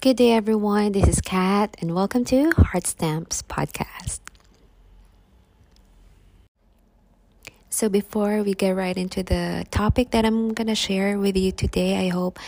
Good 0.00 0.16
day, 0.18 0.30
everyone. 0.30 0.92
This 0.92 1.08
is 1.08 1.20
Kat, 1.20 1.76
and 1.80 1.92
welcome 1.92 2.24
to 2.26 2.52
Heart 2.56 2.86
Stamps 2.86 3.42
Podcast. 3.42 4.20
So, 7.68 7.88
before 7.88 8.44
we 8.44 8.54
get 8.54 8.76
right 8.76 8.96
into 8.96 9.24
the 9.24 9.66
topic 9.72 10.12
that 10.12 10.24
I'm 10.24 10.54
going 10.54 10.68
to 10.68 10.76
share 10.76 11.18
with 11.18 11.36
you 11.36 11.50
today, 11.50 12.06
I 12.06 12.10
hope 12.10 12.38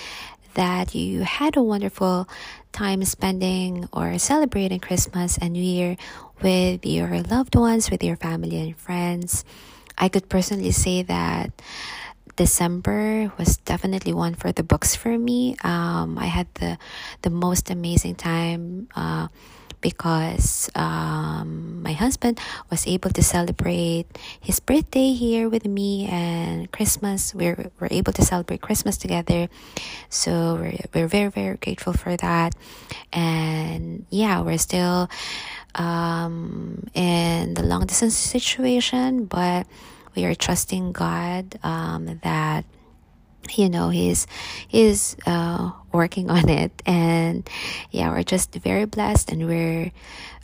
that 0.54 0.94
you 0.94 1.22
had 1.22 1.56
a 1.56 1.62
wonderful 1.62 2.28
time 2.70 3.04
spending 3.04 3.88
or 3.92 4.16
celebrating 4.20 4.78
Christmas 4.78 5.36
and 5.36 5.52
New 5.54 5.62
Year 5.62 5.96
with 6.42 6.86
your 6.86 7.20
loved 7.22 7.56
ones, 7.56 7.90
with 7.90 8.04
your 8.04 8.14
family 8.16 8.60
and 8.60 8.76
friends. 8.76 9.44
I 9.98 10.08
could 10.08 10.28
personally 10.28 10.70
say 10.70 11.02
that 11.02 11.50
December 12.40 13.30
was 13.36 13.58
definitely 13.68 14.14
one 14.14 14.32
for 14.32 14.50
the 14.50 14.62
books 14.62 14.96
for 14.96 15.12
me. 15.18 15.60
Um, 15.60 16.16
I 16.16 16.24
had 16.24 16.48
the 16.54 16.80
the 17.20 17.28
most 17.28 17.68
amazing 17.68 18.16
time 18.16 18.88
uh, 18.96 19.28
because 19.84 20.72
um, 20.72 21.82
my 21.84 21.92
husband 21.92 22.40
was 22.72 22.88
able 22.88 23.12
to 23.12 23.20
celebrate 23.20 24.08
his 24.40 24.56
birthday 24.56 25.12
here 25.12 25.52
with 25.52 25.68
me 25.68 26.08
and 26.08 26.72
Christmas. 26.72 27.36
We're 27.36 27.68
we're 27.76 27.92
able 27.92 28.16
to 28.16 28.24
celebrate 28.24 28.64
Christmas 28.64 28.96
together, 28.96 29.52
so 30.08 30.56
we're 30.56 30.80
we're 30.96 31.12
very 31.12 31.28
very 31.28 31.60
grateful 31.60 31.92
for 31.92 32.16
that. 32.24 32.56
And 33.12 34.08
yeah, 34.08 34.40
we're 34.40 34.56
still 34.56 35.12
um, 35.76 36.88
in 36.96 37.52
the 37.52 37.68
long 37.68 37.84
distance 37.84 38.16
situation, 38.16 39.28
but 39.28 39.68
we 40.16 40.24
are 40.24 40.34
trusting 40.34 40.92
God 40.92 41.58
um, 41.62 42.20
that 42.22 42.64
you 43.56 43.68
know 43.68 43.88
he's 43.88 44.26
he's 44.68 45.16
uh, 45.26 45.72
working 45.92 46.30
on 46.30 46.48
it. 46.48 46.72
And 46.86 47.48
yeah 47.90 48.10
we're 48.10 48.22
just 48.22 48.54
very 48.54 48.84
blessed 48.84 49.30
and 49.32 49.46
we're 49.46 49.92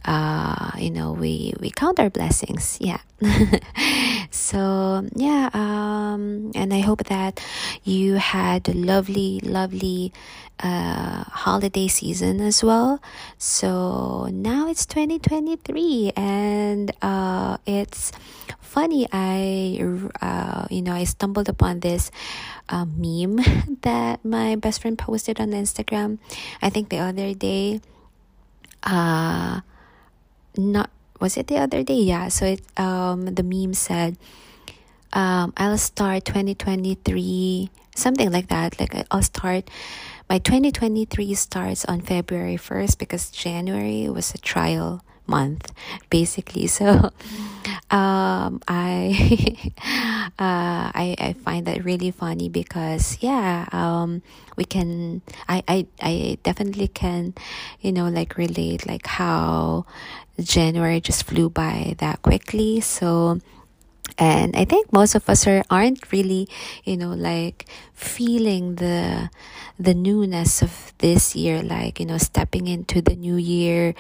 uh, 0.07 0.71
you 0.79 0.91
know 0.91 1.13
we 1.13 1.53
we 1.61 1.71
count 1.71 1.99
our 2.01 2.11
blessings 2.11 2.79
yeah. 2.81 3.01
So 4.31 5.07
yeah 5.15 5.49
um, 5.55 6.53
and 6.55 6.73
i 6.75 6.81
hope 6.81 7.05
that 7.05 7.41
you 7.85 8.15
had 8.15 8.69
a 8.69 8.75
lovely 8.75 9.41
lovely 9.41 10.13
uh, 10.61 11.25
holiday 11.25 11.89
season 11.89 12.41
as 12.41 12.65
well. 12.65 13.01
So 13.39 14.29
now 14.33 14.69
it's 14.69 14.87
2023 14.87 16.13
and 16.17 16.91
uh, 17.03 17.59
it's 17.67 18.13
funny 18.61 19.09
i 19.11 19.81
uh, 20.21 20.67
you 20.71 20.83
know 20.83 20.93
i 20.93 21.05
stumbled 21.05 21.49
upon 21.49 21.81
this 21.81 22.11
uh, 22.69 22.85
meme 22.85 23.37
that 23.83 24.23
my 24.25 24.55
best 24.57 24.83
friend 24.83 24.99
posted 24.99 25.41
on 25.41 25.51
instagram 25.53 26.19
i 26.61 26.69
think 26.69 26.91
the 26.91 26.99
other 26.99 27.33
day. 27.35 27.81
Uh 28.83 29.61
not 30.59 30.91
was 31.21 31.37
it 31.37 31.47
the 31.47 31.57
other 31.59 31.83
day? 31.83 32.01
Yeah 32.01 32.29
so 32.29 32.47
it 32.47 32.61
um 32.79 33.27
the 33.27 33.43
meme 33.43 33.75
said 33.75 34.17
um 35.13 35.53
i'll 35.57 35.79
start 35.79 36.25
2023 36.25 37.71
something 37.95 38.31
like 38.31 38.49
that 38.49 38.79
like 38.79 38.95
i'll 39.11 39.23
start 39.23 39.71
my 40.29 40.39
2023 40.39 41.35
starts 41.35 41.85
on 41.87 42.01
february 42.01 42.57
1st 42.57 42.99
because 42.99 43.31
january 43.31 44.09
was 44.09 44.35
a 44.35 44.39
trial 44.39 45.03
month 45.29 45.73
basically. 46.11 46.67
So 46.77 47.11
um 47.91 48.61
i 48.69 49.11
uh 50.39 50.87
i 50.95 51.17
i 51.19 51.35
find 51.43 51.67
that 51.67 51.85
really 51.85 52.11
funny 52.13 52.49
because 52.49 53.19
yeah 53.21 53.67
um 53.73 54.23
we 54.57 54.65
can 54.65 55.21
i 55.49 55.63
i 55.67 55.87
i 56.01 56.39
definitely 56.43 56.87
can 56.87 57.35
you 57.81 57.91
know 57.91 58.09
like 58.09 58.37
relate 58.37 58.87
like 58.87 59.07
how 59.07 59.85
january 60.41 61.01
just 61.01 61.25
flew 61.25 61.49
by 61.49 61.95
that 61.99 62.23
quickly. 62.23 62.81
So 62.81 63.41
and 64.19 64.57
i 64.57 64.65
think 64.65 64.93
most 64.93 65.15
of 65.15 65.29
us 65.29 65.47
are 65.47 65.63
aren't 65.71 66.13
really 66.13 66.49
you 66.85 66.97
know 66.97 67.13
like 67.13 67.67
feeling 67.95 68.77
the 68.77 69.31
the 69.79 69.95
newness 69.95 70.63
of 70.63 70.93
this 70.99 71.37
year 71.37 71.63
like 71.63 72.01
you 72.01 72.07
know 72.07 72.19
stepping 72.19 72.67
into 72.67 73.03
the 73.03 73.15
new 73.15 73.37
year. 73.37 73.95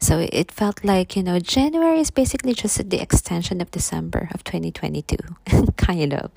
So 0.00 0.26
it 0.32 0.52
felt 0.52 0.84
like 0.84 1.16
you 1.16 1.22
know 1.22 1.38
january 1.38 2.00
is 2.00 2.10
basically 2.10 2.54
just 2.54 2.88
the 2.88 3.00
extension 3.00 3.60
of 3.60 3.70
december 3.70 4.28
of 4.32 4.44
2022 4.44 5.16
kind 5.76 6.14
of. 6.14 6.30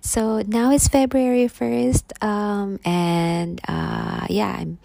So 0.00 0.42
now 0.46 0.70
it's 0.70 0.88
february 0.88 1.48
1st 1.48 2.22
um 2.22 2.78
and 2.84 3.60
uh 3.66 4.26
yeah 4.28 4.56
i'm 4.60 4.78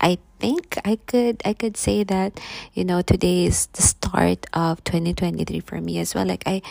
I 0.00 0.18
think 0.38 0.78
I 0.84 0.96
could 1.06 1.42
I 1.44 1.52
could 1.52 1.76
say 1.76 2.04
that 2.04 2.40
you 2.74 2.84
know 2.84 3.02
today 3.02 3.46
is 3.46 3.66
the 3.74 3.82
start 3.82 4.46
of 4.52 4.82
2023 4.84 5.60
for 5.60 5.80
me 5.80 5.98
as 5.98 6.14
well. 6.14 6.26
Like 6.26 6.44
I 6.46 6.62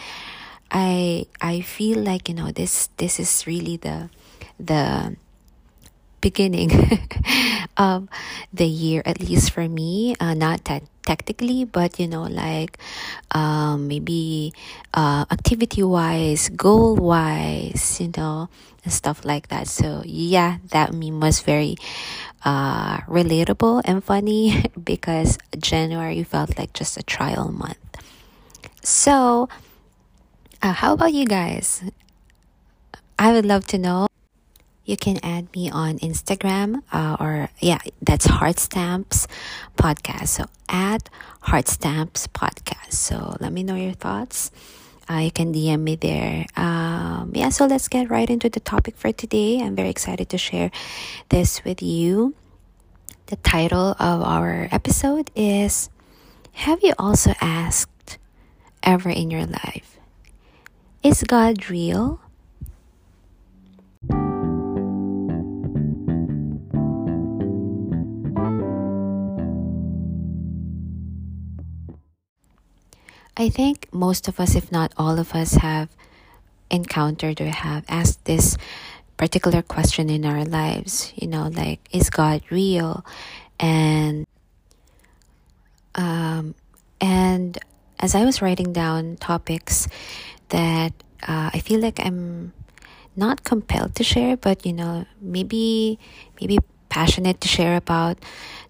I 0.71 1.25
I 1.41 1.61
feel 1.61 1.99
like 1.99 2.29
you 2.29 2.35
know 2.35 2.51
this 2.51 2.89
this 2.97 3.19
is 3.19 3.45
really 3.47 3.77
the 3.77 4.09
the 4.59 5.15
beginning 6.19 6.71
of 7.77 8.09
the 8.51 8.65
year 8.65 9.01
at 9.05 9.19
least 9.19 9.51
for 9.51 9.67
me. 9.67 10.15
Uh, 10.19 10.33
not 10.33 10.65
that 10.65 10.83
technically 11.05 11.63
but 11.63 11.99
you 11.99 12.07
know 12.07 12.23
like 12.23 12.77
um, 13.31 13.87
maybe 13.87 14.51
uh, 14.93 15.23
activity 15.31 15.83
wise 15.83 16.49
goal 16.49 16.95
wise 16.95 18.01
you 18.01 18.11
know 18.17 18.49
and 18.83 18.91
stuff 18.91 19.23
like 19.23 19.47
that. 19.49 19.67
So 19.67 20.01
yeah 20.05 20.57
that 20.71 20.93
meme 20.93 21.19
was 21.19 21.41
very 21.41 21.77
uh, 22.47 22.97
relatable 23.11 23.81
and 23.83 24.03
funny 24.03 24.63
because 24.83 25.37
january 25.59 26.23
felt 26.23 26.57
like 26.57 26.71
just 26.71 26.95
a 26.95 27.03
trial 27.03 27.51
month 27.51 27.77
so 28.81 29.49
uh, 30.63 30.71
how 30.71 30.93
about 30.93 31.11
you 31.11 31.25
guys 31.25 31.83
i 33.19 33.31
would 33.33 33.45
love 33.45 33.67
to 33.67 33.77
know 33.77 34.07
you 34.87 34.95
can 34.95 35.19
add 35.21 35.53
me 35.53 35.69
on 35.69 35.99
Instagram 35.99 36.81
uh, 36.93 37.17
or 37.19 37.49
yeah, 37.59 37.79
that's 38.01 38.25
Heart 38.25 38.57
Stamps 38.57 39.27
Podcast. 39.77 40.29
So 40.29 40.45
at 40.69 41.09
Heart 41.41 41.67
Stamps 41.67 42.25
Podcast. 42.27 42.93
So 42.93 43.35
let 43.41 43.51
me 43.51 43.63
know 43.63 43.75
your 43.75 43.91
thoughts. 43.93 44.49
Uh, 45.09 45.19
you 45.19 45.31
can 45.31 45.53
DM 45.53 45.81
me 45.81 45.95
there. 45.95 46.45
Um, 46.57 47.31
yeah, 47.33 47.49
so 47.49 47.65
let's 47.65 47.87
get 47.87 48.09
right 48.09 48.29
into 48.29 48.49
the 48.49 48.59
topic 48.59 48.97
for 48.97 49.11
today. 49.11 49.61
I'm 49.61 49.75
very 49.75 49.89
excited 49.89 50.29
to 50.29 50.37
share 50.37 50.69
this 51.29 51.63
with 51.63 51.81
you. 51.81 52.35
The 53.27 53.37
title 53.37 53.95
of 53.99 54.21
our 54.21 54.67
episode 54.71 55.31
is 55.35 55.89
Have 56.67 56.83
you 56.83 56.93
also 56.99 57.33
asked 57.39 58.17
ever 58.83 59.09
in 59.09 59.31
your 59.31 59.45
life, 59.45 59.97
Is 61.03 61.23
God 61.23 61.69
real? 61.69 62.19
I 73.37 73.49
think 73.49 73.87
most 73.93 74.27
of 74.27 74.39
us, 74.39 74.55
if 74.55 74.71
not 74.71 74.91
all 74.97 75.19
of 75.19 75.35
us, 75.35 75.53
have 75.53 75.89
encountered 76.71 77.39
or 77.39 77.45
have 77.45 77.85
asked 77.87 78.25
this 78.25 78.57
particular 79.15 79.61
question 79.61 80.09
in 80.09 80.25
our 80.25 80.43
lives. 80.43 81.13
You 81.15 81.27
know, 81.27 81.47
like, 81.47 81.79
is 81.91 82.09
God 82.09 82.41
real? 82.49 83.05
And 83.59 84.25
um, 85.93 86.55
and 86.99 87.57
as 87.99 88.15
I 88.15 88.25
was 88.25 88.41
writing 88.41 88.73
down 88.73 89.17
topics 89.17 89.87
that 90.49 90.93
uh, 91.21 91.51
I 91.53 91.59
feel 91.59 91.79
like 91.79 91.99
I'm 91.99 92.53
not 93.15 93.43
compelled 93.43 93.93
to 93.95 94.03
share, 94.03 94.35
but 94.35 94.65
you 94.65 94.73
know, 94.73 95.05
maybe 95.21 95.99
maybe 96.41 96.57
passionate 96.89 97.41
to 97.41 97.47
share 97.47 97.77
about 97.77 98.17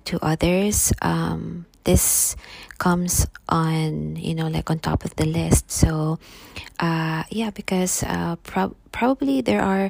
to 0.06 0.20
others. 0.22 0.92
Um, 1.02 1.66
this 1.88 2.36
comes 2.78 3.26
on 3.48 4.20
you 4.20 4.36
know 4.36 4.52
like 4.52 4.70
on 4.70 4.78
top 4.78 5.06
of 5.08 5.16
the 5.16 5.26
list. 5.26 5.72
So 5.72 6.20
uh 6.80 7.24
yeah 7.32 7.50
because 7.50 8.04
uh 8.04 8.36
pro- 8.44 8.76
probably 8.92 9.42
there 9.42 9.64
are 9.64 9.90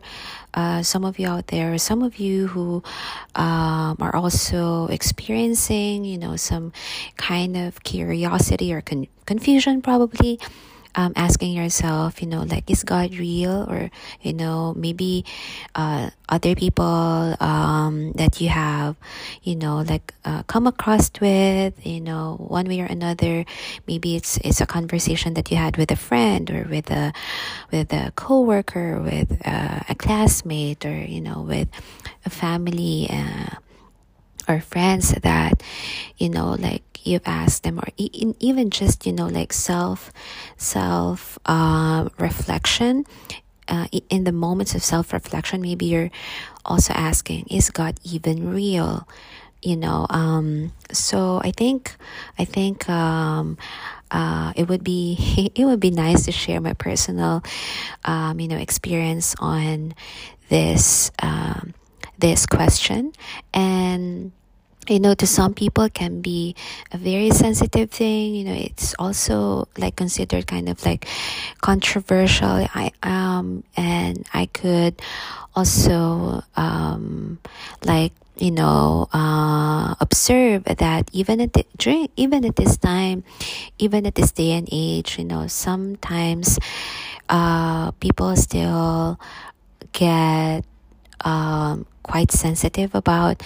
uh 0.53 0.83
some 0.83 1.03
of 1.03 1.17
you 1.19 1.27
out 1.27 1.47
there 1.47 1.77
some 1.77 2.03
of 2.03 2.19
you 2.19 2.47
who 2.47 2.83
um 3.35 3.97
are 3.99 4.15
also 4.15 4.87
experiencing 4.87 6.05
you 6.05 6.17
know 6.17 6.37
some 6.37 6.71
kind 7.17 7.57
of 7.57 7.83
curiosity 7.83 8.71
or 8.71 8.79
con- 8.81 9.07
confusion 9.25 9.81
probably 9.81 10.39
um, 10.97 11.13
asking 11.15 11.53
yourself, 11.53 12.21
you 12.21 12.27
know, 12.27 12.41
like, 12.41 12.69
is 12.69 12.83
God 12.83 13.15
real? 13.15 13.67
Or, 13.69 13.91
you 14.21 14.33
know, 14.33 14.73
maybe 14.75 15.23
uh, 15.75 16.09
other 16.27 16.55
people 16.55 17.37
um, 17.39 18.11
that 18.13 18.41
you 18.41 18.49
have, 18.49 18.95
you 19.43 19.55
know, 19.55 19.81
like 19.81 20.13
uh, 20.25 20.41
come 20.43 20.65
across 20.65 21.11
with, 21.21 21.85
you 21.85 22.01
know, 22.01 22.35
one 22.39 22.67
way 22.67 22.81
or 22.81 22.85
another. 22.85 23.45
Maybe 23.87 24.15
it's 24.15 24.37
it's 24.37 24.59
a 24.59 24.65
conversation 24.65 25.35
that 25.35 25.51
you 25.51 25.57
had 25.57 25.77
with 25.77 25.91
a 25.91 25.95
friend 25.95 26.49
or 26.49 26.67
with 26.67 26.89
a 26.89 27.13
with 27.71 27.93
a 27.93 28.11
coworker, 28.15 28.99
with 28.99 29.39
uh, 29.45 29.81
a 29.87 29.95
classmate, 29.95 30.83
or 30.83 30.97
you 30.97 31.21
know, 31.21 31.41
with 31.41 31.69
a 32.25 32.29
family. 32.29 33.07
Uh, 33.09 33.55
or 34.49 34.61
friends 34.61 35.11
that 35.11 35.61
you 36.15 36.29
know 36.29 36.55
like 36.57 36.96
you've 37.07 37.25
asked 37.25 37.63
them 37.63 37.79
or 37.79 37.87
even 37.97 38.69
just 38.69 39.05
you 39.05 39.13
know 39.13 39.27
like 39.27 39.53
self 39.53 40.11
self 40.57 41.39
uh, 41.45 42.09
reflection 42.19 43.05
uh, 43.67 43.87
in 44.09 44.23
the 44.23 44.31
moments 44.31 44.75
of 44.75 44.83
self 44.83 45.13
reflection 45.13 45.61
maybe 45.61 45.85
you're 45.85 46.11
also 46.65 46.93
asking 46.93 47.45
is 47.49 47.69
god 47.69 47.99
even 48.03 48.53
real? 48.53 49.07
You 49.63 49.75
know 49.75 50.05
um, 50.11 50.71
so 50.93 51.41
i 51.43 51.49
think 51.49 51.95
i 52.37 52.45
think 52.45 52.87
um, 52.87 53.57
uh, 54.11 54.53
it 54.55 54.69
would 54.69 54.83
be 54.83 55.51
it 55.55 55.65
would 55.65 55.79
be 55.79 55.91
nice 55.91 56.25
to 56.25 56.31
share 56.31 56.61
my 56.61 56.73
personal 56.73 57.43
um, 58.05 58.39
you 58.39 58.47
know 58.47 58.57
experience 58.57 59.33
on 59.39 59.95
this 60.49 61.11
um, 61.19 61.73
this 62.17 62.45
question. 62.45 63.13
And 63.53 64.31
you 64.89 64.99
know 64.99 65.13
to 65.13 65.27
some 65.27 65.53
people 65.53 65.89
can 65.89 66.21
be 66.21 66.55
a 66.91 66.97
very 66.97 67.31
sensitive 67.31 67.91
thing 67.91 68.35
you 68.35 68.43
know 68.43 68.53
it's 68.53 68.95
also 68.99 69.67
like 69.77 69.95
considered 69.95 70.47
kind 70.47 70.69
of 70.69 70.83
like 70.85 71.07
controversial. 71.61 72.67
I 72.73 72.91
um 73.03 73.63
and 73.75 74.25
i 74.33 74.45
could 74.47 75.01
also 75.55 76.43
um 76.55 77.39
like 77.83 78.13
you 78.37 78.51
know 78.51 79.07
uh, 79.13 79.95
observe 79.99 80.63
that 80.65 81.09
even 81.11 81.41
at 81.41 81.53
the, 81.53 81.65
during 81.77 82.07
even 82.15 82.45
at 82.45 82.55
this 82.55 82.77
time 82.77 83.23
even 83.79 84.05
at 84.05 84.15
this 84.15 84.31
day 84.31 84.51
and 84.51 84.69
age 84.71 85.17
you 85.17 85.25
know 85.25 85.47
sometimes 85.47 86.59
uh, 87.29 87.91
people 87.91 88.35
still 88.35 89.19
get 89.91 90.63
um, 91.21 91.85
quite 92.03 92.31
sensitive 92.31 92.93
about 92.95 93.41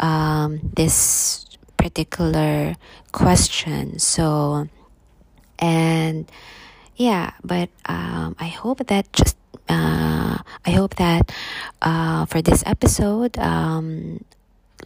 um, 0.00 0.60
this 0.74 1.44
particular 1.76 2.74
question. 3.12 3.98
So, 3.98 4.68
and 5.58 6.30
yeah, 6.96 7.32
but 7.42 7.68
um, 7.86 8.36
I 8.38 8.46
hope 8.46 8.86
that 8.86 9.12
just 9.12 9.36
uh, 9.68 10.38
I 10.66 10.70
hope 10.70 10.96
that 10.96 11.32
uh, 11.82 12.26
for 12.26 12.42
this 12.42 12.62
episode, 12.66 13.38
um, 13.38 14.24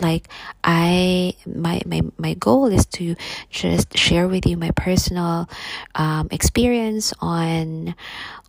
like 0.01 0.29
I 0.63 1.35
my, 1.47 1.81
my 1.87 2.03
my 2.17 2.35
goal 2.35 2.67
is 2.67 2.87
to 2.99 3.17
just 3.51 3.97
share 3.97 4.29
with 4.29 4.47
you 4.47 4.57
my 4.57 4.71
personal 4.73 5.49
um, 5.95 6.29
experience 6.31 7.13
on 7.21 7.95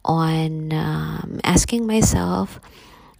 on 0.05 0.73
um, 0.73 1.39
asking 1.43 1.87
myself 1.87 2.59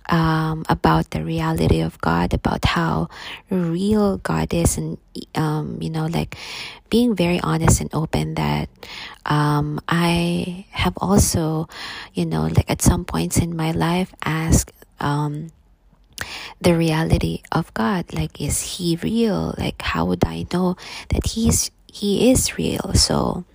um, 0.10 0.66
about 0.68 1.12
the 1.12 1.24
reality 1.24 1.82
of 1.82 2.02
God, 2.02 2.34
about 2.34 2.66
how 2.66 3.10
real 3.50 4.18
God 4.18 4.54
is, 4.54 4.78
and 4.78 4.98
um, 5.36 5.78
you 5.82 5.90
know, 5.90 6.08
like 6.08 6.36
being 6.90 7.16
very 7.16 7.40
honest 7.40 7.80
and 7.82 7.90
open 7.94 8.34
that 8.36 8.70
um, 9.26 9.80
I 9.88 10.66
have 10.72 10.98
also, 10.98 11.70
you 12.14 12.26
know, 12.26 12.48
like 12.48 12.70
at 12.70 12.82
some 12.82 13.06
points 13.06 13.38
in 13.38 13.56
my 13.56 13.72
life 13.72 14.14
asked 14.26 14.74
um, 15.00 15.52
the 16.60 16.76
reality 16.76 17.44
of 17.52 17.74
God, 17.74 18.12
like 18.14 18.42
is 18.42 18.78
He 18.78 18.98
real? 19.02 19.54
Like 19.58 19.82
how 19.82 20.06
would 20.06 20.26
I 20.26 20.46
know 20.52 20.76
that 21.10 21.28
He's 21.28 21.72
He 21.86 22.32
is 22.32 22.58
real? 22.58 22.94
So, 22.96 23.46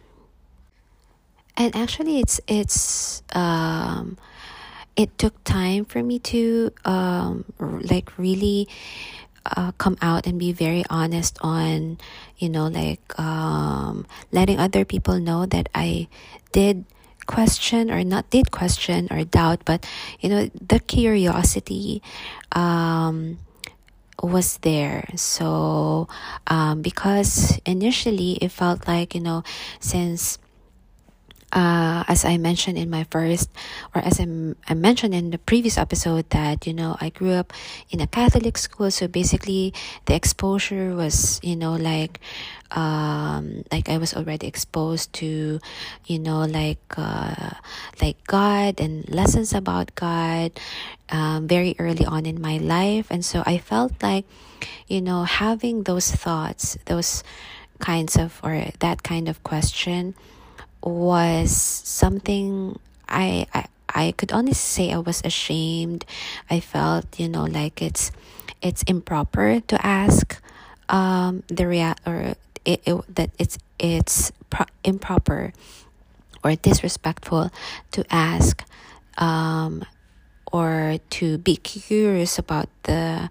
and 1.56 1.74
actually, 1.74 2.20
it's 2.20 2.40
it's 2.46 3.22
um 3.34 4.16
it 4.96 5.16
took 5.18 5.34
time 5.44 5.84
for 5.84 6.02
me 6.02 6.18
to 6.18 6.70
um, 6.84 7.44
like 7.58 8.16
really 8.18 8.68
uh, 9.56 9.72
come 9.72 9.96
out 10.00 10.26
and 10.26 10.38
be 10.38 10.52
very 10.52 10.84
honest 10.88 11.38
on 11.42 11.98
you 12.38 12.48
know 12.48 12.68
like 12.68 13.02
um, 13.18 14.06
letting 14.32 14.58
other 14.58 14.84
people 14.84 15.18
know 15.18 15.46
that 15.46 15.68
i 15.74 16.08
did 16.52 16.84
question 17.26 17.90
or 17.90 18.04
not 18.04 18.28
did 18.30 18.50
question 18.50 19.08
or 19.10 19.24
doubt 19.24 19.60
but 19.64 19.86
you 20.20 20.28
know 20.28 20.48
the 20.60 20.78
curiosity 20.78 22.02
um, 22.52 23.38
was 24.22 24.58
there. 24.58 25.08
So 25.16 26.08
um, 26.46 26.82
because 26.82 27.58
initially 27.66 28.32
it 28.40 28.50
felt 28.50 28.86
like 28.86 29.14
you 29.14 29.20
know 29.20 29.42
since 29.80 30.38
uh, 31.54 32.02
as 32.08 32.24
I 32.24 32.36
mentioned 32.36 32.76
in 32.76 32.90
my 32.90 33.06
first, 33.10 33.48
or 33.94 34.02
as 34.02 34.18
I, 34.18 34.26
mentioned 34.74 35.14
in 35.14 35.30
the 35.30 35.38
previous 35.38 35.78
episode, 35.78 36.28
that 36.30 36.66
you 36.66 36.74
know 36.74 36.96
I 37.00 37.10
grew 37.10 37.30
up 37.30 37.52
in 37.90 38.00
a 38.00 38.06
Catholic 38.06 38.58
school, 38.58 38.90
so 38.90 39.06
basically 39.06 39.72
the 40.06 40.14
exposure 40.14 40.94
was 40.94 41.38
you 41.42 41.54
know 41.54 41.78
like 41.78 42.18
um, 42.72 43.62
like 43.70 43.88
I 43.88 43.98
was 43.98 44.14
already 44.14 44.48
exposed 44.48 45.12
to, 45.22 45.60
you 46.06 46.18
know, 46.18 46.42
like 46.42 46.82
uh, 46.98 47.54
like 48.02 48.18
God 48.26 48.80
and 48.80 49.08
lessons 49.08 49.54
about 49.54 49.94
God 49.94 50.50
um, 51.10 51.46
very 51.46 51.76
early 51.78 52.04
on 52.04 52.26
in 52.26 52.42
my 52.42 52.58
life, 52.58 53.06
and 53.10 53.24
so 53.24 53.44
I 53.46 53.58
felt 53.58 54.02
like, 54.02 54.26
you 54.88 55.00
know, 55.00 55.22
having 55.22 55.84
those 55.84 56.10
thoughts, 56.10 56.76
those 56.86 57.22
kinds 57.78 58.16
of 58.16 58.40
or 58.42 58.74
that 58.80 59.02
kind 59.02 59.28
of 59.28 59.42
question 59.44 60.14
was 60.84 61.50
something 61.50 62.78
I, 63.08 63.46
I 63.54 63.66
I 63.94 64.12
could 64.12 64.32
only 64.32 64.54
say 64.54 64.92
I 64.92 64.98
was 64.98 65.22
ashamed. 65.24 66.04
I 66.50 66.58
felt, 66.60 67.18
you 67.18 67.28
know, 67.28 67.44
like 67.44 67.80
it's 67.80 68.10
it's 68.60 68.82
improper 68.84 69.60
to 69.60 69.86
ask 69.86 70.40
um 70.88 71.42
the 71.48 71.66
rea- 71.66 72.00
or 72.06 72.34
it, 72.64 72.82
it, 72.84 73.14
that 73.14 73.30
it's 73.38 73.58
it's 73.78 74.32
pro- 74.50 74.66
improper 74.82 75.52
or 76.42 76.54
disrespectful 76.56 77.50
to 77.92 78.04
ask 78.10 78.64
um 79.18 79.84
or 80.52 80.98
to 81.10 81.38
be 81.38 81.56
curious 81.56 82.38
about 82.38 82.68
the 82.84 83.30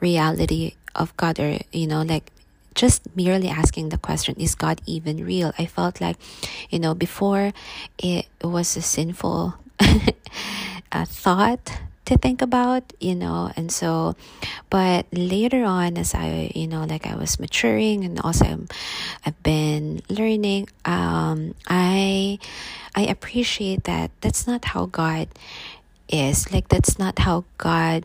reality 0.00 0.74
of 0.94 1.16
God 1.16 1.38
or 1.38 1.58
you 1.72 1.86
know 1.86 2.02
like 2.02 2.32
just 2.74 3.04
merely 3.16 3.48
asking 3.48 3.88
the 3.88 3.98
question, 3.98 4.34
is 4.38 4.54
God 4.54 4.80
even 4.86 5.24
real? 5.24 5.52
I 5.58 5.66
felt 5.66 6.00
like, 6.00 6.16
you 6.70 6.78
know, 6.78 6.94
before 6.94 7.52
it 7.98 8.26
was 8.42 8.76
a 8.76 8.82
sinful 8.82 9.54
uh, 10.92 11.04
thought 11.04 11.80
to 12.06 12.18
think 12.18 12.42
about, 12.42 12.92
you 13.00 13.14
know, 13.14 13.52
and 13.56 13.70
so, 13.70 14.16
but 14.68 15.06
later 15.12 15.64
on, 15.64 15.96
as 15.96 16.14
I, 16.14 16.50
you 16.54 16.66
know, 16.66 16.84
like 16.84 17.06
I 17.06 17.14
was 17.14 17.38
maturing 17.38 18.04
and 18.04 18.18
also 18.20 18.66
I've 19.24 19.40
been 19.42 20.02
learning, 20.08 20.68
um, 20.84 21.54
I, 21.68 22.38
I 22.94 23.02
appreciate 23.02 23.84
that 23.84 24.10
that's 24.20 24.46
not 24.46 24.64
how 24.64 24.86
God 24.86 25.28
is. 26.08 26.52
Like, 26.52 26.68
that's 26.68 26.98
not 26.98 27.20
how 27.20 27.44
God 27.58 28.04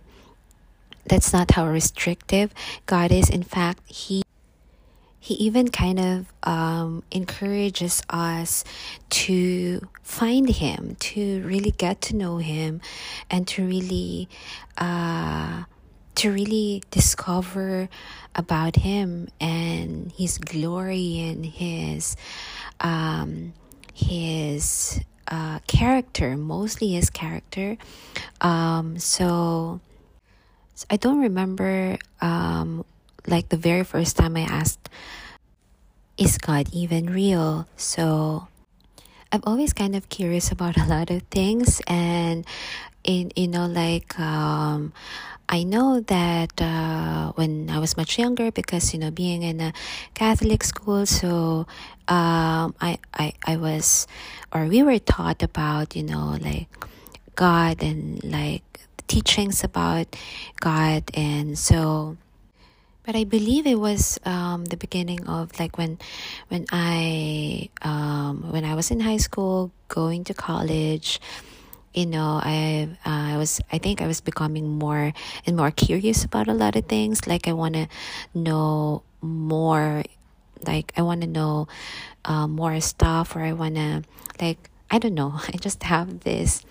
that's 1.07 1.31
not 1.31 1.51
how 1.51 1.67
restrictive 1.67 2.53
God 2.85 3.11
is. 3.11 3.29
In 3.29 3.43
fact, 3.43 3.79
He 3.85 4.23
he 5.25 5.33
even 5.33 5.69
kind 5.69 5.99
of 5.99 6.31
um, 6.43 7.01
encourages 7.09 8.03
us 8.11 8.63
to 9.09 9.81
find 10.03 10.47
him, 10.47 10.95
to 10.99 11.41
really 11.41 11.71
get 11.71 11.99
to 11.99 12.15
know 12.15 12.37
him, 12.37 12.79
and 13.31 13.47
to 13.47 13.65
really, 13.65 14.29
uh, 14.77 15.63
to 16.13 16.31
really 16.31 16.83
discover 16.91 17.89
about 18.35 18.75
him 18.75 19.27
and 19.41 20.11
his 20.11 20.37
glory 20.37 21.17
and 21.21 21.43
his, 21.43 22.15
um, 22.81 23.51
his 23.95 25.01
uh, 25.27 25.57
character, 25.65 26.37
mostly 26.37 26.89
his 26.89 27.09
character. 27.09 27.77
Um, 28.41 28.99
so, 28.99 29.81
so 30.75 30.85
I 30.91 30.97
don't 30.97 31.21
remember 31.21 31.97
um, 32.21 32.85
like 33.27 33.49
the 33.49 33.57
very 33.57 33.83
first 33.83 34.17
time 34.17 34.37
I 34.37 34.41
asked, 34.41 34.89
is 36.17 36.37
God 36.37 36.67
even 36.71 37.07
real? 37.07 37.67
So 37.75 38.47
I'm 39.31 39.41
always 39.43 39.73
kind 39.73 39.95
of 39.95 40.09
curious 40.09 40.51
about 40.51 40.77
a 40.81 40.85
lot 40.85 41.09
of 41.09 41.23
things 41.23 41.81
and 41.87 42.45
in 43.03 43.31
you 43.35 43.47
know 43.47 43.67
like 43.67 44.17
um 44.19 44.91
I 45.47 45.63
know 45.63 45.99
that 46.01 46.59
uh, 46.59 47.31
when 47.33 47.69
I 47.69 47.77
was 47.77 47.97
much 47.97 48.17
younger, 48.17 48.51
because 48.51 48.93
you 48.93 48.99
know, 48.99 49.11
being 49.11 49.43
in 49.43 49.61
a 49.61 49.73
Catholic 50.15 50.63
school, 50.63 51.05
so 51.05 51.67
um, 52.07 52.73
I, 52.81 52.97
I 53.13 53.33
I 53.45 53.57
was, 53.57 54.07
or 54.51 54.65
we 54.65 54.81
were 54.81 54.97
taught 54.97 55.43
about 55.43 55.95
you 55.95 56.01
know 56.01 56.37
like 56.41 56.67
God 57.35 57.83
and 57.83 58.23
like 58.23 58.65
teachings 59.07 59.63
about 59.63 60.15
God, 60.59 61.03
and 61.13 61.57
so 61.57 62.17
but 63.05 63.15
I 63.15 63.23
believe 63.23 63.67
it 63.67 63.79
was 63.79 64.19
um, 64.25 64.65
the 64.65 64.77
beginning 64.77 65.27
of 65.27 65.57
like 65.59 65.77
when 65.77 65.99
when 66.49 66.65
I 66.71 67.69
um, 67.81 68.51
when 68.51 68.65
I 68.65 68.73
was 68.73 68.89
in 68.89 68.99
high 68.99 69.21
school 69.21 69.71
going 69.87 70.23
to 70.25 70.33
college 70.33 71.21
you 71.93 72.05
know 72.05 72.41
i 72.43 72.89
uh, 73.05 73.33
i 73.33 73.37
was 73.37 73.61
i 73.71 73.77
think 73.77 74.01
i 74.01 74.07
was 74.07 74.19
becoming 74.19 74.67
more 74.67 75.13
and 75.45 75.55
more 75.55 75.71
curious 75.71 76.25
about 76.25 76.47
a 76.47 76.53
lot 76.53 76.75
of 76.75 76.85
things. 76.85 77.25
Like 77.25 77.47
i 77.47 77.53
want 77.53 77.75
to 77.75 77.87
know 78.33 79.03
more 79.21 80.03
like 80.67 80.91
i 80.97 81.01
want 81.01 81.21
to 81.21 81.27
know 81.27 81.67
uh, 82.25 82.47
more 82.47 82.79
stuff 82.81 83.35
or 83.35 83.41
i 83.41 83.53
want 83.53 83.75
to 83.75 84.03
like 84.41 84.69
i 84.91 84.99
don't 84.99 85.15
know. 85.15 85.39
I 85.53 85.57
just 85.57 85.83
have 85.83 86.21
this 86.21 86.61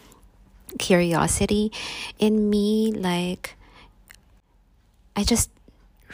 curiosity 0.78 1.70
in 2.18 2.50
me 2.50 2.90
like 2.90 3.54
i 5.14 5.22
just 5.22 5.53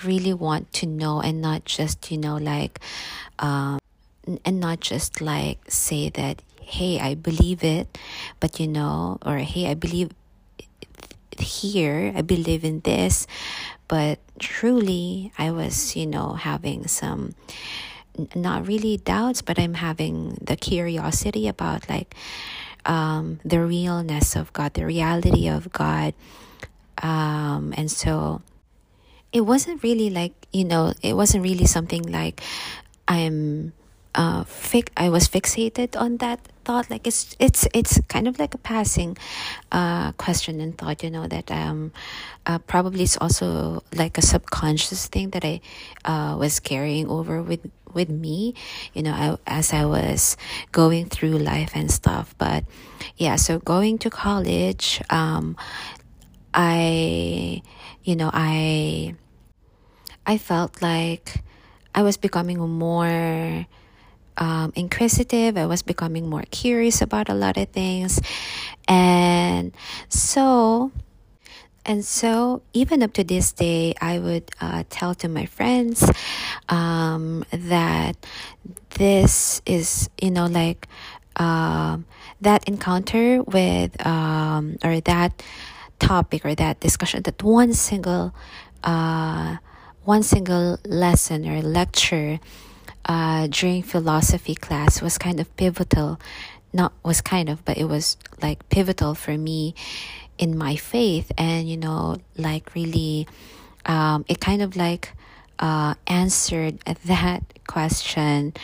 really 0.04 0.34
want 0.34 0.72
to 0.72 0.86
know 0.86 1.20
and 1.20 1.40
not 1.40 1.64
just 1.64 2.10
you 2.10 2.18
know 2.18 2.36
like 2.36 2.80
um 3.38 3.78
and 4.44 4.60
not 4.60 4.80
just 4.80 5.20
like 5.20 5.58
say 5.68 6.08
that 6.10 6.42
hey 6.62 7.00
i 7.00 7.14
believe 7.14 7.64
it 7.64 7.98
but 8.38 8.60
you 8.60 8.68
know 8.68 9.18
or 9.24 9.38
hey 9.38 9.68
i 9.70 9.74
believe 9.74 10.10
here 11.38 12.12
i 12.14 12.20
believe 12.20 12.64
in 12.64 12.80
this 12.80 13.26
but 13.88 14.18
truly 14.38 15.32
i 15.38 15.50
was 15.50 15.96
you 15.96 16.06
know 16.06 16.34
having 16.34 16.86
some 16.86 17.34
not 18.34 18.66
really 18.66 18.98
doubts 18.98 19.42
but 19.42 19.58
i'm 19.58 19.74
having 19.74 20.36
the 20.40 20.56
curiosity 20.56 21.48
about 21.48 21.88
like 21.88 22.14
um, 22.86 23.38
the 23.44 23.60
realness 23.60 24.36
of 24.36 24.52
god 24.52 24.74
the 24.74 24.84
reality 24.86 25.48
of 25.48 25.72
god 25.72 26.14
um, 27.02 27.72
and 27.76 27.90
so 27.90 28.42
it 29.32 29.42
wasn't 29.42 29.82
really 29.82 30.10
like 30.10 30.32
you 30.52 30.64
know 30.64 30.92
it 31.02 31.14
wasn't 31.14 31.42
really 31.42 31.66
something 31.66 32.02
like 32.02 32.40
i'm 33.08 33.72
uh 34.14 34.42
fic- 34.44 34.90
i 34.96 35.08
was 35.08 35.28
fixated 35.28 35.96
on 35.96 36.16
that 36.18 36.40
thought. 36.64 36.90
Like 36.90 37.06
it's 37.06 37.34
it's 37.38 37.66
it's 37.74 38.00
kind 38.08 38.28
of 38.28 38.38
like 38.38 38.54
a 38.54 38.58
passing 38.58 39.16
uh 39.72 40.12
question 40.12 40.60
and 40.60 40.76
thought 40.76 41.02
you 41.02 41.10
know 41.10 41.26
that 41.26 41.50
um 41.50 41.92
uh, 42.46 42.58
probably 42.58 43.02
it's 43.04 43.16
also 43.16 43.82
like 43.94 44.18
a 44.18 44.22
subconscious 44.22 45.06
thing 45.08 45.30
that 45.30 45.44
i 45.44 45.60
uh 46.04 46.36
was 46.36 46.60
carrying 46.60 47.08
over 47.08 47.42
with 47.42 47.66
with 47.92 48.08
me 48.08 48.54
you 48.94 49.02
know 49.02 49.12
I, 49.12 49.36
as 49.46 49.72
i 49.72 49.84
was 49.84 50.36
going 50.70 51.06
through 51.06 51.38
life 51.38 51.72
and 51.74 51.90
stuff. 51.90 52.34
But 52.38 52.64
yeah 53.16 53.36
so 53.36 53.58
going 53.58 53.98
to 53.98 54.10
college 54.10 55.02
um 55.10 55.56
i 56.54 57.62
you 58.04 58.16
know 58.16 58.30
i 58.32 59.14
i 60.26 60.38
felt 60.38 60.82
like 60.82 61.42
i 61.94 62.02
was 62.02 62.16
becoming 62.16 62.58
more 62.58 63.66
um, 64.40 64.72
inquisitive. 64.74 65.58
I 65.58 65.66
was 65.66 65.82
becoming 65.82 66.28
more 66.28 66.44
curious 66.50 67.02
about 67.02 67.28
a 67.28 67.34
lot 67.34 67.58
of 67.58 67.68
things. 67.68 68.20
And 68.88 69.72
so 70.08 70.90
and 71.86 72.04
so 72.04 72.62
even 72.72 73.02
up 73.02 73.12
to 73.14 73.24
this 73.24 73.52
day 73.52 73.94
i 74.02 74.18
would 74.18 74.44
uh, 74.60 74.84
tell 74.90 75.14
to 75.14 75.28
my 75.28 75.46
friends 75.46 76.04
um, 76.68 77.44
that 77.52 78.16
this 78.90 79.62
is 79.64 80.10
you 80.20 80.30
know 80.30 80.46
like 80.46 80.86
um, 81.36 82.04
that 82.42 82.68
encounter 82.68 83.42
with 83.42 83.96
um, 84.06 84.76
or 84.84 85.00
that 85.00 85.42
topic 86.00 86.44
or 86.44 86.54
that 86.54 86.80
discussion 86.80 87.22
that 87.22 87.42
one 87.42 87.72
single 87.72 88.34
uh, 88.82 89.56
one 90.04 90.22
single 90.22 90.78
lesson 90.84 91.46
or 91.46 91.60
lecture 91.62 92.40
uh, 93.04 93.46
during 93.48 93.82
philosophy 93.82 94.54
class 94.54 95.00
was 95.00 95.18
kind 95.18 95.38
of 95.40 95.54
pivotal. 95.56 96.20
Not 96.72 96.92
was 97.04 97.20
kind 97.20 97.48
of 97.48 97.64
but 97.64 97.78
it 97.78 97.84
was 97.84 98.16
like 98.42 98.68
pivotal 98.70 99.14
for 99.14 99.36
me 99.36 99.74
in 100.38 100.56
my 100.56 100.76
faith. 100.76 101.30
And 101.36 101.68
you 101.68 101.76
know 101.76 102.16
like 102.36 102.74
really 102.74 103.28
um, 103.86 104.24
it 104.28 104.40
kind 104.40 104.62
of 104.62 104.76
like 104.76 105.12
uh, 105.58 105.94
answered 106.06 106.78
that 107.04 107.42
question. 107.66 108.54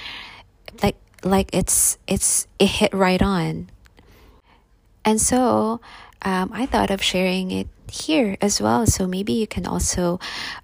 Like 0.82 0.96
like 1.22 1.50
it's 1.52 1.98
it's 2.06 2.46
it 2.58 2.66
hit 2.66 2.94
right 2.94 3.22
on. 3.22 3.68
And 5.04 5.20
so 5.20 5.80
um, 6.22 6.50
I 6.52 6.66
thought 6.66 6.90
of 6.90 7.02
sharing 7.02 7.50
it 7.50 7.68
here 7.90 8.36
as 8.40 8.60
well. 8.60 8.86
So 8.86 9.06
maybe 9.06 9.32
you 9.32 9.46
can 9.46 9.66
also, 9.66 10.18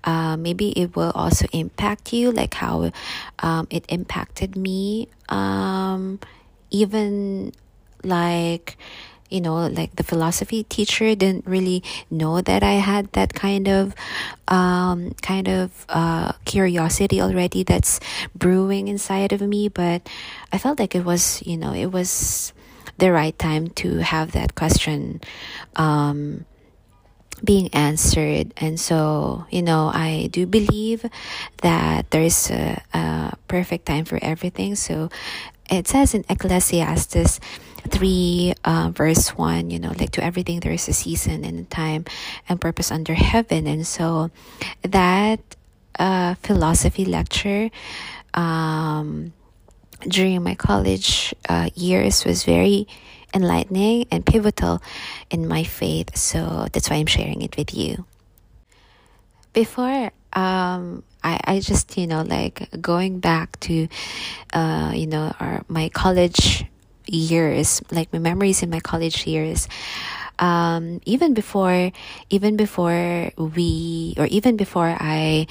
uh, 0.05 0.37
maybe 0.37 0.71
it 0.71 0.97
will 0.97 1.13
also 1.15 1.47
impact 1.53 2.13
you, 2.13 2.33
like 2.33 2.55
how 2.55 2.91
um, 3.39 3.67
it 3.71 3.85
impacted 3.89 4.57
me. 4.57 5.09
Um, 5.29 6.19
even 6.71 7.53
like, 8.03 8.77
you 9.31 9.41
know, 9.41 9.67
like 9.67 9.97
the 9.97 10.03
philosophy 10.03 10.65
teacher 10.65 11.15
didn't 11.15 11.47
really 11.47 11.83
know 12.11 12.41
that 12.43 12.63
I 12.63 12.75
had 12.75 13.13
that 13.13 13.33
kind 13.33 13.69
of, 13.69 13.95
um, 14.49 15.15
kind 15.23 15.49
of 15.49 15.87
uh, 15.89 16.33
curiosity 16.45 17.21
already 17.23 17.63
that's 17.63 18.01
brewing 18.35 18.89
inside 18.89 19.33
of 19.33 19.41
me. 19.41 19.69
But 19.69 20.07
I 20.53 20.59
felt 20.59 20.79
like 20.79 20.95
it 20.95 21.05
was, 21.05 21.43
you 21.47 21.57
know, 21.57 21.73
it 21.73 21.87
was 21.87 22.53
the 22.99 23.12
right 23.12 23.37
time 23.39 23.69
to 23.83 23.99
have 23.99 24.33
that 24.33 24.55
question 24.55 25.21
um, 25.77 26.45
being 27.45 27.69
answered. 27.75 28.53
And 28.57 28.79
so, 28.79 29.47
you 29.51 29.62
know, 29.62 29.91
I 29.93 30.29
do 30.31 30.47
believe 30.47 31.05
that 31.62 32.11
there 32.11 32.23
is 32.23 32.51
a, 32.51 32.81
a 32.95 33.37
perfect 33.49 33.87
time 33.87 34.05
for 34.05 34.19
everything. 34.23 34.75
So 34.75 35.11
it 35.71 35.89
says 35.89 36.15
in 36.15 36.25
Ecclesiastes 36.29 37.41
3 37.89 38.55
uh, 38.65 38.91
verse 38.95 39.31
1 39.31 39.71
you 39.71 39.79
know 39.81 39.93
like 39.99 40.11
to 40.11 40.23
everything 40.23 40.61
there 40.61 40.73
is 40.73 40.87
a 40.89 40.93
season 40.93 41.45
and 41.45 41.59
a 41.59 41.65
time 41.65 42.05
and 42.49 42.61
purpose 42.61 42.93
under 42.93 43.12
heaven 43.12 43.67
and 43.67 43.85
so 43.85 44.31
that 44.83 45.41
uh, 45.99 46.35
philosophy 46.43 47.05
lecture 47.05 47.71
um, 48.35 49.33
during 50.07 50.43
my 50.43 50.55
college 50.55 51.35
uh, 51.49 51.71
years 51.75 52.25
was 52.25 52.45
very 52.45 52.87
enlightening 53.35 54.07
and 54.11 54.25
pivotal 54.25 54.83
in 55.31 55.49
my 55.49 55.65
faith. 55.65 56.17
So 56.17 56.67
that's 56.73 56.91
why 56.91 56.97
I'm 56.97 57.07
sharing 57.07 57.43
it 57.43 57.57
with 57.57 57.75
you. 57.75 58.05
Before, 59.53 60.11
um, 60.33 61.03
I, 61.23 61.41
I 61.45 61.61
just, 61.61 61.97
you 61.97 62.07
know, 62.07 62.23
like 62.23 62.69
going 62.81 63.21
back 63.21 63.61
to, 63.61 63.89
uh, 64.53 64.93
you 64.95 65.07
know, 65.07 65.35
our, 65.39 65.65
my 65.69 65.89
college 65.91 66.65
years, 67.07 67.83
like 67.91 68.13
my 68.13 68.19
memories 68.19 68.63
in 68.63 68.71
my 68.71 68.81
college 68.81 69.27
years. 69.27 69.69
Um, 70.39 71.01
even 71.05 71.35
before, 71.35 71.93
even 72.31 72.57
before 72.57 73.31
we, 73.37 74.15
or 74.17 74.27
even 74.27 74.57
before 74.57 74.97
I, 74.99 75.47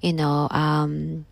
you 0.00 0.12
know, 0.12 0.48
um, 0.50 1.26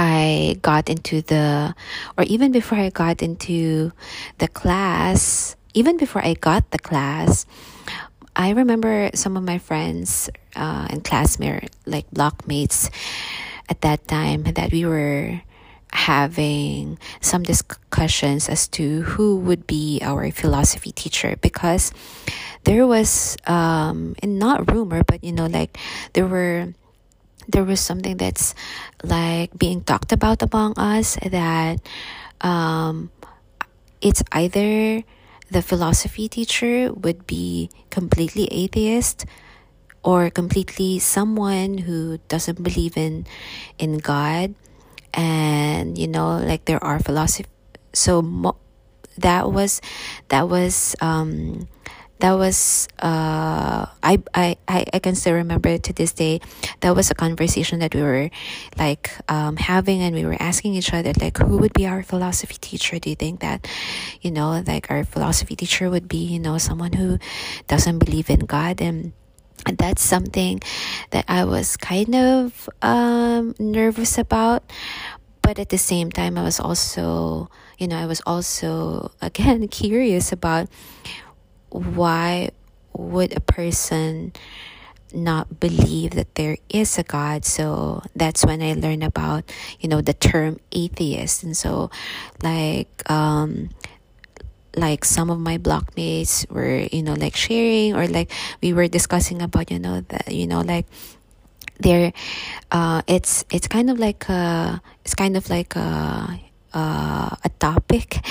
I 0.00 0.56
got 0.62 0.88
into 0.88 1.20
the, 1.20 1.74
or 2.16 2.24
even 2.24 2.52
before 2.52 2.78
I 2.78 2.88
got 2.88 3.20
into 3.20 3.92
the 4.38 4.48
class, 4.48 5.56
even 5.74 5.98
before 5.98 6.24
I 6.24 6.32
got 6.32 6.70
the 6.70 6.78
class, 6.78 7.44
I 8.34 8.56
remember 8.56 9.10
some 9.12 9.36
of 9.36 9.44
my 9.44 9.58
friends 9.58 10.30
uh, 10.56 10.88
and 10.88 11.04
classmates, 11.04 11.76
like 11.84 12.10
blockmates, 12.10 12.88
at 13.68 13.82
that 13.82 14.08
time 14.08 14.44
that 14.44 14.72
we 14.72 14.86
were 14.86 15.42
having 15.92 16.98
some 17.20 17.42
discussions 17.42 18.48
as 18.48 18.68
to 18.68 19.02
who 19.02 19.36
would 19.36 19.66
be 19.66 20.00
our 20.02 20.30
philosophy 20.30 20.92
teacher 20.92 21.36
because 21.42 21.92
there 22.62 22.86
was 22.86 23.36
um 23.48 24.14
and 24.22 24.38
not 24.38 24.70
rumor 24.70 25.02
but 25.02 25.22
you 25.24 25.32
know 25.32 25.46
like 25.46 25.76
there 26.12 26.26
were 26.26 26.72
there 27.50 27.64
was 27.64 27.80
something 27.80 28.16
that's 28.16 28.54
like 29.02 29.50
being 29.58 29.82
talked 29.82 30.12
about 30.12 30.42
among 30.42 30.78
us 30.78 31.18
that 31.26 31.80
um, 32.40 33.10
it's 34.00 34.22
either 34.32 35.02
the 35.50 35.62
philosophy 35.62 36.28
teacher 36.28 36.92
would 36.92 37.26
be 37.26 37.70
completely 37.90 38.46
atheist 38.50 39.26
or 40.02 40.30
completely 40.30 40.98
someone 40.98 41.78
who 41.78 42.18
doesn't 42.28 42.62
believe 42.62 42.96
in 42.96 43.26
in 43.78 43.98
God. 43.98 44.54
And 45.12 45.98
you 45.98 46.06
know 46.06 46.38
like 46.38 46.64
there 46.64 46.82
are 46.82 47.02
philosophy 47.02 47.50
so 47.92 48.22
mo- 48.22 48.56
that 49.18 49.50
was 49.50 49.82
that 50.30 50.48
was 50.48 50.94
um 51.02 51.66
that 52.20 52.36
was 52.36 52.88
uh 53.00 53.86
I, 54.02 54.22
I 54.34 54.56
I 54.68 54.98
can 55.00 55.14
still 55.14 55.34
remember 55.34 55.76
to 55.78 55.92
this 55.92 56.12
day 56.12 56.40
that 56.80 56.94
was 56.94 57.10
a 57.10 57.14
conversation 57.14 57.80
that 57.80 57.94
we 57.94 58.02
were 58.02 58.30
like 58.78 59.10
um 59.28 59.56
having 59.56 60.02
and 60.02 60.14
we 60.14 60.24
were 60.24 60.36
asking 60.38 60.74
each 60.74 60.92
other 60.92 61.12
like 61.20 61.38
who 61.38 61.58
would 61.58 61.72
be 61.72 61.86
our 61.86 62.02
philosophy 62.02 62.56
teacher? 62.60 62.98
Do 62.98 63.10
you 63.10 63.16
think 63.16 63.40
that 63.40 63.66
you 64.20 64.30
know 64.30 64.62
like 64.66 64.90
our 64.90 65.04
philosophy 65.04 65.56
teacher 65.56 65.90
would 65.90 66.08
be 66.08 66.18
you 66.18 66.38
know 66.38 66.58
someone 66.58 66.92
who 66.92 67.18
doesn't 67.66 67.98
believe 67.98 68.30
in 68.30 68.40
God? 68.40 68.80
And 68.80 69.12
and 69.66 69.76
that's 69.76 70.02
something 70.02 70.60
that 71.10 71.24
I 71.28 71.44
was 71.44 71.76
kind 71.76 72.14
of 72.14 72.68
um 72.82 73.54
nervous 73.58 74.18
about. 74.18 74.62
But 75.40 75.58
at 75.58 75.70
the 75.70 75.78
same 75.80 76.12
time 76.12 76.36
I 76.36 76.44
was 76.44 76.60
also 76.60 77.48
you 77.78 77.88
know 77.88 77.96
I 77.96 78.04
was 78.04 78.20
also 78.26 79.10
again 79.24 79.68
curious 79.72 80.32
about 80.32 80.68
why 81.70 82.50
would 82.92 83.36
a 83.36 83.40
person 83.40 84.32
not 85.12 85.60
believe 85.60 86.12
that 86.12 86.34
there 86.34 86.56
is 86.68 86.98
a 86.98 87.02
God. 87.02 87.44
So 87.44 88.02
that's 88.14 88.44
when 88.44 88.62
I 88.62 88.74
learned 88.74 89.04
about, 89.04 89.50
you 89.80 89.88
know, 89.88 90.00
the 90.00 90.14
term 90.14 90.60
atheist. 90.72 91.42
And 91.42 91.56
so 91.56 91.90
like 92.42 92.88
um 93.10 93.70
like 94.76 95.04
some 95.04 95.30
of 95.30 95.38
my 95.38 95.58
blockmates 95.58 96.48
were, 96.50 96.86
you 96.92 97.02
know, 97.02 97.14
like 97.14 97.34
sharing 97.34 97.94
or 97.94 98.06
like 98.06 98.30
we 98.62 98.72
were 98.72 98.88
discussing 98.88 99.42
about, 99.42 99.70
you 99.70 99.78
know, 99.78 100.02
that 100.08 100.32
you 100.32 100.46
know, 100.46 100.60
like 100.60 100.86
there 101.80 102.12
uh 102.70 103.02
it's 103.06 103.44
it's 103.50 103.66
kind 103.66 103.90
of 103.90 103.98
like 103.98 104.28
a 104.28 104.80
it's 105.04 105.14
kind 105.14 105.36
of 105.36 105.48
like 105.50 105.74
a 105.76 106.38
uh, 106.72 107.36
a 107.44 107.48
topic 107.58 108.24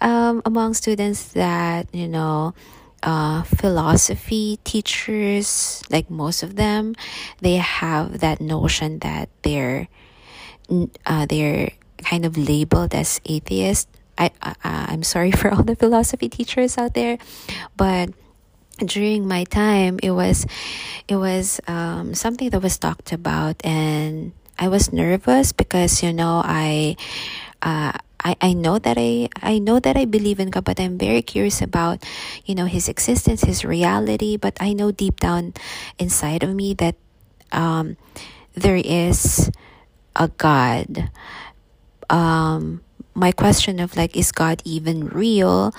um, 0.00 0.42
among 0.44 0.74
students 0.74 1.32
that 1.32 1.92
you 1.94 2.08
know 2.08 2.54
uh, 3.02 3.42
philosophy 3.42 4.58
teachers, 4.64 5.82
like 5.90 6.10
most 6.10 6.42
of 6.42 6.56
them, 6.56 6.94
they 7.40 7.56
have 7.56 8.20
that 8.20 8.40
notion 8.40 8.98
that 9.00 9.28
they're 9.42 9.88
uh, 11.06 11.26
they're 11.26 11.70
kind 11.98 12.24
of 12.24 12.36
labeled 12.36 12.94
as 12.94 13.20
atheist. 13.24 13.88
I, 14.18 14.30
I 14.42 14.54
I'm 14.62 15.02
sorry 15.02 15.32
for 15.40 15.50
all 15.50 15.62
the 15.62 15.76
philosophy 15.76 16.28
teachers 16.28 16.76
out 16.78 16.94
there, 16.94 17.18
but 17.76 18.10
during 18.78 19.28
my 19.28 19.44
time, 19.44 19.98
it 20.02 20.10
was 20.10 20.46
it 21.08 21.16
was 21.16 21.60
um, 21.68 22.14
something 22.14 22.50
that 22.50 22.62
was 22.62 22.78
talked 22.78 23.12
about, 23.12 23.56
and 23.64 24.32
I 24.58 24.68
was 24.68 24.92
nervous 24.92 25.52
because 25.52 26.02
you 26.02 26.12
know 26.12 26.42
I. 26.44 26.96
Uh, 27.62 27.92
I, 28.22 28.36
I 28.40 28.52
know 28.52 28.78
that 28.78 28.96
I 28.98 29.28
I 29.40 29.58
know 29.58 29.80
that 29.80 29.96
I 29.96 30.04
believe 30.04 30.40
in 30.40 30.50
God, 30.50 30.64
but 30.64 30.80
I'm 30.80 30.98
very 30.98 31.22
curious 31.22 31.62
about, 31.62 32.04
you 32.44 32.54
know, 32.54 32.66
His 32.66 32.88
existence, 32.88 33.42
His 33.42 33.64
reality. 33.64 34.36
But 34.36 34.56
I 34.60 34.72
know 34.72 34.92
deep 34.92 35.20
down 35.20 35.54
inside 35.98 36.42
of 36.42 36.54
me 36.54 36.74
that 36.74 36.96
um, 37.52 37.96
there 38.54 38.76
is 38.76 39.50
a 40.16 40.28
God. 40.28 41.10
Um, 42.10 42.82
my 43.14 43.32
question 43.32 43.80
of 43.80 43.96
like, 43.96 44.16
is 44.16 44.32
God 44.32 44.62
even 44.64 45.08
real, 45.08 45.72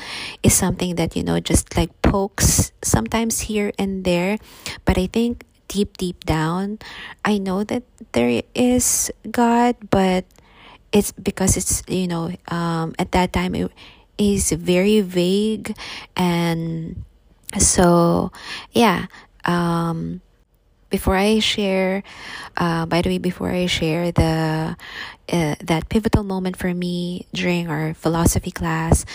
is 0.44 0.54
something 0.54 0.96
that 0.96 1.16
you 1.16 1.24
know 1.24 1.40
just 1.40 1.78
like 1.78 1.90
pokes 2.02 2.72
sometimes 2.82 3.42
here 3.52 3.72
and 3.78 4.04
there, 4.04 4.38
but 4.86 4.98
I 4.98 5.08
think 5.08 5.46
deep 5.68 5.98
deep 5.98 6.24
down, 6.26 6.80
I 7.24 7.38
know 7.38 7.64
that 7.64 7.84
there 8.12 8.44
is 8.54 9.12
God, 9.32 9.76
but 9.90 10.26
it's 10.92 11.12
because 11.14 11.58
it's 11.58 11.84
you 11.88 12.08
know 12.08 12.32
um, 12.50 12.96
at 13.00 13.12
that 13.12 13.34
time 13.34 13.56
it 13.56 13.72
is 14.18 14.52
very 14.52 15.02
vague 15.02 15.76
and 16.16 17.04
so 17.58 18.32
yeah 18.72 19.08
um, 19.46 20.22
before 20.90 21.16
i 21.16 21.40
share 21.40 22.04
uh, 22.58 22.86
by 22.86 23.02
the 23.02 23.10
way 23.10 23.18
before 23.18 23.50
i 23.50 23.66
share 23.66 24.12
the 24.12 24.76
uh, 25.32 25.56
that 25.62 25.88
pivotal 25.90 26.24
moment 26.24 26.58
for 26.58 26.74
me 26.74 27.26
during 27.34 27.70
our 27.70 27.94
philosophy 27.94 28.52
class 28.52 29.06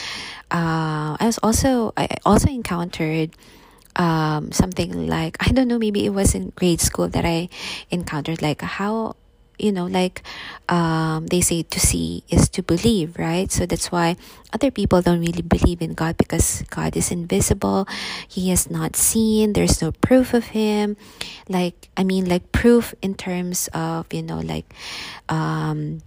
uh, 0.50 1.16
i 1.20 1.24
was 1.24 1.38
also 1.42 1.92
i 1.96 2.08
also 2.24 2.48
encountered 2.48 3.30
um, 3.96 4.52
something 4.52 5.06
like 5.06 5.36
i 5.40 5.52
don't 5.52 5.68
know 5.68 5.78
maybe 5.78 6.04
it 6.04 6.10
was 6.10 6.34
in 6.34 6.52
grade 6.56 6.80
school 6.80 7.08
that 7.08 7.24
i 7.24 7.48
encountered 7.90 8.40
like 8.40 8.62
how 8.62 9.14
you 9.58 9.72
know 9.72 9.86
like 9.86 10.22
um, 10.68 11.26
they 11.28 11.40
say 11.40 11.62
to 11.62 11.80
see 11.80 12.24
is 12.28 12.48
to 12.50 12.62
believe 12.62 13.18
right? 13.18 13.50
So 13.50 13.66
that's 13.66 13.90
why 13.92 14.16
other 14.52 14.70
people 14.70 15.02
don't 15.02 15.20
really 15.20 15.42
believe 15.42 15.82
in 15.82 15.94
god 15.94 16.16
because 16.16 16.62
god 16.70 16.96
is 16.96 17.10
invisible. 17.10 17.88
He 18.28 18.50
is 18.50 18.70
not 18.70 18.96
seen. 18.96 19.52
There's 19.52 19.82
no 19.82 19.92
proof 19.92 20.34
of 20.34 20.56
him. 20.56 20.96
Like 21.48 21.88
i 21.96 22.04
mean 22.04 22.28
like 22.28 22.52
proof 22.52 22.94
in 23.02 23.14
terms 23.14 23.68
of 23.72 24.12
you 24.12 24.22
know 24.22 24.40
like 24.40 24.66
um 25.28 26.02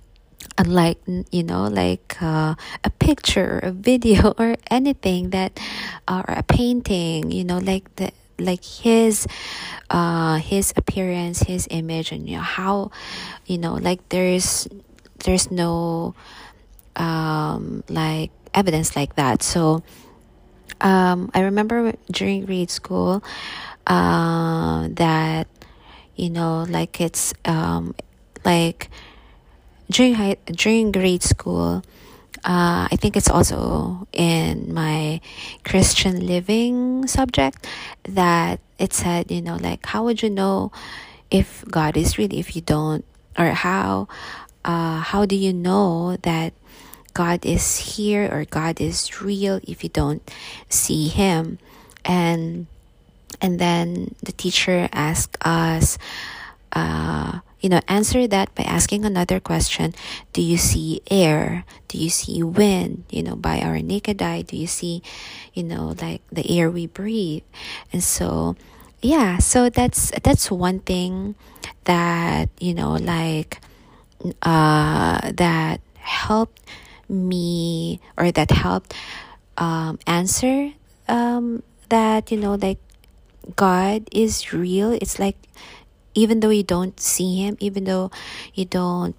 unlike 0.58 1.00
you 1.32 1.44
know 1.44 1.68
like 1.68 2.18
uh, 2.22 2.56
a 2.84 2.90
picture 3.00 3.60
or 3.64 3.70
a 3.70 3.72
video 3.90 4.34
or 4.38 4.56
anything 4.70 5.30
that 5.32 5.60
uh, 6.08 6.24
or 6.28 6.36
a 6.36 6.44
painting 6.44 7.32
you 7.32 7.44
know 7.44 7.58
like 7.60 7.88
the 7.96 8.12
like 8.40 8.64
his 8.64 9.28
uh 9.90 10.38
his 10.38 10.74
appearance 10.76 11.40
his 11.44 11.68
image 11.72 12.12
and 12.12 12.28
you 12.30 12.38
know 12.38 12.44
how 12.44 12.92
you 13.46 13.58
know 13.58 13.74
like 13.76 14.08
there's 14.10 14.68
there's 15.26 15.52
no 15.52 16.16
um 16.96 17.84
like 17.90 18.32
evidence 18.54 18.96
like 18.96 19.16
that. 19.16 19.44
So 19.44 19.84
um 20.82 21.30
i 21.34 21.42
remember 21.42 21.94
during 22.12 22.46
grade 22.46 22.70
school 22.72 23.24
uh 23.88 24.88
that 24.92 25.48
you 26.16 26.30
know 26.30 26.64
like 26.70 27.02
it's 27.02 27.34
um 27.46 27.94
like 28.46 28.90
during 29.92 30.14
high 30.14 30.38
during 30.46 30.92
grade 30.92 31.24
school 31.24 31.84
uh, 32.46 32.88
I 32.92 32.96
think 32.98 33.18
it's 33.18 33.30
also 33.30 34.08
in 34.14 34.74
my 34.74 35.22
Christian 35.64 36.26
living 36.26 37.08
subject 37.08 37.68
that 38.04 38.60
it 38.78 38.94
said, 38.94 39.32
you 39.32 39.42
know, 39.42 39.58
like, 39.58 39.86
how 39.86 40.04
would 40.06 40.24
you 40.24 40.30
know 40.30 40.72
if 41.30 41.64
God 41.70 41.98
is 41.98 42.18
real 42.18 42.34
if 42.34 42.56
you 42.56 42.62
don't, 42.62 43.06
or 43.38 43.52
how, 43.52 44.08
uh, 44.64 45.00
how 45.00 45.26
do 45.26 45.36
you 45.36 45.54
know 45.54 46.18
that 46.24 46.54
God 47.14 47.46
is 47.46 47.96
here 47.96 48.30
or 48.32 48.46
God 48.46 48.80
is 48.80 49.22
real 49.22 49.60
if 49.68 49.84
you 49.84 49.90
don't 49.90 50.24
see 50.70 51.08
Him? 51.08 51.60
And 52.06 52.68
and 53.42 53.60
then 53.60 54.16
the 54.24 54.32
teacher 54.32 54.90
asked 54.92 55.38
us, 55.42 55.98
uh, 56.74 57.40
you 57.60 57.70
know, 57.70 57.82
answer 57.88 58.28
that 58.28 58.54
by 58.56 58.64
asking 58.64 59.06
another 59.06 59.40
question. 59.40 59.94
Do 60.34 60.42
you 60.42 60.58
see 60.58 61.02
air? 61.12 61.66
Do 61.88 61.98
you 61.98 62.10
see 62.10 62.42
wind? 62.44 63.04
You 63.10 63.24
know, 63.24 63.36
by 63.36 63.60
our 63.62 63.80
naked 63.80 64.22
eye, 64.22 64.44
do 64.44 64.56
you 64.56 64.68
see, 64.68 65.04
you 65.54 65.64
know, 65.64 65.96
like 66.00 66.22
the 66.32 66.46
air 66.50 66.72
we 66.72 66.88
breathe? 66.88 67.44
And 67.92 68.04
so, 68.04 68.56
yeah, 69.02 69.38
so 69.40 69.70
that's, 69.70 70.12
that's 70.24 70.50
one 70.52 70.80
thing 70.80 71.36
that, 71.84 72.50
you 72.60 72.74
know, 72.74 72.94
like, 72.94 73.60
uh, 74.42 75.32
that 75.34 75.82
helped 75.96 76.62
me 77.08 78.00
or 78.18 78.32
that 78.32 78.52
helped, 78.52 78.94
um, 79.58 80.00
answer, 80.08 80.72
um, 81.08 81.64
that, 81.90 82.32
you 82.32 82.38
know, 82.38 82.56
like, 82.56 82.80
God 83.56 84.08
is 84.12 84.54
real. 84.54 84.92
It's 84.92 85.18
like 85.18 85.38
even 86.16 86.40
though 86.40 86.50
you 86.50 86.64
don't 86.64 87.00
see 87.00 87.38
him, 87.38 87.58
even 87.60 87.84
though 87.86 88.12
you 88.54 88.66
don't 88.66 89.16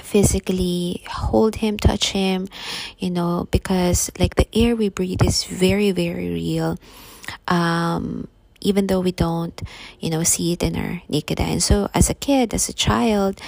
physically 0.00 1.02
hold 1.08 1.56
him, 1.56 1.76
touch 1.76 2.12
him, 2.12 2.48
you 2.98 3.10
know, 3.10 3.48
because 3.50 4.10
like 4.18 4.36
the 4.36 4.48
air 4.54 4.74
we 4.74 4.88
breathe 4.88 5.22
is 5.22 5.44
very, 5.44 5.90
very 5.90 6.30
real. 6.30 6.78
Um, 7.48 8.28
even 8.60 8.86
though 8.86 9.00
we 9.00 9.12
don't, 9.12 9.60
you 10.00 10.08
know, 10.08 10.22
see 10.22 10.52
it 10.52 10.62
in 10.62 10.76
our 10.76 11.02
naked 11.08 11.40
eye. 11.40 11.44
And 11.44 11.62
so 11.62 11.88
as 11.94 12.08
a 12.08 12.14
kid, 12.14 12.54
as 12.54 12.68
a 12.68 12.72
child, 12.72 13.40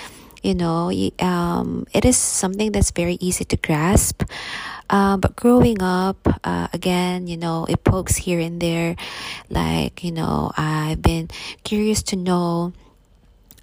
you 0.42 0.54
know, 0.54 0.92
um, 1.20 1.86
it 1.94 2.04
is 2.04 2.16
something 2.16 2.72
that's 2.72 2.90
very 2.90 3.16
easy 3.20 3.44
to 3.44 3.56
grasp. 3.56 4.24
Uh, 4.90 5.16
but 5.16 5.34
growing 5.36 5.82
up, 5.82 6.18
uh, 6.44 6.68
again, 6.72 7.26
you 7.26 7.36
know, 7.36 7.66
it 7.68 7.82
pokes 7.84 8.16
here 8.16 8.38
and 8.38 8.60
there. 8.60 8.96
Like, 9.48 10.04
you 10.04 10.12
know, 10.12 10.52
I've 10.56 11.00
been 11.00 11.30
curious 11.64 12.02
to 12.04 12.16
know, 12.16 12.72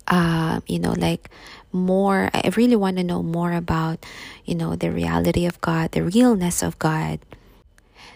uh, 0.08 0.62
you 0.68 0.80
know, 0.80 0.94
like 0.98 1.30
more, 1.72 2.30
I 2.34 2.50
really 2.56 2.76
want 2.76 2.98
to 2.98 3.04
know 3.04 3.22
more 3.24 3.54
about, 3.54 4.06
you 4.46 4.56
know, 4.56 4.76
the 4.76 4.92
reality 4.92 5.46
of 5.46 5.62
God, 5.62 5.92
the 5.92 6.04
realness 6.04 6.64
of 6.64 6.78
God. 6.80 7.20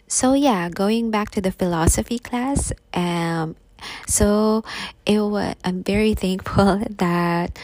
So, 0.07 0.33
yeah, 0.33 0.69
going 0.69 1.11
back 1.11 1.31
to 1.31 1.41
the 1.41 1.51
philosophy 1.51 2.19
class, 2.19 2.71
um, 2.93 3.55
so 4.07 4.63
it 5.05 5.19
was, 5.19 5.55
I'm 5.63 5.83
very 5.83 6.13
thankful 6.17 6.81
that, 6.89 7.57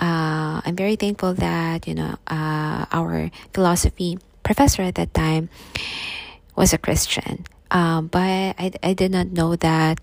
uh, 0.00 0.60
I'm 0.64 0.76
very 0.76 0.96
thankful 0.96 1.34
that, 1.34 1.86
you 1.86 1.94
know, 1.94 2.16
uh, 2.26 2.86
our 2.90 3.30
philosophy 3.52 4.18
professor 4.42 4.82
at 4.82 4.94
that 4.96 5.14
time 5.14 5.48
was 6.56 6.72
a 6.72 6.78
Christian. 6.78 7.44
Um, 7.70 8.08
but 8.08 8.54
I, 8.58 8.72
I 8.82 8.92
did 8.92 9.10
not 9.12 9.32
know 9.32 9.56
that 9.56 10.00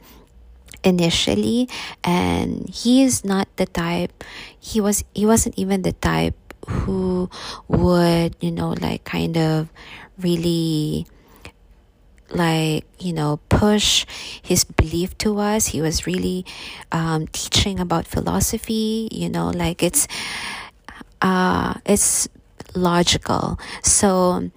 initially 0.83 1.67
and 2.03 2.69
he 2.69 3.03
is 3.03 3.25
not 3.25 3.47
the 3.57 3.65
type 3.65 4.23
he 4.59 4.79
was 4.79 5.03
he 5.13 5.25
wasn't 5.25 5.53
even 5.57 5.81
the 5.81 5.91
type 5.91 6.35
who 6.67 7.29
would 7.67 8.35
you 8.39 8.51
know 8.51 8.69
like 8.79 9.03
kind 9.03 9.37
of 9.37 9.67
really 10.19 11.05
like 12.31 12.85
you 12.99 13.11
know 13.11 13.39
push 13.49 14.05
his 14.41 14.63
belief 14.63 15.17
to 15.17 15.39
us 15.39 15.67
he 15.67 15.81
was 15.81 16.05
really 16.05 16.45
um, 16.91 17.27
teaching 17.27 17.79
about 17.79 18.05
philosophy 18.05 19.09
you 19.11 19.29
know 19.29 19.49
like 19.49 19.81
it's 19.83 20.07
uh 21.21 21.73
it's 21.85 22.29
logical. 22.75 23.59
So, 23.83 24.49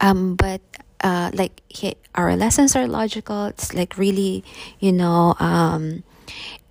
um, 0.00 0.34
but 0.36 0.60
uh, 1.00 1.30
like 1.34 1.60
he, 1.68 1.96
our 2.14 2.36
lessons 2.36 2.74
are 2.76 2.86
logical. 2.86 3.46
It's 3.46 3.74
like 3.74 3.98
really, 3.98 4.44
you 4.80 4.92
know, 4.92 5.34
um, 5.38 6.02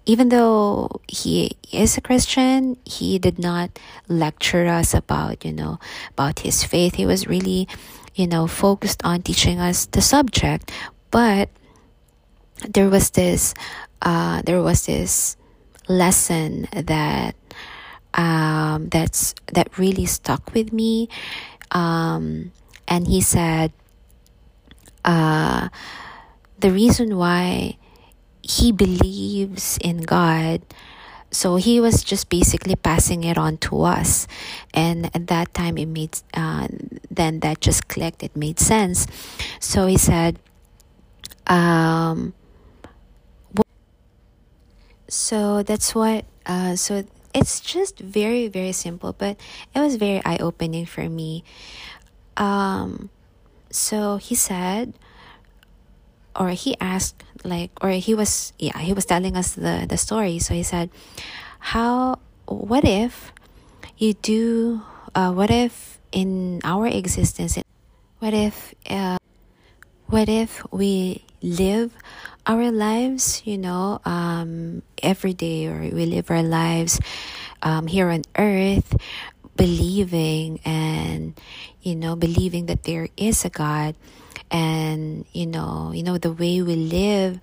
even 0.05 0.29
though 0.29 0.89
he 1.07 1.55
is 1.71 1.97
a 1.97 2.01
Christian, 2.01 2.77
he 2.83 3.19
did 3.19 3.39
not 3.39 3.79
lecture 4.09 4.67
us 4.67 4.93
about, 4.93 5.45
you 5.45 5.53
know, 5.53 5.79
about 6.11 6.39
his 6.39 6.63
faith. 6.63 6.95
He 6.95 7.05
was 7.05 7.27
really, 7.27 7.67
you 8.15 8.27
know, 8.27 8.47
focused 8.47 8.99
on 9.05 9.21
teaching 9.21 9.59
us 9.59 9.85
the 9.85 10.01
subject. 10.01 10.71
But 11.11 11.49
there 12.67 12.89
was 12.89 13.11
this, 13.11 13.53
uh, 14.01 14.41
there 14.41 14.61
was 14.61 14.85
this 14.87 15.37
lesson 15.87 16.67
that, 16.73 17.35
um, 18.13 18.89
that's 18.89 19.33
that 19.53 19.77
really 19.77 20.05
stuck 20.05 20.53
with 20.53 20.71
me. 20.71 21.09
Um, 21.71 22.51
and 22.87 23.07
he 23.07 23.21
said, 23.21 23.71
uh, 25.05 25.69
the 26.59 26.71
reason 26.71 27.17
why 27.17 27.77
he 28.43 28.71
believes 28.71 29.79
in 29.81 30.01
God. 30.03 30.61
So 31.31 31.55
he 31.55 31.79
was 31.79 32.03
just 32.03 32.29
basically 32.29 32.75
passing 32.75 33.23
it 33.23 33.39
on 33.39 33.57
to 33.65 33.81
us, 33.81 34.27
and 34.71 35.09
at 35.15 35.25
that 35.27 35.53
time 35.55 35.79
it 35.79 35.87
made 35.87 36.19
uh, 36.35 36.67
then 37.09 37.39
that 37.39 37.59
just 37.59 37.87
clicked. 37.87 38.21
It 38.21 38.35
made 38.35 38.59
sense. 38.59 39.07
So 39.59 39.87
he 39.87 39.97
said, 39.97 40.37
um, 41.47 42.35
so 45.07 45.63
that's 45.63 45.95
what. 45.95 46.25
Uh, 46.45 46.75
so 46.75 47.03
it's 47.33 47.59
just 47.59 47.99
very 47.99 48.47
very 48.47 48.71
simple, 48.71 49.13
but 49.13 49.37
it 49.73 49.79
was 49.79 49.95
very 49.95 50.21
eye 50.25 50.37
opening 50.39 50.85
for 50.85 51.09
me. 51.09 51.43
Um, 52.37 53.09
so 53.69 54.17
he 54.17 54.35
said, 54.35 54.93
or 56.35 56.49
he 56.49 56.75
asked 56.79 57.23
like 57.43 57.71
or 57.81 57.89
he 57.89 58.13
was 58.13 58.53
yeah 58.57 58.77
he 58.79 58.93
was 58.93 59.05
telling 59.05 59.35
us 59.35 59.53
the 59.53 59.85
the 59.87 59.97
story 59.97 60.39
so 60.39 60.53
he 60.53 60.63
said 60.63 60.89
how 61.59 62.17
what 62.45 62.85
if 62.85 63.31
you 63.97 64.13
do 64.13 64.81
uh, 65.15 65.31
what 65.31 65.51
if 65.51 65.99
in 66.11 66.59
our 66.63 66.87
existence 66.87 67.57
what 68.19 68.33
if 68.33 68.73
uh, 68.89 69.17
what 70.07 70.29
if 70.29 70.63
we 70.71 71.23
live 71.41 71.91
our 72.45 72.71
lives 72.71 73.41
you 73.45 73.57
know 73.57 73.99
um, 74.05 74.81
every 75.01 75.33
day 75.33 75.67
or 75.67 75.79
we 75.79 76.05
live 76.05 76.29
our 76.29 76.43
lives 76.43 76.99
um, 77.61 77.87
here 77.87 78.09
on 78.09 78.21
earth 78.37 78.95
believing 79.55 80.59
and 80.65 81.39
you 81.81 81.95
know 81.95 82.15
believing 82.15 82.65
that 82.67 82.83
there 82.83 83.07
is 83.17 83.45
a 83.45 83.49
god. 83.49 83.95
And 84.51 85.25
you 85.33 85.47
know 85.47 85.91
you 85.93 86.03
know 86.03 86.17
the 86.17 86.31
way 86.31 86.61
we 86.61 86.75
live 86.75 87.39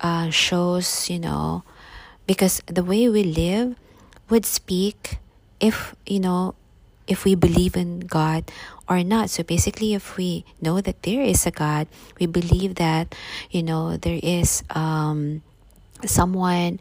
uh, 0.00 0.28
shows 0.30 1.08
you 1.08 1.18
know 1.18 1.64
because 2.26 2.60
the 2.66 2.84
way 2.84 3.08
we 3.08 3.24
live 3.24 3.76
would 4.28 4.44
speak 4.44 5.18
if 5.60 5.94
you 6.04 6.20
know 6.20 6.54
if 7.12 7.28
we 7.28 7.36
believe 7.36 7.76
in 7.76 8.00
God 8.00 8.48
or 8.88 9.04
not. 9.04 9.28
So 9.28 9.44
basically, 9.44 9.92
if 9.92 10.16
we 10.16 10.44
know 10.60 10.80
that 10.80 11.04
there 11.04 11.20
is 11.20 11.44
a 11.44 11.52
God, 11.52 11.86
we 12.18 12.24
believe 12.24 12.76
that 12.80 13.14
you 13.52 13.62
know 13.62 14.00
there 14.00 14.18
is 14.22 14.64
um, 14.72 15.44
someone 16.06 16.80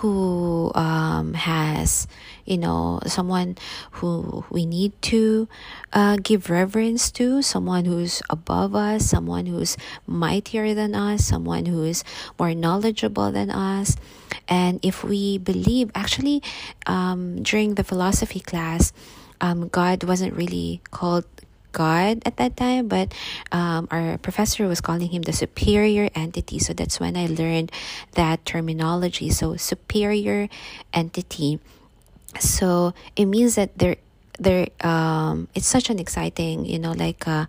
who 0.00 0.70
um, 0.74 1.34
has 1.34 2.06
you 2.44 2.58
know 2.58 3.00
someone 3.06 3.56
who 3.98 4.44
we 4.50 4.66
need 4.66 4.92
to 5.00 5.48
uh, 5.92 6.16
give 6.22 6.50
reverence 6.50 7.10
to 7.10 7.40
someone 7.42 7.84
who's 7.84 8.22
above 8.28 8.74
us 8.74 9.06
someone 9.06 9.46
who's 9.46 9.76
mightier 10.06 10.74
than 10.74 10.94
us 10.94 11.24
someone 11.24 11.66
who's 11.66 12.04
more 12.38 12.54
knowledgeable 12.54 13.32
than 13.32 13.50
us 13.50 13.96
and 14.48 14.78
if 14.82 15.02
we 15.02 15.38
believe 15.38 15.90
actually 15.94 16.42
um, 16.86 17.42
during 17.42 17.74
the 17.74 17.84
philosophy 17.84 18.40
class 18.40 18.92
um, 19.40 19.68
god 19.68 20.04
wasn't 20.04 20.32
really 20.34 20.80
called 20.90 21.24
God 21.74 22.22
at 22.24 22.38
that 22.38 22.56
time, 22.56 22.88
but 22.88 23.12
um, 23.52 23.86
our 23.90 24.16
professor 24.16 24.66
was 24.66 24.80
calling 24.80 25.10
him 25.10 25.22
the 25.22 25.34
superior 25.34 26.08
entity. 26.14 26.58
So 26.58 26.72
that's 26.72 26.98
when 26.98 27.18
I 27.18 27.26
learned 27.26 27.70
that 28.14 28.46
terminology. 28.46 29.28
So, 29.28 29.56
superior 29.56 30.48
entity. 30.94 31.58
So, 32.40 32.94
it 33.16 33.26
means 33.26 33.56
that 33.56 33.76
there, 33.76 33.96
there, 34.38 34.68
um, 34.80 35.48
it's 35.54 35.66
such 35.66 35.90
an 35.90 35.98
exciting, 35.98 36.64
you 36.64 36.78
know, 36.78 36.92
like, 36.92 37.28
uh, 37.28 37.46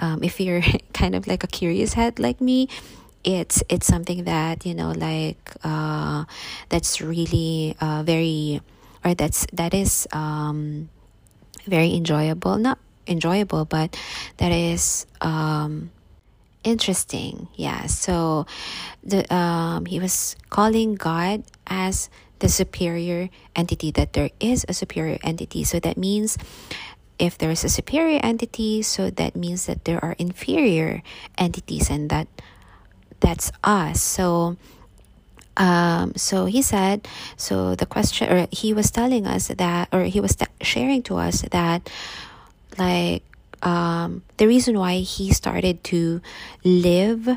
um, 0.00 0.24
if 0.24 0.40
you're 0.40 0.64
kind 0.92 1.14
of 1.14 1.28
like 1.28 1.44
a 1.44 1.46
curious 1.46 1.92
head 1.92 2.18
like 2.18 2.40
me, 2.40 2.68
it's 3.22 3.62
it's 3.68 3.86
something 3.86 4.24
that 4.24 4.64
you 4.64 4.72
know 4.72 4.92
like 4.92 5.52
uh 5.62 6.24
that's 6.70 7.02
really 7.02 7.76
uh 7.78 8.02
very 8.02 8.62
or 9.04 9.12
that's 9.12 9.44
that 9.52 9.74
is 9.74 10.08
um 10.12 10.88
very 11.66 11.94
enjoyable 11.94 12.56
not 12.58 12.78
enjoyable, 13.10 13.64
but 13.64 13.98
that 14.38 14.52
is 14.52 15.04
um, 15.20 15.90
interesting. 16.64 17.48
Yeah. 17.56 17.86
So 17.86 18.46
the 19.02 19.26
um, 19.34 19.84
he 19.84 19.98
was 19.98 20.36
calling 20.48 20.94
God 20.94 21.42
as 21.66 22.08
the 22.38 22.48
superior 22.48 23.28
entity. 23.56 23.90
That 23.90 24.14
there 24.14 24.30
is 24.38 24.64
a 24.68 24.72
superior 24.72 25.18
entity. 25.22 25.64
So 25.64 25.80
that 25.80 25.98
means 25.98 26.38
if 27.18 27.36
there 27.36 27.50
is 27.50 27.64
a 27.64 27.68
superior 27.68 28.20
entity, 28.22 28.80
so 28.80 29.10
that 29.10 29.36
means 29.36 29.66
that 29.66 29.84
there 29.84 30.02
are 30.02 30.14
inferior 30.16 31.02
entities, 31.36 31.90
and 31.90 32.08
that 32.08 32.28
that's 33.18 33.50
us. 33.64 34.00
So. 34.00 34.56
Um, 35.56 36.14
so 36.16 36.46
he 36.46 36.62
said, 36.62 37.06
so 37.36 37.74
the 37.74 37.86
question, 37.86 38.32
or 38.32 38.48
he 38.50 38.72
was 38.72 38.90
telling 38.90 39.26
us 39.26 39.48
that, 39.48 39.88
or 39.92 40.04
he 40.04 40.20
was 40.20 40.36
t- 40.36 40.46
sharing 40.62 41.02
to 41.04 41.16
us 41.16 41.42
that 41.50 41.90
like 42.78 43.22
um, 43.62 44.22
the 44.38 44.46
reason 44.46 44.78
why 44.78 45.00
he 45.00 45.32
started 45.32 45.82
to 45.84 46.20
live 46.64 47.28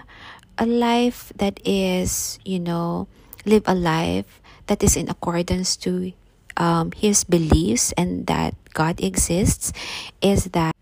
a 0.58 0.66
life 0.66 1.34
that 1.36 1.60
is, 1.66 2.40
you 2.46 2.60
know, 2.60 3.08
live 3.46 3.64
a 3.66 3.76
life 3.76 4.42
that 4.68 4.84
is 4.84 4.96
in 4.96 5.10
accordance 5.10 5.76
to 5.78 6.14
um, 6.56 6.92
his 6.96 7.24
beliefs 7.24 7.92
and 7.98 8.28
that 8.28 8.56
God 8.74 9.02
exists 9.02 9.74
is 10.22 10.46
that 10.56 10.76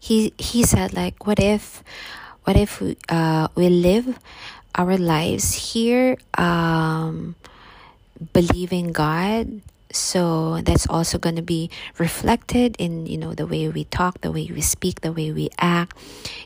he 0.00 0.34
he 0.36 0.64
said 0.64 0.92
like 0.92 1.26
what 1.26 1.38
if 1.38 1.82
what 2.42 2.56
if 2.56 2.80
we, 2.80 2.96
uh, 3.08 3.46
we 3.54 3.68
live 3.68 4.18
our 4.74 4.96
lives 4.96 5.72
here 5.72 6.16
um, 6.38 7.34
believing 8.32 8.92
God. 8.92 9.60
So 9.92 10.62
that's 10.64 10.88
also 10.88 11.18
going 11.18 11.36
to 11.36 11.44
be 11.44 11.68
reflected 11.98 12.76
in 12.78 13.04
you 13.04 13.18
know 13.18 13.34
the 13.36 13.46
way 13.46 13.68
we 13.68 13.84
talk 13.84 14.22
the 14.24 14.32
way 14.32 14.48
we 14.48 14.64
speak 14.64 15.02
the 15.02 15.12
way 15.12 15.32
we 15.32 15.50
act. 15.60 15.92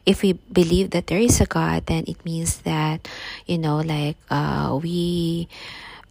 If 0.05 0.23
we 0.23 0.35
believe 0.51 0.91
that 0.91 1.07
there 1.07 1.23
is 1.23 1.41
a 1.41 1.47
god 1.47 1.87
then 1.87 2.03
it 2.09 2.19
means 2.27 2.67
that 2.67 3.07
you 3.47 3.59
know 3.59 3.79
like 3.79 4.19
uh, 4.35 4.75
we 4.83 5.47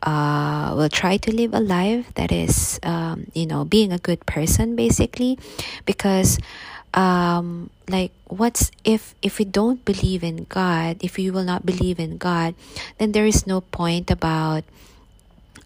uh, 0.03 0.73
will 0.77 0.87
try 0.87 1.17
to 1.17 1.35
live 1.35 1.53
a 1.53 1.59
life 1.59 2.13
that 2.13 2.31
is 2.31 2.79
um, 2.83 3.27
you 3.33 3.45
know 3.45 3.65
being 3.65 3.91
a 3.91 3.99
good 3.99 4.25
person 4.25 4.75
basically. 4.77 5.37
Because 5.85 6.39
um, 6.95 7.69
like 7.87 8.11
what's 8.27 8.71
if 8.83 9.13
if 9.21 9.37
we 9.37 9.45
don't 9.45 9.85
believe 9.85 10.23
in 10.23 10.47
god 10.49 10.97
if 11.01 11.17
we 11.17 11.29
will 11.29 11.43
not 11.43 11.65
believe 11.65 11.99
in 11.99 12.17
god 12.17 12.55
then 12.97 13.11
there 13.11 13.27
is 13.27 13.45
no 13.45 13.61
point 13.61 14.09
about 14.09 14.63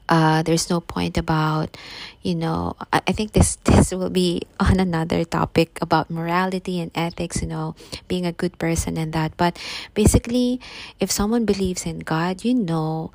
uh, 0.10 0.42
there's 0.42 0.70
no 0.70 0.82
point 0.82 1.18
about 1.18 1.78
you 2.24 2.34
know 2.34 2.76
I, 2.92 3.02
I 3.08 3.12
think 3.14 3.34
this 3.34 3.58
this 3.64 3.92
will 3.94 4.10
be 4.10 4.42
on 4.60 4.80
another 4.80 5.24
topic 5.24 5.78
about 5.82 6.10
morality 6.10 6.82
and 6.82 6.92
ethics 6.96 7.42
you 7.42 7.48
know 7.48 7.76
being 8.08 8.26
a 8.26 8.34
good 8.34 8.58
person 8.58 8.98
and 8.98 9.14
that. 9.14 9.38
But 9.38 9.58
basically 9.94 10.60
if 11.00 11.12
someone 11.12 11.46
believes 11.46 11.86
in 11.86 12.00
god 12.00 12.44
you 12.44 12.54
know 12.54 13.12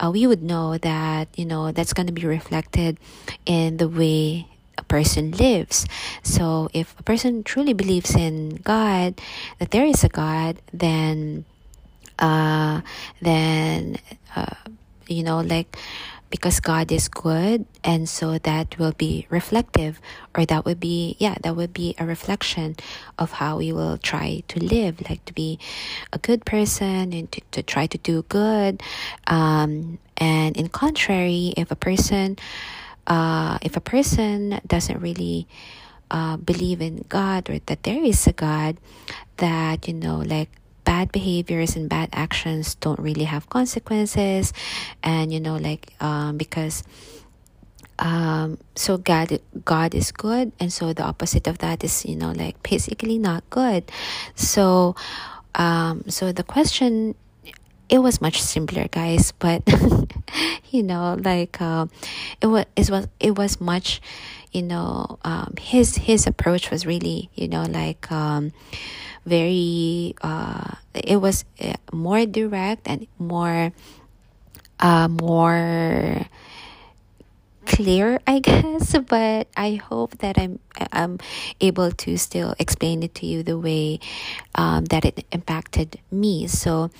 uh, 0.00 0.10
we 0.10 0.26
would 0.26 0.42
know 0.42 0.78
that 0.78 1.28
you 1.36 1.44
know 1.44 1.70
that's 1.70 1.92
going 1.92 2.06
to 2.08 2.16
be 2.16 2.24
reflected 2.24 2.98
in 3.44 3.76
the 3.76 3.88
way 3.88 4.48
a 4.78 4.84
person 4.84 5.32
lives. 5.32 5.86
So 6.22 6.70
if 6.72 6.98
a 6.98 7.02
person 7.02 7.42
truly 7.42 7.74
believes 7.74 8.14
in 8.14 8.56
God, 8.62 9.20
that 9.58 9.70
there 9.70 9.84
is 9.84 10.04
a 10.04 10.08
God, 10.08 10.62
then, 10.72 11.44
uh, 12.18 12.80
then, 13.20 13.98
uh, 14.34 14.54
you 15.08 15.22
know, 15.22 15.40
like 15.40 15.76
because 16.30 16.60
God 16.60 16.92
is 16.92 17.08
good 17.08 17.64
and 17.82 18.08
so 18.08 18.38
that 18.38 18.78
will 18.78 18.92
be 18.92 19.26
reflective 19.30 20.00
or 20.36 20.44
that 20.46 20.64
would 20.64 20.78
be 20.78 21.16
yeah 21.18 21.36
that 21.42 21.56
would 21.56 21.72
be 21.72 21.94
a 21.98 22.04
reflection 22.04 22.76
of 23.18 23.32
how 23.32 23.58
we 23.58 23.72
will 23.72 23.96
try 23.96 24.42
to 24.48 24.60
live 24.62 25.00
like 25.08 25.24
to 25.24 25.32
be 25.32 25.58
a 26.12 26.18
good 26.18 26.44
person 26.44 27.12
and 27.12 27.32
to, 27.32 27.40
to 27.52 27.62
try 27.62 27.86
to 27.86 27.98
do 27.98 28.22
good 28.28 28.82
um, 29.26 29.98
and 30.16 30.56
in 30.56 30.68
contrary 30.68 31.54
if 31.56 31.70
a 31.70 31.76
person 31.76 32.36
uh, 33.08 33.58
if 33.62 33.76
a 33.76 33.80
person 33.80 34.60
doesn't 34.66 35.00
really 35.00 35.48
uh, 36.10 36.36
believe 36.36 36.80
in 36.80 37.04
God 37.08 37.50
or 37.50 37.58
that 37.66 37.82
there 37.82 38.04
is 38.04 38.26
a 38.26 38.32
God, 38.32 38.76
that, 39.38 39.88
you 39.88 39.94
know, 39.94 40.18
like 40.18 40.50
bad 40.84 41.10
behaviors 41.10 41.74
and 41.74 41.88
bad 41.88 42.10
actions 42.12 42.76
don't 42.76 43.00
really 43.00 43.24
have 43.24 43.48
consequences. 43.48 44.52
And, 45.02 45.32
you 45.32 45.40
know, 45.40 45.56
like, 45.56 45.92
um, 46.00 46.36
because 46.36 46.84
um 47.98 48.56
so 48.76 48.96
god 48.96 49.40
god 49.64 49.92
is 49.92 50.12
good 50.12 50.52
and 50.60 50.72
so 50.72 50.92
the 50.92 51.02
opposite 51.02 51.48
of 51.48 51.58
that 51.58 51.82
is 51.82 52.06
you 52.06 52.14
know 52.14 52.30
like 52.30 52.62
basically 52.62 53.18
not 53.18 53.42
good 53.50 53.90
so 54.36 54.94
um 55.56 56.04
so 56.06 56.30
the 56.30 56.44
question 56.44 57.16
it 57.88 57.98
was 57.98 58.20
much 58.20 58.40
simpler 58.42 58.86
guys 58.90 59.32
but 59.38 59.62
you 60.70 60.82
know 60.82 61.16
like 61.22 61.60
uh, 61.60 61.86
it 62.40 62.46
was 62.46 62.64
it 62.76 62.90
was 62.90 63.08
it 63.20 63.36
was 63.36 63.60
much 63.60 64.00
you 64.52 64.62
know 64.62 65.18
um, 65.24 65.54
his 65.60 65.96
his 65.96 66.26
approach 66.26 66.70
was 66.70 66.86
really 66.86 67.30
you 67.34 67.48
know 67.48 67.62
like 67.64 68.10
um, 68.12 68.52
very 69.26 70.14
uh, 70.22 70.74
it 70.94 71.16
was 71.16 71.44
uh, 71.60 71.74
more 71.92 72.24
direct 72.26 72.88
and 72.88 73.06
more 73.18 73.72
uh, 74.80 75.08
more 75.08 76.26
clear, 77.68 78.18
I 78.26 78.40
guess, 78.40 78.96
but 79.06 79.46
I 79.56 79.76
hope 79.76 80.18
that 80.18 80.40
I'm 80.40 80.58
I'm 80.92 81.18
able 81.60 81.92
to 82.06 82.16
still 82.16 82.54
explain 82.58 83.02
it 83.02 83.14
to 83.20 83.26
you 83.26 83.42
the 83.42 83.58
way 83.58 84.00
um, 84.54 84.86
that 84.88 85.04
it 85.04 85.26
impacted 85.30 86.00
me. 86.10 86.46
So 86.48 86.90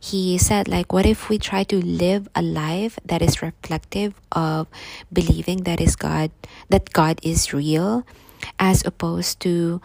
he 0.00 0.36
said, 0.36 0.68
like, 0.68 0.92
what 0.92 1.06
if 1.06 1.28
we 1.28 1.38
try 1.38 1.62
to 1.70 1.78
live 1.78 2.28
a 2.34 2.42
life 2.42 2.98
that 3.04 3.22
is 3.22 3.40
reflective 3.40 4.14
of 4.32 4.66
believing 5.12 5.62
that 5.64 5.80
is 5.80 5.94
God, 5.96 6.30
that 6.68 6.92
God 6.92 7.20
is 7.22 7.54
real, 7.54 8.04
as 8.58 8.84
opposed 8.84 9.38
to, 9.46 9.80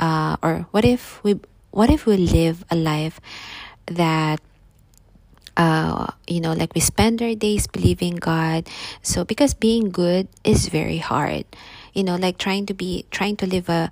uh, 0.00 0.36
or 0.42 0.66
what 0.72 0.84
if 0.84 1.22
we 1.22 1.38
what 1.70 1.90
if 1.90 2.06
we 2.06 2.16
live 2.16 2.64
a 2.70 2.76
life 2.76 3.20
that 3.86 4.40
uh, 5.56 6.08
you 6.26 6.40
know, 6.40 6.52
like 6.52 6.74
we 6.74 6.80
spend 6.80 7.22
our 7.22 7.34
days 7.34 7.66
believing 7.66 8.16
God. 8.16 8.68
So 9.02 9.24
because 9.24 9.54
being 9.54 9.90
good 9.90 10.28
is 10.42 10.68
very 10.68 10.98
hard, 10.98 11.44
you 11.92 12.02
know, 12.02 12.16
like 12.16 12.38
trying 12.38 12.66
to 12.66 12.74
be 12.74 13.06
trying 13.10 13.36
to 13.36 13.46
live 13.46 13.68
a 13.68 13.90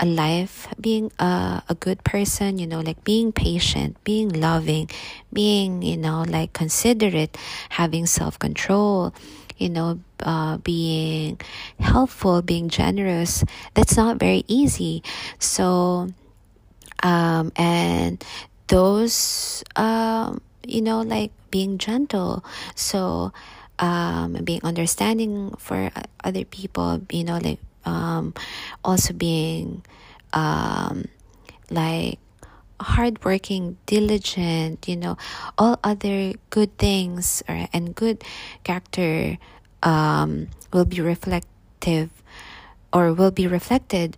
a 0.00 0.06
life, 0.06 0.68
being 0.80 1.10
a 1.18 1.62
a 1.68 1.74
good 1.74 2.04
person, 2.04 2.58
you 2.58 2.66
know, 2.66 2.80
like 2.80 3.02
being 3.04 3.32
patient, 3.32 3.96
being 4.04 4.28
loving, 4.28 4.90
being 5.32 5.82
you 5.82 5.96
know 5.96 6.24
like 6.28 6.52
considerate, 6.52 7.36
having 7.70 8.06
self 8.06 8.38
control. 8.38 9.14
You 9.58 9.70
know, 9.70 9.98
uh, 10.22 10.58
being 10.58 11.40
helpful, 11.80 12.42
being 12.42 12.68
generous. 12.68 13.42
That's 13.74 13.96
not 13.96 14.18
very 14.20 14.44
easy. 14.46 15.02
So, 15.40 16.10
um, 17.02 17.50
and 17.56 18.24
those 18.68 19.64
um, 19.74 20.40
you 20.68 20.82
know, 20.82 21.00
like 21.02 21.32
being 21.50 21.78
gentle. 21.78 22.44
So, 22.74 23.32
um, 23.78 24.34
being 24.44 24.60
understanding 24.64 25.54
for 25.58 25.90
other 26.22 26.44
people, 26.44 27.00
you 27.10 27.24
know, 27.24 27.38
like 27.38 27.58
um, 27.84 28.34
also 28.84 29.14
being 29.14 29.82
um, 30.32 31.06
like 31.70 32.18
hardworking, 32.80 33.76
diligent, 33.86 34.86
you 34.88 34.96
know, 34.96 35.16
all 35.56 35.78
other 35.82 36.34
good 36.50 36.76
things 36.78 37.42
or, 37.48 37.66
and 37.72 37.94
good 37.94 38.22
character 38.64 39.38
um, 39.82 40.48
will 40.72 40.84
be 40.84 41.00
reflective 41.00 42.10
or 42.92 43.12
will 43.12 43.30
be 43.30 43.46
reflected 43.46 44.16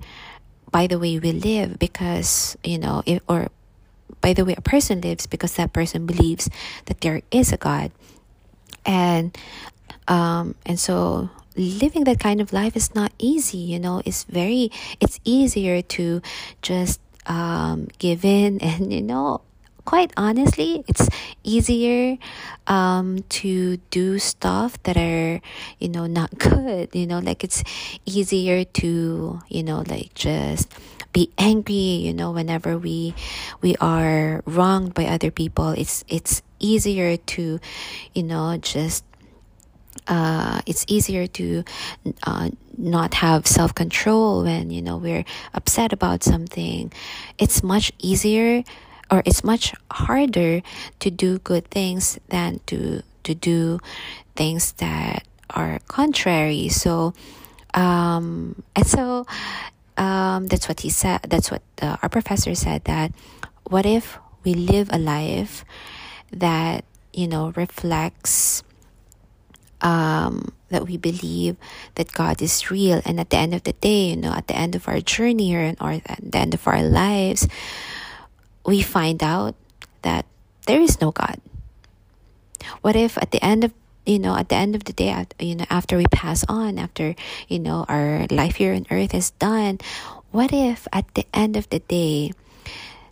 by 0.71 0.87
the 0.87 0.99
way 0.99 1.19
we 1.19 1.33
live 1.33 1.79
because, 1.79 2.57
you 2.63 2.79
know, 2.79 3.03
if, 3.07 3.21
or 3.29 3.49
by 4.21 4.33
the 4.33 4.45
way 4.45 4.55
a 4.57 4.61
person 4.61 5.01
lives 5.01 5.27
because 5.27 5.55
that 5.55 5.73
person 5.73 6.07
believes 6.07 6.49
that 6.87 7.01
there 7.01 7.23
is 7.31 7.53
a 7.53 7.57
God. 7.57 7.93
And 8.87 9.37
um, 10.09 10.55
and 10.67 10.79
so 10.79 11.31
living 11.57 12.05
that 12.05 12.19
kind 12.21 12.41
of 12.41 12.53
life 12.53 12.77
is 12.77 12.95
not 12.95 13.13
easy, 13.19 13.59
you 13.59 13.79
know, 13.79 14.03
it's 14.05 14.25
very 14.25 14.71
it's 15.01 15.21
easier 15.25 15.83
to 15.83 16.23
just 16.63 17.01
um, 17.27 17.89
give 17.99 18.25
in 18.25 18.59
and 18.63 18.93
you 18.93 19.03
know 19.03 19.43
quite 19.85 20.13
honestly, 20.17 20.85
it's 20.87 21.09
easier 21.43 22.17
um, 22.69 23.25
to 23.29 23.79
do 23.91 24.21
stuff 24.21 24.81
that 24.85 24.97
are, 24.97 25.41
you 25.81 25.89
know, 25.89 26.07
not 26.07 26.39
good. 26.39 26.95
You 26.95 27.07
know, 27.07 27.19
like 27.19 27.43
it's 27.43 27.65
easier 28.07 28.65
to, 28.65 29.41
you 29.49 29.63
know, 29.63 29.83
like 29.89 30.15
just 30.15 30.73
be 31.13 31.31
angry. 31.39 31.75
You 31.75 32.15
know, 32.15 32.31
whenever 32.31 32.79
we 32.79 33.15
we 33.61 33.77
are 33.81 34.43
wronged 34.47 34.95
by 34.95 35.07
other 35.07 35.31
people, 35.31 35.71
it's 35.71 36.05
it's 36.09 36.43
easier 36.59 37.17
to, 37.17 37.61
you 38.15 38.23
know, 38.23 38.57
just 38.59 39.05
uh, 40.09 40.61
it's 40.67 40.85
easier 40.89 41.27
to 41.27 41.65
uh, 42.25 42.51
not 42.77 43.15
have 43.15 43.47
self 43.47 43.75
control 43.75 44.45
when 44.45 44.71
you 44.71 44.83
know 44.83 44.97
we're 44.97 45.25
upset 45.55 45.93
about 45.93 46.23
something. 46.23 46.93
It's 47.39 47.63
much 47.63 47.93
easier 47.99 48.65
or 49.11 49.23
it's 49.27 49.43
much 49.43 49.75
harder 49.91 50.63
to 51.01 51.11
do 51.11 51.39
good 51.39 51.69
things 51.71 52.19
than 52.29 52.61
to 52.67 53.03
to 53.25 53.35
do 53.35 53.81
things 54.37 54.73
that 54.79 55.27
are 55.51 55.81
contrary 55.89 56.69
so 56.69 57.13
um 57.75 58.63
and 58.77 58.87
so 58.87 59.27
um 60.01 60.49
that's 60.49 60.67
what 60.69 60.81
he 60.81 60.89
said 60.89 61.21
that's 61.29 61.51
what 61.53 61.63
uh, 61.83 62.01
our 62.01 62.09
professor 62.09 62.55
said 62.57 62.83
that 62.85 63.13
what 63.69 63.85
if 63.85 64.19
we 64.45 64.55
live 64.55 64.89
a 64.93 64.99
life 64.99 65.65
that 66.33 66.85
you 67.13 67.29
know 67.29 67.53
reflects 67.55 68.65
um, 69.81 70.53
that 70.69 70.87
we 70.87 70.97
believe 70.97 71.57
that 71.95 72.13
God 72.13 72.43
is 72.43 72.71
real, 72.71 73.01
and 73.05 73.19
at 73.19 73.31
the 73.31 73.37
end 73.39 73.55
of 73.55 73.65
the 73.65 73.73
day, 73.73 74.11
you 74.11 74.17
know, 74.17 74.33
at 74.33 74.47
the 74.47 74.57
end 74.57 74.75
of 74.75 74.87
our 74.89 75.01
journey 75.01 75.55
or, 75.55 75.75
or 75.81 75.93
at 76.05 76.21
the 76.21 76.39
end 76.39 76.55
of 76.55 76.67
our 76.69 76.83
lives, 76.83 77.49
we 78.65 78.83
find 78.83 79.23
out 79.23 79.55
that 80.03 80.27
there 80.67 80.81
is 80.81 81.01
no 81.01 81.11
God? 81.11 81.41
What 82.83 82.95
if 82.95 83.17
at 83.19 83.31
the 83.33 83.43
end 83.45 83.65
of 83.65 83.73
you 84.07 84.19
know 84.19 84.37
at 84.37 84.49
the 84.49 84.57
end 84.57 84.75
of 84.75 84.85
the 84.85 84.93
day 84.93 85.27
you 85.39 85.55
know 85.55 85.67
after 85.71 85.97
we 85.97 86.07
pass 86.11 86.45
on 86.49 86.79
after 86.79 87.15
you 87.49 87.59
know 87.59 87.85
our 87.89 88.27
life 88.31 88.57
here 88.57 88.75
on 88.75 88.87
earth 88.91 89.15
is 89.15 89.31
done 89.43 89.79
what 90.31 90.53
if 90.53 90.87
at 90.93 91.13
the 91.15 91.27
end 91.35 91.57
of 91.57 91.69
the 91.71 91.81
day 91.81 92.33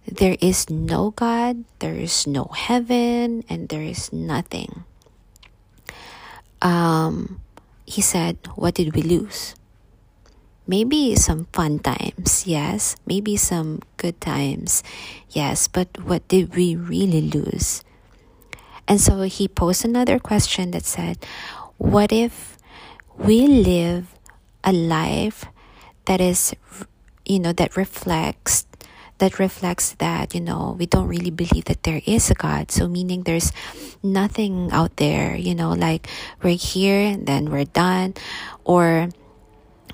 there 0.06 0.36
is 0.40 0.70
no 0.70 1.10
god 1.12 1.64
there 1.80 1.94
is 1.94 2.26
no 2.26 2.44
heaven 2.54 3.44
and 3.48 3.68
there 3.68 3.82
is 3.82 4.12
nothing? 4.12 4.84
Um 6.62 7.40
he 7.86 8.00
said 8.00 8.38
what 8.56 8.74
did 8.74 8.94
we 8.94 9.02
lose? 9.02 9.54
Maybe 10.68 11.16
some 11.16 11.48
fun 11.56 11.80
times, 11.80 12.44
yes, 12.46 12.96
maybe 13.08 13.40
some 13.40 13.80
good 13.96 14.20
times, 14.20 14.84
yes, 15.32 15.64
but 15.66 15.88
what 16.04 16.28
did 16.28 16.54
we 16.54 16.76
really 16.76 17.24
lose? 17.24 17.80
And 18.88 19.00
so 19.00 19.20
he 19.22 19.46
posed 19.46 19.84
another 19.84 20.18
question 20.18 20.72
that 20.72 20.84
said, 20.84 21.18
What 21.76 22.10
if 22.10 22.56
we 23.16 23.46
live 23.46 24.08
a 24.64 24.72
life 24.72 25.44
that 26.06 26.20
is, 26.20 26.54
you 27.26 27.38
know, 27.38 27.52
that 27.52 27.76
reflects 27.76 28.64
that 29.18 29.40
reflects 29.40 29.98
that 29.98 30.32
you 30.32 30.40
know 30.40 30.76
we 30.78 30.86
don't 30.86 31.08
really 31.08 31.30
believe 31.30 31.64
that 31.66 31.82
there 31.82 32.00
is 32.06 32.30
a 32.30 32.34
god? 32.34 32.70
So 32.70 32.88
meaning 32.88 33.24
there's 33.24 33.52
nothing 34.02 34.70
out 34.70 34.96
there 34.96 35.34
you 35.34 35.56
know 35.56 35.72
like 35.72 36.06
we're 36.40 36.56
here 36.56 37.00
and 37.00 37.26
then 37.26 37.50
we're 37.50 37.66
done. 37.66 38.14
Or 38.64 39.10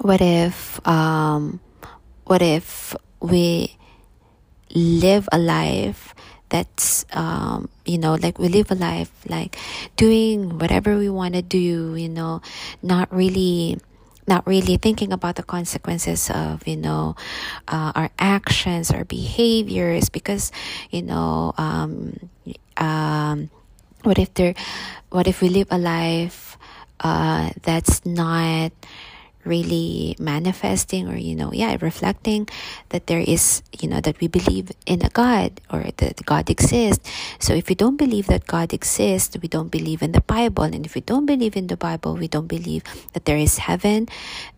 what 0.00 0.20
if 0.20 0.78
um, 0.86 1.58
what 2.24 2.42
if 2.42 2.94
we 3.20 3.76
live 4.74 5.28
a 5.32 5.38
life 5.38 6.14
that's 6.54 7.02
um, 7.10 7.66
you 7.84 7.98
know 7.98 8.14
like 8.14 8.38
we 8.38 8.46
live 8.46 8.70
a 8.70 8.78
life 8.78 9.10
like 9.26 9.58
doing 9.98 10.62
whatever 10.62 10.94
we 10.94 11.10
want 11.10 11.34
to 11.34 11.42
do 11.42 11.98
you 11.98 12.08
know 12.08 12.38
not 12.78 13.10
really 13.10 13.76
not 14.30 14.46
really 14.46 14.78
thinking 14.78 15.12
about 15.12 15.34
the 15.34 15.42
consequences 15.42 16.30
of 16.30 16.62
you 16.62 16.76
know 16.78 17.18
uh, 17.66 17.90
our 17.98 18.10
actions 18.22 18.94
our 18.94 19.02
behaviors 19.04 20.08
because 20.08 20.54
you 20.94 21.02
know 21.02 21.50
um, 21.58 22.14
um, 22.78 23.50
what 24.06 24.16
if 24.22 24.32
there 24.34 24.54
what 25.10 25.26
if 25.26 25.42
we 25.42 25.50
live 25.50 25.66
a 25.74 25.78
life 25.78 26.56
uh, 27.00 27.50
that's 27.66 28.06
not 28.06 28.70
really 29.44 30.16
manifesting 30.18 31.08
or 31.08 31.16
you 31.16 31.34
know 31.34 31.52
yeah 31.52 31.76
reflecting 31.80 32.48
that 32.88 33.06
there 33.06 33.20
is 33.20 33.62
you 33.80 33.88
know 33.88 34.00
that 34.00 34.18
we 34.20 34.26
believe 34.26 34.72
in 34.86 35.04
a 35.04 35.10
god 35.10 35.60
or 35.70 35.84
that 35.98 36.24
god 36.24 36.48
exists. 36.50 37.08
So 37.38 37.54
if 37.54 37.68
we 37.68 37.74
don't 37.74 37.96
believe 37.96 38.26
that 38.26 38.46
god 38.46 38.72
exists 38.72 39.36
we 39.40 39.48
don't 39.48 39.68
believe 39.70 40.02
in 40.02 40.12
the 40.12 40.20
bible. 40.20 40.64
And 40.64 40.86
if 40.86 40.94
we 40.94 41.00
don't 41.00 41.26
believe 41.26 41.56
in 41.56 41.68
the 41.68 41.76
bible 41.76 42.16
we 42.16 42.28
don't 42.28 42.48
believe 42.48 42.82
that 43.12 43.24
there 43.24 43.36
is 43.36 43.58
heaven 43.58 44.08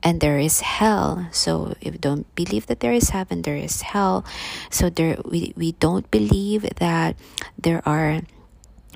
and 0.03 0.21
there 0.21 0.39
is 0.39 0.61
hell. 0.61 1.29
So 1.33 1.75
if 1.81 1.93
we 1.93 1.99
don't 1.99 2.27
believe 2.35 2.67
that 2.67 2.81
there 2.81 2.93
is 2.93 3.11
heaven 3.11 3.43
there 3.43 3.57
is 3.57 3.83
hell. 3.83 4.25
So 4.71 4.91
there 4.91 5.19
we, 5.25 5.53
we 5.57 5.73
don't 5.73 6.09
believe 6.11 6.63
that 6.79 7.17
there 7.59 7.83
are 7.87 8.23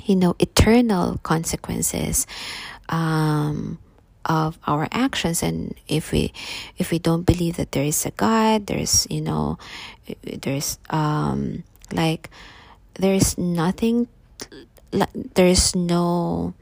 you 0.05 0.17
know 0.17 0.37
eternal 0.39 1.19
consequences. 1.23 2.27
Um 2.89 3.79
of 4.25 4.59
our 4.67 4.89
actions. 4.93 5.43
And 5.43 5.75
if 5.89 6.13
we 6.13 6.33
if 6.79 6.91
we 6.91 6.99
don't 6.99 7.25
believe 7.25 7.57
that 7.57 7.73
there 7.73 7.85
is 7.85 8.05
a 8.07 8.11
god 8.13 8.67
there's 8.67 9.07
you 9.11 9.21
know 9.21 9.59
there's 10.23 10.79
um 10.91 11.65
like 11.93 12.31
there's 12.95 13.39
nothing 13.39 14.09
there's 15.35 15.75
no 15.75 16.55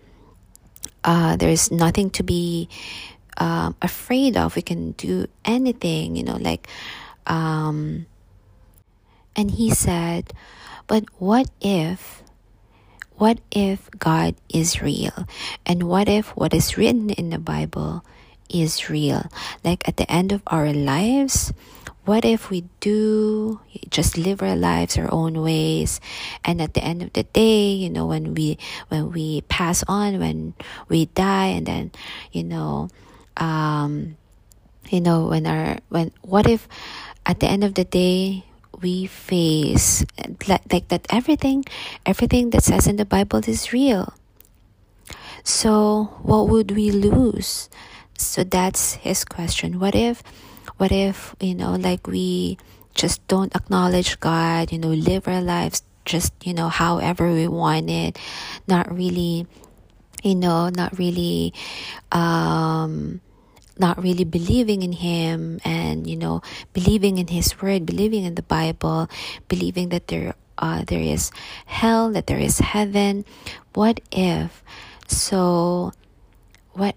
uh 1.05 1.37
there's 1.37 1.71
nothing 1.71 2.11
to 2.11 2.23
be 2.23 2.69
um 3.39 3.75
afraid 3.83 4.37
of. 4.37 4.57
We 4.57 4.63
can 4.63 4.93
do 4.93 5.27
anything 5.45 6.17
you 6.17 6.23
know 6.23 6.37
like 6.37 6.69
um 7.27 8.07
and 9.37 9.51
he 9.51 9.71
said 9.71 10.33
but 10.87 11.05
what 11.19 11.49
if 11.61 12.23
what 13.19 13.39
if 13.51 13.91
God 13.99 14.35
is 14.49 14.81
real? 14.81 15.27
And 15.67 15.85
what 15.85 16.09
if 16.09 16.31
what 16.39 16.55
is 16.55 16.79
written 16.79 17.11
in 17.11 17.31
the 17.31 17.39
Bible 17.39 18.05
is 18.49 18.89
real? 18.89 19.27
Like 19.65 19.87
at 19.87 19.99
the 19.99 20.11
end 20.11 20.31
of 20.33 20.43
our 20.47 20.73
lives, 20.73 21.53
what 22.07 22.25
if 22.25 22.49
we 22.49 22.65
do 22.81 23.61
just 23.91 24.17
live 24.17 24.41
our 24.41 24.57
lives 24.57 24.97
our 24.97 25.13
own 25.13 25.43
ways 25.43 26.01
and 26.43 26.63
at 26.63 26.73
the 26.73 26.81
end 26.81 27.03
of 27.03 27.13
the 27.13 27.23
day 27.37 27.69
you 27.69 27.91
know 27.91 28.07
when 28.07 28.33
we 28.33 28.57
when 28.89 29.13
we 29.13 29.43
pass 29.43 29.85
on 29.87 30.19
when 30.19 30.55
we 30.89 31.05
die 31.13 31.53
and 31.53 31.67
then 31.67 31.93
you 32.33 32.43
know 32.43 32.89
um 33.37 34.17
you 34.89 35.03
know 35.03 35.29
when 35.29 35.47
our 35.47 35.77
when 35.91 36.11
what 36.23 36.49
if 36.49 36.67
at 37.27 37.41
the 37.41 37.47
end 37.47 37.63
of 37.63 37.75
the 37.75 37.85
day 37.85 38.43
we 38.83 39.07
face 39.07 40.05
like, 40.47 40.73
like 40.73 40.89
that 40.89 41.07
everything 41.11 41.65
everything 42.07 42.51
that 42.51 42.63
says 42.63 42.87
in 42.87 42.97
the 42.97 43.05
bible 43.05 43.41
is 43.47 43.73
real. 43.73 44.15
So 45.45 46.15
what 46.23 46.49
would 46.49 46.73
we 46.73 46.91
lose? 46.91 47.71
So 48.19 48.45
that's 48.45 48.95
his 48.95 49.25
question. 49.25 49.79
What 49.81 49.95
if 49.95 50.23
what 50.79 50.93
if 50.93 51.35
you 51.41 51.55
know 51.55 51.75
like 51.75 52.07
we 52.07 52.57
just 52.95 53.27
don't 53.29 53.55
acknowledge 53.55 54.19
god 54.21 54.73
you 54.73 54.79
know 54.79 54.89
live 54.89 55.29
our 55.29 55.43
lives 55.43 55.83
just 56.05 56.33
you 56.43 56.55
know 56.55 56.69
however 56.69 57.33
we 57.33 57.47
want 57.47 57.91
it 57.91 58.19
not 58.67 58.91
really 58.91 59.47
you 60.23 60.35
know 60.35 60.69
not 60.69 60.97
really 60.99 61.53
um 62.11 63.21
not 63.79 64.03
really 64.03 64.25
believing 64.25 64.83
in 64.83 64.93
him 64.93 65.61
and 65.65 66.07
you 66.07 66.17
know 66.17 66.43
believing 66.73 67.19
in 67.19 67.29
his 67.29 67.61
word 67.63 67.87
believing 67.87 68.25
in 68.25 68.35
the 68.35 68.43
bible 68.43 69.09
believing 69.49 69.89
that 69.89 70.09
there 70.09 70.35
uh, 70.59 70.83
there 70.87 71.01
is 71.01 71.31
hell 71.67 72.11
that 72.13 72.27
there 72.27 72.39
is 72.39 72.59
heaven. 72.59 73.25
What 73.75 74.01
if 74.11 74.63
so 75.07 75.93
what 76.73 76.95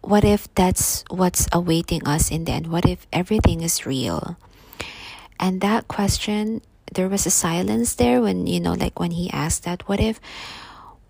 what 0.00 0.24
if 0.24 0.52
that's 0.54 1.04
what's 1.10 1.46
awaiting 1.52 2.06
us 2.08 2.30
in 2.30 2.44
the 2.44 2.52
end? 2.52 2.66
What 2.66 2.86
if 2.86 3.06
everything 3.12 3.60
is 3.60 3.86
real? 3.86 4.36
And 5.38 5.60
that 5.60 5.88
question 5.88 6.62
there 6.92 7.08
was 7.08 7.24
a 7.24 7.30
silence 7.30 7.94
there 7.94 8.20
when 8.20 8.46
you 8.46 8.60
know 8.60 8.72
like 8.72 8.98
when 8.98 9.12
he 9.12 9.30
asked 9.30 9.64
that 9.64 9.88
what 9.88 10.00
if 10.00 10.20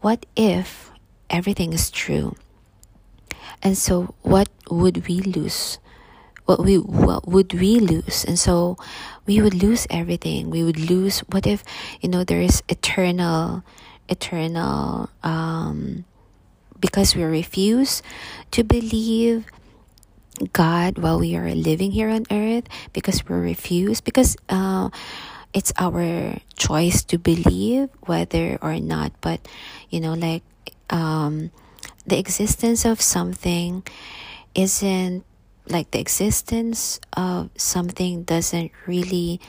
what 0.00 0.26
if 0.36 0.90
everything 1.30 1.72
is 1.72 1.90
true 1.90 2.36
and 3.62 3.78
so 3.78 4.14
what 4.22 4.48
would 4.70 5.06
we 5.06 5.20
lose? 5.20 5.78
What 6.44 6.64
we 6.64 6.76
what 6.76 7.28
would 7.28 7.54
we 7.54 7.78
lose? 7.78 8.24
And 8.24 8.38
so 8.38 8.76
we 9.26 9.40
would 9.40 9.54
lose 9.54 9.86
everything. 9.90 10.50
We 10.50 10.64
would 10.64 10.78
lose 10.78 11.20
what 11.30 11.46
if 11.46 11.62
you 12.00 12.08
know 12.08 12.24
there 12.24 12.42
is 12.42 12.62
eternal 12.68 13.62
eternal 14.08 15.08
um 15.22 16.04
because 16.80 17.14
we 17.14 17.22
refuse 17.22 18.02
to 18.50 18.64
believe 18.64 19.46
God 20.52 20.98
while 20.98 21.20
we 21.20 21.36
are 21.36 21.54
living 21.54 21.92
here 21.92 22.10
on 22.10 22.26
earth 22.30 22.66
because 22.92 23.22
we 23.28 23.36
refuse 23.36 24.00
because 24.00 24.36
uh 24.48 24.90
it's 25.54 25.72
our 25.78 26.40
choice 26.56 27.04
to 27.04 27.18
believe 27.18 27.88
whether 28.10 28.58
or 28.60 28.80
not 28.80 29.12
but 29.20 29.46
you 29.90 30.00
know 30.00 30.14
like 30.14 30.42
um 30.90 31.52
the 32.06 32.18
existence 32.18 32.84
of 32.84 33.00
something 33.00 33.82
isn't 34.54 35.24
like 35.68 35.90
the 35.92 36.00
existence 36.00 37.00
of 37.16 37.50
something 37.56 38.24
doesn't 38.24 38.72
really 38.86 39.40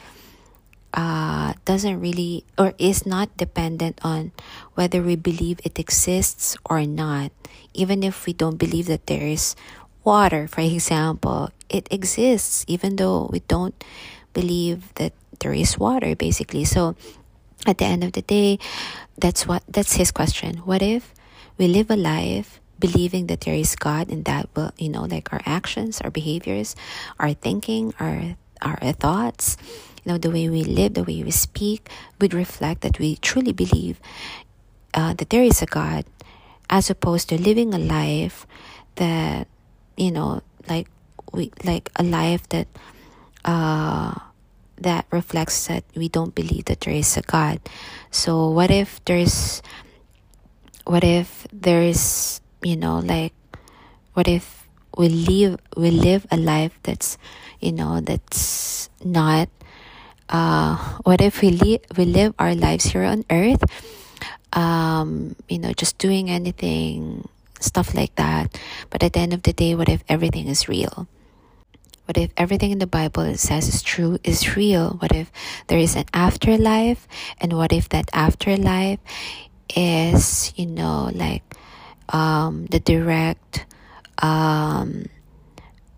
uh, 0.94 1.54
doesn't 1.66 2.00
really 2.00 2.46
or 2.58 2.74
is 2.78 3.06
not 3.06 3.36
dependent 3.38 4.00
on 4.04 4.32
whether 4.76 5.02
we 5.02 5.16
believe 5.16 5.60
it 5.64 5.80
exists 5.80 6.56
or 6.66 6.86
not. 6.86 7.32
Even 7.74 8.04
if 8.04 8.26
we 8.26 8.34
don't 8.34 8.58
believe 8.58 8.86
that 8.86 9.08
there 9.08 9.26
is 9.26 9.56
water, 10.04 10.48
for 10.48 10.62
example, 10.66 11.50
it 11.70 11.88
exists 11.92 12.64
even 12.68 12.98
though 12.98 13.30
we 13.32 13.40
don't 13.50 13.76
believe 14.34 14.94
that 14.96 15.14
there 15.40 15.54
is 15.54 15.78
water, 15.78 16.16
basically. 16.16 16.64
So 16.64 16.96
at 17.66 17.78
the 17.78 17.86
end 17.86 18.04
of 18.04 18.14
the 18.14 18.22
day, 18.22 18.60
that's 19.18 19.48
what 19.48 19.64
that's 19.68 19.94
his 19.96 20.12
question. 20.12 20.58
What 20.66 20.82
if 20.82 21.14
we 21.58 21.68
live 21.68 21.90
a 21.92 21.96
life 21.96 22.60
believing 22.80 23.28
that 23.28 23.42
there 23.42 23.56
is 23.56 23.76
God 23.76 24.10
and 24.10 24.26
that 24.26 24.50
will, 24.56 24.72
you 24.78 24.90
know, 24.90 25.04
like 25.04 25.32
our 25.32 25.42
actions, 25.46 26.02
our 26.02 26.12
behaviors, 26.12 26.76
our 27.20 27.34
thinking, 27.34 27.94
our 28.00 28.36
our 28.62 28.94
thoughts, 28.94 29.58
you 30.04 30.12
know, 30.12 30.18
the 30.18 30.32
way 30.32 30.48
we 30.50 30.64
live, 30.64 30.94
the 30.94 31.04
way 31.04 31.24
we 31.24 31.32
speak 31.32 31.90
would 32.20 32.34
reflect 32.34 32.82
that 32.82 33.00
we 33.00 33.18
truly 33.18 33.52
believe 33.52 34.00
uh, 34.94 35.14
that 35.14 35.30
there 35.30 35.44
is 35.44 35.62
a 35.62 35.66
God, 35.66 36.06
as 36.70 36.90
opposed 36.90 37.30
to 37.30 37.42
living 37.42 37.74
a 37.74 37.80
life 37.80 38.48
that, 38.96 39.48
you 39.98 40.12
know, 40.12 40.42
like 40.70 40.88
we 41.32 41.52
like 41.64 41.90
a 41.96 42.04
life 42.04 42.48
that 42.50 42.68
uh 43.46 44.14
that 44.78 45.06
reflects 45.12 45.68
that 45.68 45.84
we 45.96 46.10
don't 46.10 46.36
believe 46.36 46.66
that 46.66 46.82
there 46.82 46.94
is 46.94 47.16
a 47.18 47.22
God. 47.22 47.60
So 48.12 48.50
what 48.50 48.72
if 48.72 49.04
there's 49.06 49.62
what 50.86 51.04
if 51.04 51.48
there's 51.52 52.42
you 52.62 52.76
know 52.76 53.00
like 53.00 53.34
what 54.14 54.28
if 54.28 54.68
we 54.98 55.10
live 55.10 55.60
we 55.76 55.92
live 55.92 56.26
a 56.32 56.38
life 56.38 56.78
that's 56.84 57.18
you 57.60 57.72
know 57.72 58.00
that's 58.02 58.90
not 59.04 59.50
uh 60.30 60.76
what 61.04 61.22
if 61.22 61.42
we 61.42 61.50
live 61.50 61.82
we 61.98 62.06
live 62.06 62.34
our 62.40 62.56
lives 62.56 62.86
here 62.86 63.04
on 63.04 63.24
earth 63.30 63.64
um 64.54 65.36
you 65.48 65.58
know 65.58 65.74
just 65.74 65.98
doing 65.98 66.30
anything 66.30 67.28
stuff 67.60 67.96
like 67.96 68.14
that 68.16 68.60
but 68.90 69.04
at 69.04 69.14
the 69.14 69.20
end 69.20 69.34
of 69.34 69.44
the 69.44 69.54
day 69.54 69.74
what 69.76 69.90
if 69.90 70.04
everything 70.10 70.48
is 70.48 70.68
real 70.68 71.08
what 72.06 72.18
if 72.18 72.32
everything 72.36 72.72
in 72.72 72.80
the 72.80 72.88
Bible 72.88 73.34
says 73.36 73.70
is 73.70 73.82
true 73.82 74.20
is 74.26 74.58
real? 74.58 75.00
What 75.00 75.16
if 75.16 75.32
there 75.68 75.80
is 75.80 75.96
an 75.96 76.04
afterlife? 76.14 77.08
And 77.40 77.54
what 77.54 77.72
if 77.72 77.88
that 77.96 78.10
afterlife 78.12 79.00
is, 79.76 80.54
you 80.56 80.66
know, 80.66 81.10
like 81.14 81.44
um, 82.10 82.66
the 82.68 82.80
direct 82.80 83.66
um, 84.20 85.06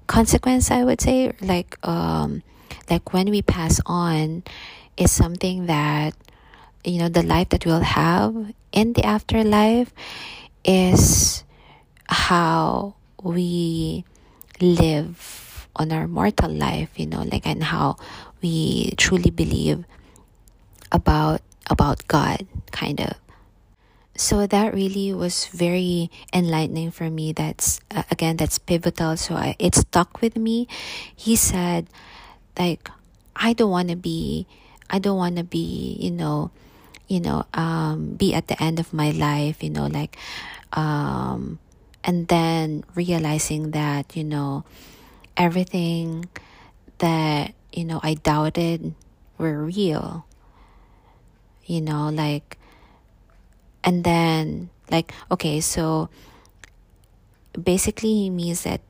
consequence, 0.07 0.71
I 0.71 0.83
would 0.83 1.01
say, 1.01 1.33
like 1.41 1.77
um, 1.87 2.43
like 2.89 3.13
when 3.13 3.29
we 3.29 3.41
pass 3.41 3.81
on, 3.85 4.43
is 4.97 5.11
something 5.11 5.65
that 5.65 6.15
you 6.83 6.99
know 6.99 7.09
the 7.09 7.23
life 7.23 7.49
that 7.49 7.65
we'll 7.65 7.81
have 7.81 8.53
in 8.71 8.93
the 8.93 9.03
afterlife 9.03 9.91
is 10.63 11.43
how 12.07 12.95
we 13.21 14.05
live 14.61 15.67
on 15.75 15.91
our 15.91 16.07
mortal 16.07 16.49
life 16.49 16.89
you 16.95 17.05
know 17.05 17.23
like 17.23 17.45
and 17.45 17.63
how 17.63 17.97
we 18.41 18.93
truly 18.97 19.31
believe 19.31 19.83
about 20.91 21.41
about 21.69 22.07
god 22.07 22.45
kind 22.71 23.01
of 23.01 23.24
so 24.15 24.47
that 24.47 24.73
really 24.73 25.13
was 25.13 25.47
very 25.47 26.09
enlightening 26.33 26.91
for 26.91 27.09
me. 27.09 27.33
That's 27.33 27.79
uh, 27.91 28.03
again 28.11 28.37
that's 28.37 28.57
pivotal. 28.59 29.17
So 29.17 29.35
I, 29.35 29.55
it 29.59 29.75
stuck 29.75 30.21
with 30.21 30.37
me. 30.37 30.67
He 31.15 31.35
said 31.35 31.87
like 32.57 32.89
i 33.35 33.51
don't 33.51 33.69
want 33.69 33.89
to 33.89 33.97
be 33.97 34.47
i 34.89 34.97
don't 34.97 35.17
want 35.17 35.35
to 35.35 35.43
be 35.43 35.97
you 35.99 36.09
know 36.09 36.49
you 37.09 37.19
know 37.19 37.45
um 37.53 38.15
be 38.15 38.33
at 38.33 38.47
the 38.47 38.55
end 38.63 38.79
of 38.79 38.93
my 38.93 39.11
life 39.11 39.61
you 39.61 39.69
know 39.69 39.87
like 39.87 40.15
um 40.71 41.59
and 42.05 42.29
then 42.29 42.83
realizing 42.95 43.71
that 43.71 44.15
you 44.15 44.23
know 44.23 44.63
everything 45.35 46.29
that 46.99 47.53
you 47.73 47.83
know 47.83 47.99
I 48.03 48.13
doubted 48.13 48.93
were 49.37 49.63
real. 49.63 50.25
You 51.65 51.81
know 51.81 52.09
like 52.09 52.57
and 53.85 54.03
then 54.03 54.69
like 54.91 55.13
okay 55.31 55.61
so 55.61 56.09
basically 57.55 58.13
he 58.13 58.29
means 58.29 58.63
that 58.63 58.81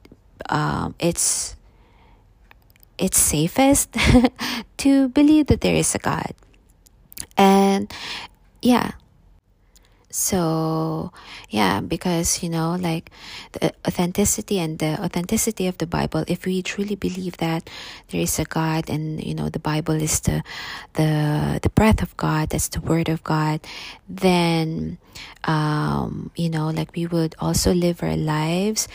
um, 0.50 0.96
it's 1.00 1.56
it's 2.98 3.18
safest 3.18 3.96
to 4.78 5.10
believe 5.10 5.48
that 5.48 5.62
there 5.62 5.76
is 5.76 5.94
a 5.96 6.00
god. 6.00 6.34
And 7.38 7.92
yeah 8.62 8.92
so 10.16 11.12
yeah 11.50 11.82
because 11.82 12.42
you 12.42 12.48
know 12.48 12.78
like 12.80 13.12
the 13.52 13.74
authenticity 13.86 14.60
and 14.60 14.80
the 14.80 14.96
authenticity 15.04 15.68
of 15.68 15.78
the 15.80 15.86
bible 15.86 16.24
if 16.30 16.46
we 16.46 16.62
truly 16.62 16.96
believe 16.96 17.36
that 17.36 17.70
there 18.10 18.22
is 18.22 18.40
a 18.40 18.46
god 18.46 18.90
and 18.90 19.22
you 19.22 19.36
know 19.36 19.50
the 19.50 19.60
bible 19.60 19.94
is 19.94 20.22
the 20.22 20.42
the 20.94 21.60
the 21.62 21.70
breath 21.76 22.02
of 22.02 22.16
god 22.16 22.48
that's 22.48 22.70
the 22.70 22.80
word 22.80 23.10
of 23.10 23.22
god 23.26 23.60
then 24.08 24.98
um 25.44 26.32
you 26.38 26.50
know 26.50 26.70
like 26.70 26.96
we 26.96 27.06
would 27.06 27.36
also 27.40 27.74
live 27.74 28.02
our 28.02 28.16
lives 28.16 28.88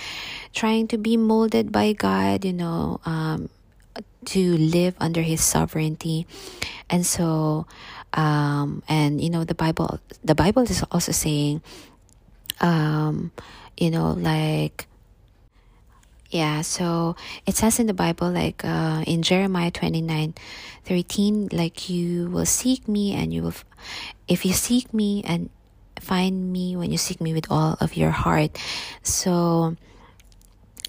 trying 0.54 0.88
to 0.88 0.96
be 0.96 1.18
molded 1.18 1.70
by 1.70 1.92
god 1.92 2.46
you 2.46 2.54
know 2.54 2.98
um 3.04 3.50
to 4.24 4.56
live 4.56 4.94
under 5.00 5.22
his 5.22 5.40
sovereignty. 5.40 6.26
And 6.88 7.06
so 7.06 7.66
um, 8.14 8.82
and 8.88 9.20
you 9.20 9.30
know 9.30 9.44
the 9.44 9.54
bible 9.54 10.00
the 10.24 10.34
bible 10.34 10.62
is 10.62 10.84
also 10.90 11.12
saying 11.12 11.62
um, 12.60 13.30
you 13.76 13.90
know 13.90 14.12
like 14.12 14.86
yeah 16.30 16.60
so 16.62 17.16
it 17.46 17.56
says 17.56 17.78
in 17.78 17.86
the 17.86 17.94
bible 17.94 18.30
like 18.30 18.64
uh, 18.64 19.02
in 19.06 19.22
jeremiah 19.22 19.70
29 19.70 20.34
13 20.84 21.48
like 21.52 21.88
you 21.90 22.28
will 22.30 22.46
seek 22.46 22.86
me 22.86 23.14
and 23.14 23.34
you 23.34 23.42
will 23.42 23.54
if 24.28 24.44
you 24.44 24.52
seek 24.52 24.94
me 24.94 25.22
and 25.24 25.50
find 26.00 26.52
me 26.52 26.76
when 26.76 26.90
you 26.90 26.98
seek 26.98 27.20
me 27.20 27.32
with 27.32 27.46
all 27.50 27.76
of 27.80 27.96
your 27.96 28.10
heart. 28.10 28.58
So 29.02 29.76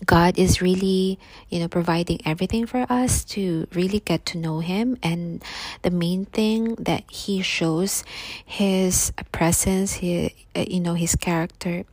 God 0.05 0.39
is 0.39 0.61
really, 0.61 1.19
you 1.49 1.59
know, 1.59 1.67
providing 1.67 2.19
everything 2.25 2.65
for 2.65 2.85
us 2.89 3.23
to 3.35 3.67
really 3.73 3.99
get 3.99 4.25
to 4.27 4.37
know 4.37 4.59
Him. 4.59 4.97
And 5.03 5.43
the 5.83 5.91
main 5.91 6.25
thing 6.25 6.75
that 6.75 7.03
He 7.09 7.41
shows 7.41 8.03
His 8.45 9.13
presence, 9.31 9.93
His, 9.93 10.31
uh, 10.55 10.65
you 10.67 10.79
know, 10.79 10.95
His 10.95 11.15
character 11.15 11.85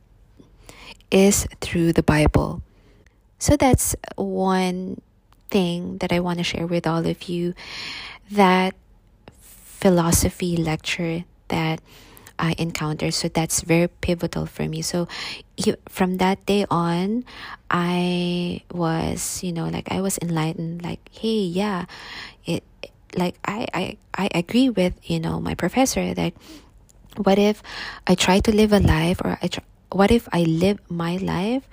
is 1.11 1.47
through 1.61 1.93
the 1.93 2.03
Bible. 2.03 2.63
So 3.39 3.57
that's 3.57 3.95
one 4.17 5.01
thing 5.51 5.99
that 5.99 6.13
I 6.13 6.21
want 6.21 6.39
to 6.39 6.45
share 6.45 6.67
with 6.67 6.87
all 6.87 7.07
of 7.07 7.29
you 7.29 7.55
that 8.31 8.75
philosophy 9.41 10.57
lecture 10.57 11.25
that 11.49 11.81
I 12.39 12.55
encountered. 12.59 13.15
So 13.15 13.29
that's 13.29 13.63
very 13.63 13.89
pivotal 13.89 14.47
for 14.47 14.69
me. 14.69 14.83
So 14.83 15.09
from 15.89 16.19
that 16.19 16.45
day 16.47 16.67
on, 16.71 17.25
I 17.71 18.63
was, 18.73 19.43
you 19.43 19.53
know, 19.53 19.69
like 19.69 19.91
I 19.91 20.01
was 20.01 20.19
enlightened, 20.19 20.83
like, 20.83 21.01
hey, 21.13 21.43
yeah, 21.43 21.87
it, 22.45 22.65
like 23.17 23.37
I, 23.45 23.67
I, 23.75 23.97
I 24.15 24.29
agree 24.35 24.71
with, 24.71 24.95
you 25.03 25.21
know, 25.21 25.41
my 25.41 25.55
professor 25.55 26.15
that 26.15 26.33
what 27.17 27.39
if 27.39 27.63
I 28.07 28.15
try 28.15 28.41
to 28.41 28.55
live 28.55 28.73
a 28.73 28.81
life 28.81 29.21
or 29.25 29.39
I 29.43 29.49
try, 29.49 29.65
what 29.91 30.11
if 30.11 30.29
I 30.33 30.43
live 30.45 30.79
my 30.89 31.17
life 31.17 31.69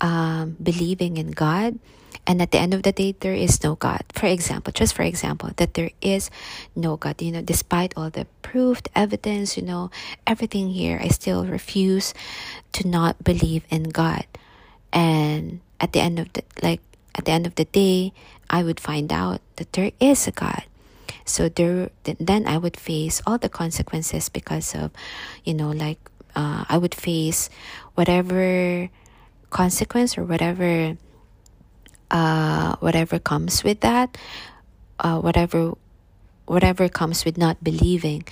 um, 0.00 0.56
believing 0.62 1.16
in 1.16 1.32
God 1.32 1.78
and 2.26 2.40
at 2.40 2.50
the 2.50 2.58
end 2.58 2.74
of 2.74 2.82
the 2.82 2.92
day 2.92 3.14
there 3.20 3.34
is 3.34 3.62
no 3.62 3.74
god. 3.74 4.04
For 4.12 4.26
example 4.26 4.72
just 4.72 4.94
for 4.94 5.02
example 5.02 5.50
that 5.56 5.74
there 5.74 5.90
is 6.00 6.30
no 6.74 6.96
god. 6.96 7.20
You 7.20 7.32
know 7.32 7.42
despite 7.42 7.94
all 7.96 8.10
the 8.10 8.26
proved 8.42 8.88
evidence 8.94 9.56
you 9.56 9.62
know 9.62 9.90
everything 10.26 10.70
here 10.70 11.00
i 11.02 11.08
still 11.08 11.44
refuse 11.44 12.14
to 12.72 12.86
not 12.86 13.22
believe 13.22 13.64
in 13.70 13.90
god. 13.90 14.26
And 14.92 15.60
at 15.80 15.92
the 15.92 16.00
end 16.00 16.18
of 16.18 16.32
the 16.32 16.42
like 16.62 16.80
at 17.14 17.24
the 17.24 17.32
end 17.32 17.46
of 17.46 17.54
the 17.56 17.64
day 17.66 18.12
i 18.48 18.62
would 18.62 18.80
find 18.80 19.12
out 19.12 19.40
that 19.56 19.72
there 19.72 19.92
is 20.00 20.26
a 20.26 20.32
god. 20.32 20.64
So 21.24 21.48
there 21.48 21.90
then 22.02 22.46
i 22.46 22.56
would 22.56 22.76
face 22.76 23.20
all 23.26 23.38
the 23.38 23.48
consequences 23.48 24.28
because 24.28 24.74
of 24.74 24.90
you 25.44 25.54
know 25.54 25.70
like 25.70 25.98
uh, 26.36 26.64
i 26.68 26.78
would 26.78 26.94
face 26.94 27.50
whatever 27.94 28.88
consequence 29.50 30.18
or 30.18 30.24
whatever 30.24 30.96
uh, 32.10 32.76
whatever 32.80 33.18
comes 33.18 33.64
with 33.64 33.80
that, 33.80 34.16
uh, 35.00 35.20
whatever 35.20 35.74
whatever 36.46 36.88
comes 36.88 37.24
with 37.24 37.36
not 37.36 37.58
believing 37.62 38.22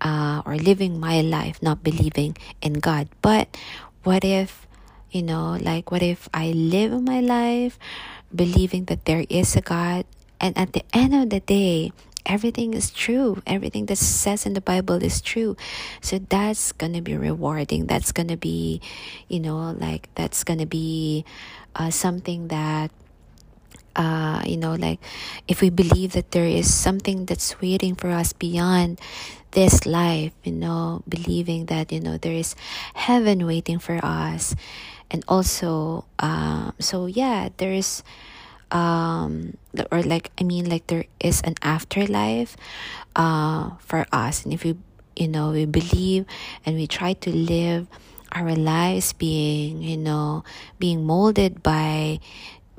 uh, 0.00 0.42
or 0.46 0.56
living 0.56 0.98
my 1.00 1.20
life 1.20 1.62
not 1.62 1.82
believing 1.82 2.36
in 2.62 2.74
God. 2.74 3.08
But 3.22 3.56
what 4.02 4.24
if, 4.24 4.66
you 5.10 5.22
know, 5.22 5.58
like 5.60 5.90
what 5.90 6.02
if 6.02 6.28
I 6.32 6.52
live 6.52 7.02
my 7.02 7.20
life 7.20 7.78
believing 8.34 8.84
that 8.86 9.04
there 9.04 9.24
is 9.28 9.56
a 9.56 9.60
God, 9.60 10.06
and 10.40 10.56
at 10.56 10.72
the 10.72 10.84
end 10.94 11.14
of 11.14 11.30
the 11.30 11.40
day, 11.40 11.92
everything 12.24 12.74
is 12.74 12.90
true. 12.90 13.42
Everything 13.46 13.86
that 13.86 13.98
says 13.98 14.46
in 14.46 14.54
the 14.54 14.60
Bible 14.60 15.02
is 15.02 15.20
true. 15.20 15.56
So 16.00 16.18
that's 16.18 16.72
gonna 16.72 17.02
be 17.02 17.16
rewarding. 17.16 17.86
That's 17.86 18.12
gonna 18.12 18.36
be, 18.36 18.80
you 19.28 19.40
know, 19.40 19.72
like 19.72 20.08
that's 20.14 20.44
gonna 20.44 20.66
be 20.66 21.24
uh, 21.74 21.90
something 21.90 22.48
that 22.48 22.90
uh, 23.96 24.42
you 24.46 24.56
know, 24.56 24.74
like 24.74 25.00
if 25.48 25.60
we 25.60 25.70
believe 25.70 26.12
that 26.12 26.30
there 26.32 26.46
is 26.46 26.72
something 26.72 27.26
that's 27.26 27.60
waiting 27.60 27.94
for 27.94 28.10
us 28.10 28.32
beyond 28.32 29.00
this 29.52 29.86
life, 29.86 30.32
you 30.44 30.52
know, 30.52 31.02
believing 31.08 31.66
that, 31.66 31.92
you 31.92 32.00
know, 32.00 32.16
there 32.16 32.34
is 32.34 32.54
heaven 32.94 33.46
waiting 33.46 33.78
for 33.78 33.98
us. 34.04 34.54
And 35.10 35.24
also, 35.26 36.04
um, 36.20 36.72
so 36.78 37.06
yeah, 37.06 37.48
there 37.56 37.72
is, 37.72 38.02
um, 38.70 39.56
or 39.90 40.02
like, 40.02 40.30
I 40.38 40.44
mean, 40.44 40.70
like 40.70 40.86
there 40.86 41.04
is 41.18 41.40
an 41.42 41.54
afterlife, 41.62 42.56
uh, 43.16 43.70
for 43.80 44.06
us. 44.12 44.44
And 44.44 44.54
if 44.54 44.62
we, 44.62 44.76
you 45.16 45.28
know, 45.28 45.50
we 45.50 45.66
believe 45.66 46.26
and 46.64 46.76
we 46.76 46.86
try 46.86 47.14
to 47.14 47.30
live 47.30 47.88
our 48.32 48.54
lives 48.54 49.12
being, 49.12 49.82
you 49.82 49.96
know, 49.96 50.44
being 50.78 51.04
molded 51.04 51.62
by 51.62 52.20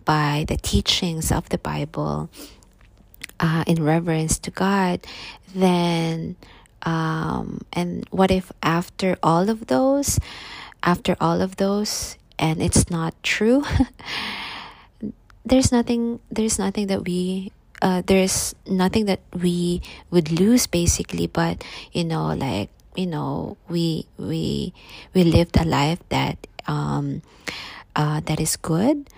by 0.05 0.45
the 0.47 0.57
teachings 0.57 1.31
of 1.31 1.49
the 1.49 1.57
Bible 1.57 2.29
uh, 3.39 3.63
in 3.67 3.83
reverence 3.83 4.37
to 4.39 4.51
God, 4.51 5.01
then 5.53 6.35
um, 6.83 7.61
and 7.73 8.07
what 8.09 8.31
if 8.31 8.51
after 8.63 9.17
all 9.21 9.49
of 9.49 9.67
those, 9.67 10.19
after 10.83 11.15
all 11.21 11.41
of 11.41 11.57
those, 11.57 12.17
and 12.39 12.61
it's 12.61 12.89
not 12.89 13.13
true? 13.23 13.63
there's 15.45 15.71
nothing. 15.71 16.19
There's 16.29 16.57
nothing 16.57 16.87
that 16.87 17.03
we. 17.05 17.51
Uh, 17.81 18.03
there's 18.05 18.53
nothing 18.67 19.05
that 19.05 19.21
we 19.33 19.81
would 20.11 20.29
lose 20.29 20.67
basically, 20.67 21.25
but 21.25 21.63
you 21.91 22.03
know, 22.03 22.33
like 22.33 22.69
you 22.95 23.07
know, 23.07 23.57
we 23.69 24.05
we 24.17 24.73
we 25.13 25.23
lived 25.23 25.57
a 25.57 25.65
life 25.65 25.99
that 26.09 26.37
um, 26.67 27.21
uh, 27.95 28.21
that 28.25 28.39
is 28.39 28.55
good 28.55 29.09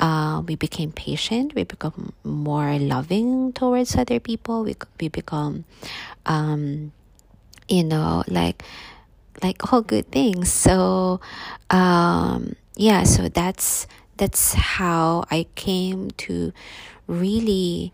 uh, 0.00 0.42
we 0.46 0.56
became 0.56 0.92
patient. 0.92 1.54
We 1.54 1.64
become 1.64 2.12
more 2.24 2.78
loving 2.78 3.52
towards 3.52 3.96
other 3.96 4.20
people. 4.20 4.64
We, 4.64 4.76
we 5.00 5.08
become 5.08 5.64
um, 6.26 6.92
you 7.68 7.84
know 7.84 8.24
like 8.28 8.62
like 9.42 9.72
all 9.72 9.82
good 9.82 10.10
things. 10.10 10.50
So 10.52 11.20
um, 11.70 12.56
yeah 12.76 13.04
so 13.04 13.28
that's 13.28 13.86
that's 14.16 14.54
how 14.54 15.24
i 15.30 15.46
came 15.56 16.10
to 16.12 16.52
really 17.06 17.92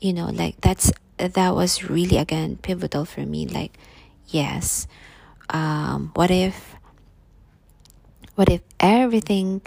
you 0.00 0.12
know 0.12 0.26
like 0.26 0.60
that's 0.60 0.92
that 1.16 1.54
was 1.54 1.88
really 1.90 2.16
again 2.16 2.56
pivotal 2.62 3.04
for 3.04 3.20
me. 3.20 3.46
Like 3.46 3.76
yes 4.28 4.86
um, 5.50 6.12
what 6.14 6.30
if 6.30 6.76
what 8.34 8.48
if 8.48 8.62
everything 8.78 9.60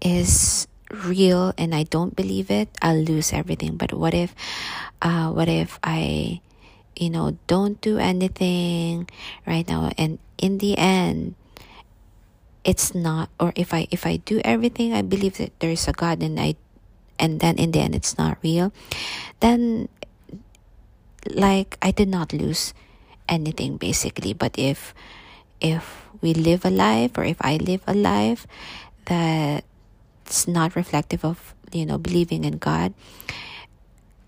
is 0.00 0.66
real 0.92 1.52
and 1.56 1.74
I 1.74 1.82
don't 1.84 2.14
believe 2.14 2.50
it, 2.50 2.68
I'll 2.80 3.00
lose 3.00 3.32
everything. 3.32 3.76
But 3.76 3.92
what 3.92 4.14
if, 4.14 4.34
uh, 5.00 5.30
what 5.32 5.48
if 5.48 5.80
I, 5.82 6.40
you 6.96 7.10
know, 7.10 7.36
don't 7.46 7.80
do 7.80 7.98
anything 7.98 9.08
right 9.46 9.66
now, 9.66 9.90
and 9.96 10.18
in 10.38 10.58
the 10.58 10.76
end, 10.76 11.34
it's 12.64 12.94
not. 12.94 13.30
Or 13.40 13.52
if 13.56 13.74
I 13.74 13.88
if 13.90 14.06
I 14.06 14.16
do 14.22 14.40
everything, 14.44 14.92
I 14.92 15.02
believe 15.02 15.38
that 15.38 15.58
there 15.60 15.70
is 15.70 15.88
a 15.88 15.92
God, 15.92 16.22
and 16.22 16.38
I, 16.38 16.54
and 17.18 17.40
then 17.40 17.56
in 17.56 17.72
the 17.72 17.80
end, 17.80 17.94
it's 17.94 18.18
not 18.18 18.38
real. 18.42 18.72
Then, 19.40 19.88
like 21.26 21.78
I 21.80 21.90
did 21.90 22.08
not 22.08 22.32
lose 22.32 22.74
anything 23.28 23.76
basically. 23.78 24.32
But 24.32 24.58
if 24.58 24.94
if 25.60 26.06
we 26.20 26.34
live 26.34 26.64
a 26.64 26.70
life, 26.70 27.16
or 27.16 27.24
if 27.24 27.40
I 27.40 27.56
live 27.56 27.82
a 27.86 27.94
life 27.94 28.46
that's 30.32 30.48
not 30.48 30.72
reflective 30.74 31.28
of 31.28 31.52
you 31.76 31.84
know 31.84 31.98
believing 31.98 32.48
in 32.48 32.56
God. 32.56 32.94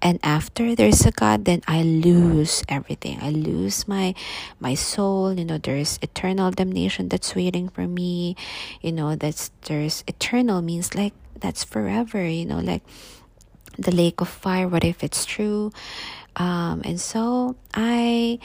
And 0.05 0.21
after 0.21 0.77
there's 0.77 1.09
a 1.09 1.13
god 1.17 1.49
then 1.49 1.65
i 1.65 1.81
lose 1.81 2.61
everything. 2.69 3.17
I 3.25 3.33
lose 3.33 3.89
my 3.89 4.13
my 4.61 4.77
soul. 4.77 5.33
You 5.33 5.49
know 5.49 5.57
there's 5.57 5.97
eternal 6.05 6.53
damnation 6.53 7.09
that's 7.09 7.33
waiting 7.33 7.73
for 7.73 7.89
me. 7.89 8.37
You 8.85 8.93
know 8.93 9.17
that's 9.17 9.49
there's 9.65 10.05
eternal 10.05 10.61
means 10.61 10.93
like 10.93 11.17
that's 11.41 11.65
forever 11.65 12.21
you 12.21 12.45
know 12.45 12.61
like 12.61 12.85
the 13.81 13.91
lake 13.91 14.21
of 14.21 14.29
fire 14.29 14.69
what 14.69 14.85
if 14.85 15.01
it's 15.01 15.25
true? 15.25 15.73
Um 16.37 16.85
and 16.85 17.01
so 17.01 17.57
i 17.73 18.37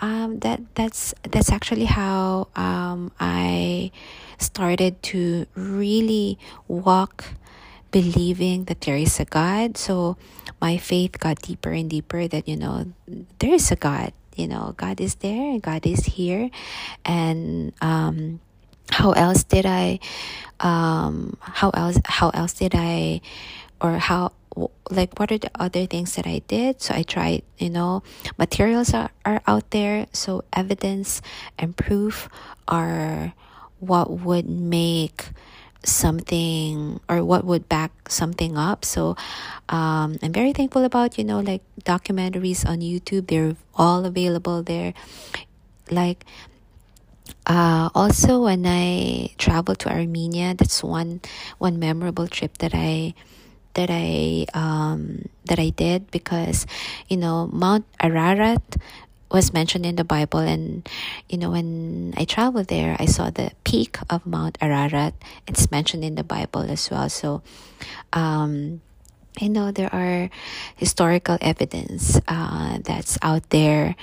um 0.00 0.40
that 0.40 0.64
that's 0.72 1.12
that's 1.28 1.52
actually 1.52 1.84
how 1.84 2.48
um 2.56 3.12
i 3.20 3.92
started 4.38 5.02
to 5.14 5.46
really 5.54 6.38
walk 6.68 7.24
believing 7.90 8.64
that 8.64 8.82
there 8.82 8.96
is 8.96 9.18
a 9.20 9.24
God. 9.24 9.76
So 9.76 10.16
my 10.60 10.76
faith 10.76 11.18
got 11.18 11.40
deeper 11.40 11.70
and 11.70 11.88
deeper 11.88 12.28
that, 12.28 12.48
you 12.48 12.56
know, 12.56 12.92
there 13.38 13.54
is 13.54 13.70
a 13.70 13.76
God. 13.76 14.12
You 14.36 14.48
know, 14.48 14.74
God 14.76 15.00
is 15.00 15.14
there, 15.16 15.58
God 15.60 15.86
is 15.86 16.04
here. 16.04 16.50
And 17.06 17.72
um, 17.80 18.40
how 18.90 19.12
else 19.12 19.44
did 19.44 19.64
I, 19.64 19.98
um, 20.60 21.38
how 21.40 21.70
else, 21.70 21.98
how 22.04 22.28
else 22.30 22.52
did 22.52 22.74
I, 22.74 23.22
or 23.80 23.96
how, 23.96 24.32
like 24.90 25.18
what 25.18 25.32
are 25.32 25.38
the 25.38 25.50
other 25.54 25.86
things 25.86 26.16
that 26.16 26.26
I 26.26 26.42
did? 26.48 26.82
So 26.82 26.94
I 26.94 27.02
tried, 27.02 27.44
you 27.56 27.70
know, 27.70 28.02
materials 28.36 28.92
are, 28.92 29.10
are 29.24 29.40
out 29.46 29.70
there. 29.70 30.06
So 30.12 30.44
evidence 30.52 31.22
and 31.58 31.76
proof 31.76 32.28
are 32.68 33.32
what 33.86 34.10
would 34.20 34.48
make 34.48 35.30
something 35.84 36.98
or 37.08 37.24
what 37.24 37.44
would 37.44 37.68
back 37.68 37.92
something 38.08 38.58
up. 38.58 38.84
So 38.84 39.16
um, 39.68 40.18
i'm 40.22 40.32
very 40.32 40.52
thankful 40.52 40.84
about 40.84 41.18
you 41.18 41.24
know 41.24 41.40
like 41.40 41.62
documentaries 41.84 42.66
on 42.66 42.80
youtube. 42.80 43.28
They're 43.28 43.56
all 43.74 44.04
available 44.04 44.62
there. 44.62 44.94
Like 45.90 46.24
uh, 47.46 47.90
also 47.94 48.42
when 48.44 48.66
i 48.66 49.30
traveled 49.38 49.78
to 49.80 49.88
armenia 49.90 50.54
that's 50.54 50.82
one 50.82 51.20
one 51.58 51.78
memorable 51.78 52.26
trip 52.26 52.58
that 52.58 52.74
i 52.74 53.14
that 53.74 53.90
i 53.90 54.46
um, 54.54 55.28
that 55.44 55.58
i 55.58 55.70
did 55.70 56.10
because 56.10 56.66
you 57.08 57.16
know 57.16 57.46
mount 57.52 57.84
ararat 58.02 58.62
was 59.30 59.52
mentioned 59.52 59.86
in 59.86 59.96
the 59.96 60.04
Bible. 60.04 60.40
And, 60.40 60.88
you 61.28 61.38
know, 61.38 61.50
when 61.50 62.14
I 62.16 62.24
traveled 62.24 62.68
there, 62.68 62.96
I 62.98 63.06
saw 63.06 63.30
the 63.30 63.52
peak 63.64 63.98
of 64.10 64.26
Mount 64.26 64.58
Ararat. 64.60 65.14
It's 65.46 65.70
mentioned 65.70 66.04
in 66.04 66.14
the 66.14 66.24
Bible 66.24 66.62
as 66.62 66.90
well. 66.90 67.08
So, 67.08 67.42
um, 68.12 68.80
you 69.40 69.48
know, 69.48 69.70
there 69.70 69.92
are 69.92 70.30
historical 70.76 71.38
evidence 71.40 72.20
uh, 72.28 72.78
that's 72.82 73.18
out 73.22 73.50
there, 73.50 73.96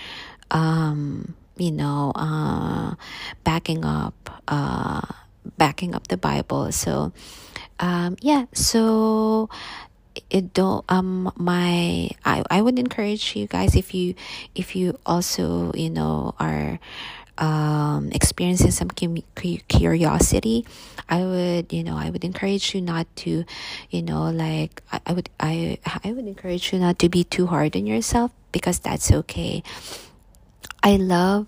um, 0.52 1.34
you 1.58 1.72
know, 1.72 2.12
uh, 2.16 2.96
backing 3.44 3.86
up, 3.86 4.42
uh, 4.48 5.02
backing 5.58 5.96
up 5.96 6.08
the 6.08 6.18
Bible. 6.18 6.72
So, 6.72 7.14
um, 7.80 8.18
yeah, 8.22 8.46
so 8.54 9.50
it 10.34 10.54
don't 10.54 10.84
um 10.90 11.32
my 11.38 12.10
I, 12.26 12.44
I 12.50 12.62
would 12.62 12.80
encourage 12.80 13.36
you 13.36 13.48
guys 13.48 13.76
if 13.76 13.94
you 13.94 14.16
if 14.56 14.76
you 14.76 15.00
also 15.06 15.72
you 15.76 15.90
know 15.90 16.36
are 16.40 16.80
um 17.38 18.10
experiencing 18.12 18.72
some 18.72 18.90
curiosity 18.90 20.66
i 21.10 21.24
would 21.24 21.72
you 21.72 21.84
know 21.84 21.96
i 21.96 22.10
would 22.10 22.24
encourage 22.24 22.76
you 22.76 22.82
not 22.82 23.08
to 23.16 23.46
you 23.90 24.02
know 24.02 24.30
like 24.30 24.84
I, 24.92 25.00
I 25.08 25.14
would 25.14 25.30
i 25.40 25.78
i 26.04 26.12
would 26.12 26.28
encourage 26.28 26.74
you 26.74 26.80
not 26.80 27.00
to 27.00 27.10
be 27.10 27.24
too 27.24 27.48
hard 27.48 27.76
on 27.76 27.86
yourself 27.86 28.32
because 28.54 28.80
that's 28.80 29.12
okay. 29.12 29.64
I 30.82 30.96
love 30.96 31.48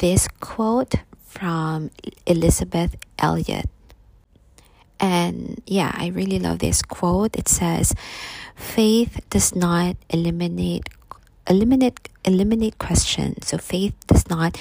this 0.00 0.26
quote 0.40 0.94
from 1.26 1.90
elisabeth 2.26 2.96
elliot 3.18 3.68
and 5.00 5.62
yeah, 5.66 5.92
I 5.94 6.08
really 6.08 6.38
love 6.38 6.58
this 6.60 6.82
quote. 6.82 7.36
It 7.36 7.48
says, 7.48 7.94
"Faith 8.54 9.20
does 9.30 9.54
not 9.54 9.96
eliminate 10.10 10.88
eliminate 11.46 12.08
eliminate 12.24 12.78
questions. 12.78 13.48
So 13.48 13.58
faith 13.58 13.94
does 14.06 14.28
not 14.30 14.56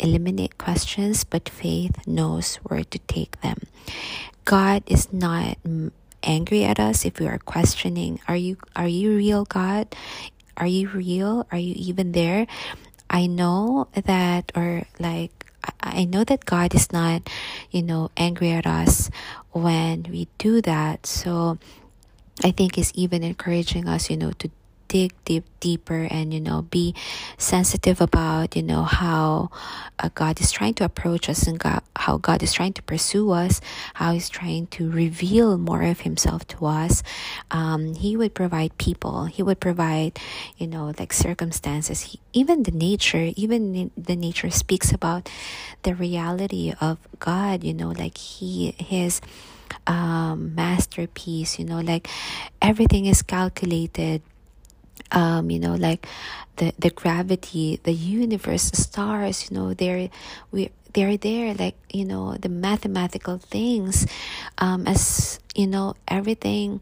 eliminate 0.00 0.58
questions, 0.58 1.24
but 1.24 1.48
faith 1.48 2.06
knows 2.06 2.56
where 2.56 2.84
to 2.84 2.98
take 3.08 3.40
them. 3.40 3.56
God 4.44 4.82
is 4.86 5.12
not 5.12 5.56
angry 6.22 6.64
at 6.64 6.78
us 6.78 7.04
if 7.04 7.18
we 7.18 7.26
are 7.26 7.38
questioning, 7.38 8.20
are 8.28 8.36
you 8.36 8.58
are 8.74 8.88
you 8.88 9.16
real 9.16 9.44
God? 9.44 9.94
Are 10.56 10.66
you 10.66 10.88
real? 10.88 11.46
Are 11.52 11.58
you 11.58 11.74
even 11.76 12.12
there? 12.12 12.46
I 13.08 13.26
know 13.26 13.88
that 13.94 14.52
or 14.54 14.84
like 14.98 15.32
I 15.80 16.04
know 16.04 16.22
that 16.24 16.44
God 16.44 16.74
is 16.74 16.92
not, 16.92 17.28
you 17.70 17.82
know, 17.82 18.10
angry 18.16 18.50
at 18.52 18.66
us 18.66 19.10
when 19.60 20.04
we 20.10 20.28
do 20.38 20.60
that. 20.62 21.06
So 21.06 21.58
I 22.44 22.50
think 22.50 22.78
it's 22.78 22.92
even 22.94 23.22
encouraging 23.22 23.88
us, 23.88 24.10
you 24.10 24.16
know, 24.16 24.32
to 24.32 24.50
dig 24.88 25.12
deep 25.24 25.44
deeper 25.60 26.06
and 26.10 26.32
you 26.32 26.40
know 26.40 26.62
be 26.62 26.94
sensitive 27.38 28.00
about 28.00 28.54
you 28.56 28.62
know 28.62 28.82
how 28.82 29.50
uh, 29.98 30.08
god 30.14 30.40
is 30.40 30.52
trying 30.52 30.74
to 30.74 30.84
approach 30.84 31.28
us 31.28 31.46
and 31.46 31.58
god, 31.58 31.82
how 31.96 32.16
god 32.18 32.42
is 32.42 32.52
trying 32.52 32.72
to 32.72 32.82
pursue 32.82 33.30
us 33.30 33.60
how 33.94 34.12
he's 34.12 34.28
trying 34.28 34.66
to 34.68 34.90
reveal 34.90 35.58
more 35.58 35.82
of 35.82 36.00
himself 36.00 36.46
to 36.48 36.66
us. 36.66 37.02
Um, 37.50 37.94
he 37.94 38.16
would 38.16 38.34
provide 38.34 38.76
people. 38.78 39.26
He 39.26 39.42
would 39.42 39.60
provide 39.60 40.18
you 40.56 40.66
know 40.66 40.92
like 40.98 41.12
circumstances. 41.12 42.00
He, 42.02 42.20
even 42.32 42.62
the 42.62 42.72
nature 42.72 43.32
even 43.36 43.90
the 43.96 44.16
nature 44.16 44.50
speaks 44.50 44.92
about 44.92 45.28
the 45.82 45.94
reality 45.94 46.74
of 46.80 46.98
god 47.18 47.64
you 47.64 47.72
know 47.72 47.90
like 47.90 48.18
he 48.18 48.74
his 48.78 49.20
um, 49.86 50.54
masterpiece 50.54 51.58
you 51.58 51.64
know 51.64 51.80
like 51.80 52.08
everything 52.60 53.06
is 53.06 53.22
calculated 53.22 54.22
um, 55.12 55.50
you 55.50 55.58
know, 55.58 55.74
like 55.74 56.06
the 56.56 56.72
the 56.78 56.90
gravity, 56.90 57.80
the 57.82 57.92
universe, 57.92 58.70
stars, 58.74 59.50
you 59.50 59.56
know, 59.56 59.74
they're 59.74 60.10
we 60.52 60.70
they're 60.92 61.16
there, 61.16 61.54
like 61.54 61.76
you 61.92 62.04
know, 62.04 62.36
the 62.36 62.48
mathematical 62.48 63.38
things, 63.38 64.06
um, 64.58 64.86
as 64.86 65.38
you 65.54 65.66
know, 65.66 65.94
everything, 66.08 66.80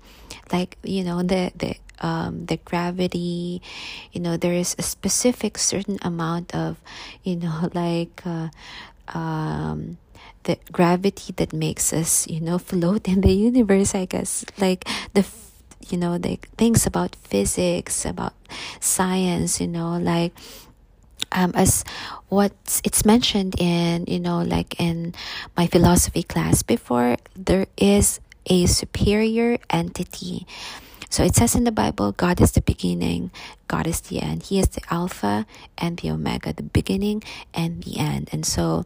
like 0.53 0.79
you 0.83 1.05
know, 1.05 1.23
the 1.23 1.53
the 1.57 1.77
um, 2.01 2.47
the 2.47 2.57
gravity, 2.59 3.63
you 4.13 4.21
know, 4.21 4.37
there 4.37 4.53
is 4.53 4.75
a 4.79 4.83
specific 4.83 5.59
certain 5.59 5.99
amount 6.03 6.55
of, 6.55 6.77
you 7.23 7.37
know, 7.37 7.71
like 7.75 8.23
uh, 8.27 8.49
um, 9.09 9.97
the 10.45 10.59
gravity 10.73 11.33
that 11.37 11.53
makes 11.53 11.93
us, 11.93 12.27
you 12.29 12.41
know, 12.41 12.59
float 12.71 13.09
in 13.09 13.21
the 13.21 13.33
universe. 13.33 13.95
I 13.95 14.05
guess 14.07 14.45
like 14.59 14.87
the 15.15 15.23
you 15.91 15.99
know 15.99 16.19
the 16.19 16.39
things 16.57 16.87
about 16.87 17.17
physics 17.17 18.05
about 18.05 18.35
science 18.81 19.61
you 19.61 19.67
know 19.67 19.99
like 19.99 20.33
um, 21.33 21.53
as 21.55 21.85
what 22.29 22.53
it's 22.85 23.05
mentioned 23.05 23.55
in 23.59 24.05
you 24.07 24.21
know 24.21 24.43
like 24.43 24.81
in 24.81 25.15
my 25.57 25.67
philosophy 25.67 26.23
class 26.23 26.63
before 26.63 27.17
there 27.37 27.67
is 27.77 28.21
a 28.47 28.67
superior 28.67 29.59
entity. 29.71 30.47
So 31.09 31.23
it 31.23 31.35
says 31.37 31.55
in 31.55 31.65
the 31.65 31.73
bible 31.73 32.13
god 32.13 32.41
is 32.41 32.53
the 32.53 32.61
beginning 32.61 33.31
god 33.69 33.87
is 33.87 34.01
the 34.03 34.21
end. 34.21 34.45
He 34.45 34.59
is 34.59 34.69
the 34.69 34.83
alpha 34.91 35.47
and 35.79 35.99
the 35.99 36.11
omega 36.11 36.53
the 36.53 36.63
beginning 36.63 37.23
and 37.53 37.83
the 37.83 37.99
end. 37.99 38.29
And 38.33 38.45
so 38.47 38.85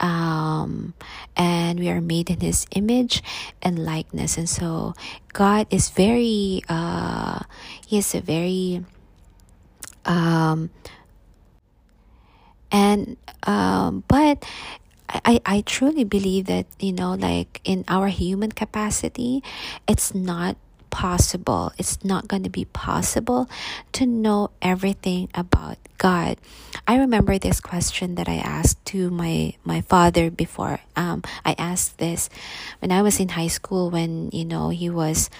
um, 0.00 0.94
and 1.36 1.78
we 1.78 1.88
are 1.90 2.00
made 2.00 2.30
in 2.30 2.40
his 2.40 2.66
image 2.72 3.22
and 3.62 3.84
likeness. 3.84 4.36
And 4.36 4.48
so 4.48 4.94
god 5.32 5.66
is 5.70 5.90
very 5.90 6.62
uh, 6.68 7.40
he 7.86 7.98
is 7.98 8.14
a 8.14 8.20
very 8.20 8.84
um, 10.04 10.70
and 12.72 13.16
um, 13.44 14.04
but 14.08 14.44
I, 15.08 15.40
I 15.44 15.60
truly 15.62 16.04
believe 16.04 16.46
that 16.46 16.66
you 16.78 16.92
know 16.92 17.14
like 17.14 17.60
in 17.64 17.84
our 17.88 18.08
human 18.08 18.52
capacity 18.52 19.42
it's 19.88 20.14
not 20.14 20.56
possible. 20.90 21.72
It's 21.78 22.04
not 22.04 22.28
going 22.28 22.42
to 22.42 22.50
be 22.50 22.64
possible 22.66 23.48
to 23.92 24.06
know 24.06 24.50
everything 24.60 25.30
about 25.34 25.78
God. 25.98 26.38
I 26.86 26.98
remember 26.98 27.38
this 27.38 27.60
question 27.60 28.16
that 28.16 28.28
I 28.28 28.36
asked 28.36 28.84
to 28.86 29.10
my 29.10 29.54
my 29.64 29.80
father 29.82 30.30
before. 30.30 30.80
Um, 30.96 31.22
I 31.44 31.54
asked 31.58 31.98
this 31.98 32.28
when 32.80 32.90
I 32.92 33.02
was 33.02 33.20
in 33.20 33.30
high 33.30 33.48
school 33.52 33.90
when 33.90 34.30
you 34.32 34.44
know 34.44 34.70
he 34.70 34.90
was 34.90 35.30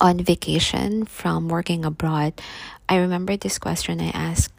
on 0.00 0.18
vacation 0.18 1.06
from 1.06 1.48
working 1.48 1.84
abroad. 1.84 2.34
I 2.88 2.96
remember 2.96 3.36
this 3.36 3.58
question 3.58 4.00
I 4.00 4.10
asked 4.10 4.52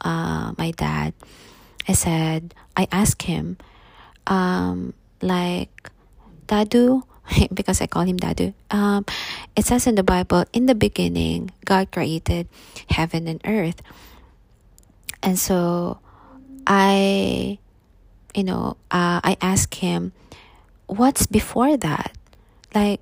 uh, 0.00 0.52
my 0.58 0.72
dad. 0.72 1.14
I 1.88 1.92
said 1.92 2.54
I 2.76 2.88
asked 2.90 3.22
him, 3.22 3.56
um, 4.26 4.94
like 5.22 5.90
Dadu, 6.46 7.02
because 7.54 7.80
I 7.80 7.86
call 7.86 8.02
him 8.02 8.18
Dadu. 8.18 8.54
Um, 8.70 9.04
it 9.56 9.64
says 9.64 9.86
in 9.86 9.94
the 9.94 10.02
Bible, 10.02 10.44
in 10.52 10.66
the 10.66 10.74
beginning, 10.74 11.50
God 11.64 11.90
created 11.90 12.48
heaven 12.88 13.28
and 13.28 13.40
earth. 13.44 13.80
And 15.22 15.38
so 15.38 15.98
I, 16.66 17.58
you 18.34 18.44
know, 18.44 18.76
uh, 18.90 19.20
I 19.24 19.36
asked 19.40 19.76
him, 19.76 20.12
what's 20.86 21.26
before 21.26 21.76
that? 21.78 22.16
Like, 22.74 23.00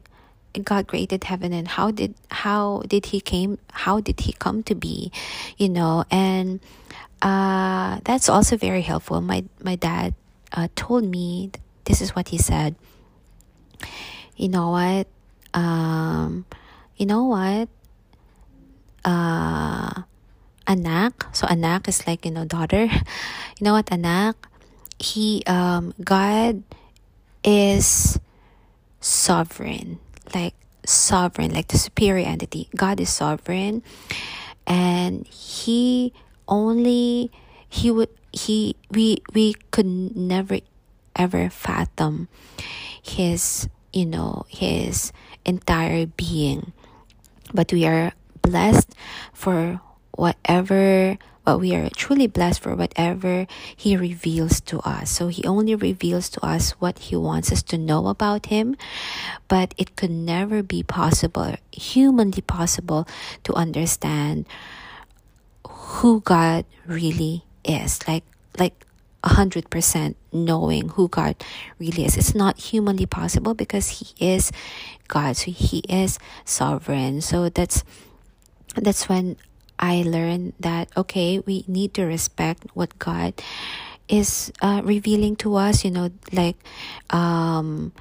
God 0.61 0.87
created 0.87 1.25
heaven 1.25 1.53
and 1.53 1.67
how 1.67 1.91
did 1.91 2.15
how 2.31 2.83
did 2.87 3.07
he 3.07 3.21
came 3.21 3.59
how 3.73 4.01
did 4.01 4.21
he 4.21 4.35
come 4.35 4.63
to 4.65 4.75
be 4.75 5.11
you 5.57 5.71
know 5.71 6.05
and 6.11 6.61
uh, 7.23 8.01
that's 8.05 8.29
also 8.29 8.59
very 8.59 8.83
helpful 8.83 9.23
my 9.23 9.45
my 9.63 9.77
dad 9.77 10.13
uh, 10.53 10.69
told 10.77 11.05
me 11.05 11.51
this 11.85 12.03
is 12.03 12.15
what 12.15 12.29
he 12.29 12.37
said 12.37 12.75
you 14.37 14.49
know 14.49 14.71
what? 14.71 15.07
Um, 15.55 16.45
you 16.97 17.07
know 17.07 17.25
what? 17.25 17.69
Uh, 19.05 20.03
anak. 20.67 21.35
So 21.35 21.47
anak 21.47 21.89
is 21.89 22.07
like 22.07 22.25
you 22.25 22.31
know 22.33 22.45
daughter. 22.45 22.89
You 23.61 23.71
know 23.71 23.75
what 23.79 23.93
anak? 23.93 24.35
He 24.99 25.45
um, 25.47 25.95
God 26.03 26.63
is 27.45 28.19
sovereign. 29.01 30.01
Like 30.35 30.55
sovereign, 30.87 31.55
like 31.55 31.69
the 31.69 31.79
superior 31.79 32.27
entity. 32.27 32.69
God 32.75 32.99
is 32.99 33.11
sovereign, 33.11 33.83
and 34.67 35.27
He 35.27 36.13
only 36.49 37.31
He 37.69 37.91
would 37.91 38.11
He 38.33 38.75
we 38.91 39.23
we 39.35 39.55
could 39.71 39.87
never 40.17 40.59
ever 41.17 41.51
fathom 41.51 42.29
His 43.03 43.69
you 43.93 44.07
know 44.07 44.47
His 44.49 45.13
entire 45.45 46.07
being, 46.07 46.73
but 47.53 47.73
we 47.73 47.85
are 47.87 48.13
blessed 48.43 48.95
for 49.33 49.81
whatever 50.13 51.19
but 51.45 51.59
we 51.59 51.75
are 51.75 51.91
truly 51.91 52.27
blessed 52.27 52.61
for 52.61 52.75
whatever 52.75 53.47
He 53.77 53.97
reveals 53.97 54.61
to 54.63 54.79
us. 54.81 55.11
So 55.11 55.29
He 55.29 55.45
only 55.45 55.75
reveals 55.75 56.29
to 56.31 56.45
us 56.45 56.73
what 56.79 57.11
He 57.11 57.17
wants 57.17 57.51
us 57.51 57.63
to 57.65 57.79
know 57.79 58.09
about 58.09 58.47
Him, 58.47 58.77
but 59.49 59.75
it 59.77 59.97
could 59.97 60.11
never 60.11 60.63
be 60.63 60.83
possible, 60.83 61.57
humanly 61.73 62.43
possible, 62.43 63.09
to 63.45 63.55
understand 63.55 64.47
who 65.67 66.21
God 66.21 66.65
really 66.87 67.45
is. 67.65 68.07
Like, 68.07 68.25
like, 68.59 68.87
100% 69.25 70.15
knowing 70.33 70.91
who 70.91 71.09
God 71.09 71.37
really 71.79 72.05
is. 72.05 72.17
It's 72.17 72.35
not 72.35 72.59
humanly 72.59 73.07
possible 73.07 73.55
because 73.55 74.01
He 74.01 74.35
is 74.35 74.53
God. 75.09 75.37
So 75.37 75.51
He 75.51 75.81
is 75.89 76.19
sovereign. 76.45 77.21
So 77.21 77.49
that's 77.49 77.85
that's 78.75 79.09
when 79.09 79.37
I 79.79 80.03
learned 80.03 80.55
that, 80.61 80.89
okay, 80.97 81.41
we 81.41 81.65
need 81.67 81.95
to 81.95 82.05
respect 82.05 82.67
what 82.75 82.99
God 82.99 83.35
is 84.09 84.53
uh, 84.63 84.81
revealing 84.85 85.37
to 85.37 85.57
us, 85.57 85.85
you 85.85 85.91
know, 85.91 86.11
like, 86.33 86.57
um, 87.11 87.93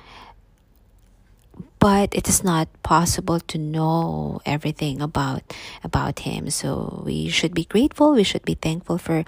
but 1.82 2.14
it 2.14 2.30
is 2.30 2.46
not 2.46 2.70
possible 2.84 3.40
to 3.42 3.58
know 3.58 4.40
everything 4.46 5.02
about 5.02 5.42
about 5.84 6.20
him. 6.20 6.54
So 6.54 7.02
we 7.04 7.28
should 7.28 7.58
be 7.58 7.66
grateful. 7.66 8.14
We 8.14 8.24
should 8.24 8.46
be 8.46 8.54
thankful 8.54 9.00
for 9.02 9.26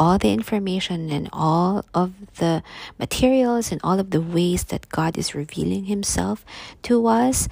all 0.00 0.16
the 0.16 0.32
information 0.32 1.12
and 1.12 1.28
all 1.36 1.84
of 1.92 2.16
the 2.40 2.64
materials 2.98 3.70
and 3.70 3.78
all 3.84 4.00
of 4.00 4.10
the 4.10 4.24
ways 4.24 4.64
that 4.72 4.88
god 4.88 5.20
is 5.20 5.36
revealing 5.36 5.84
himself 5.84 6.44
to 6.88 7.06
us. 7.06 7.46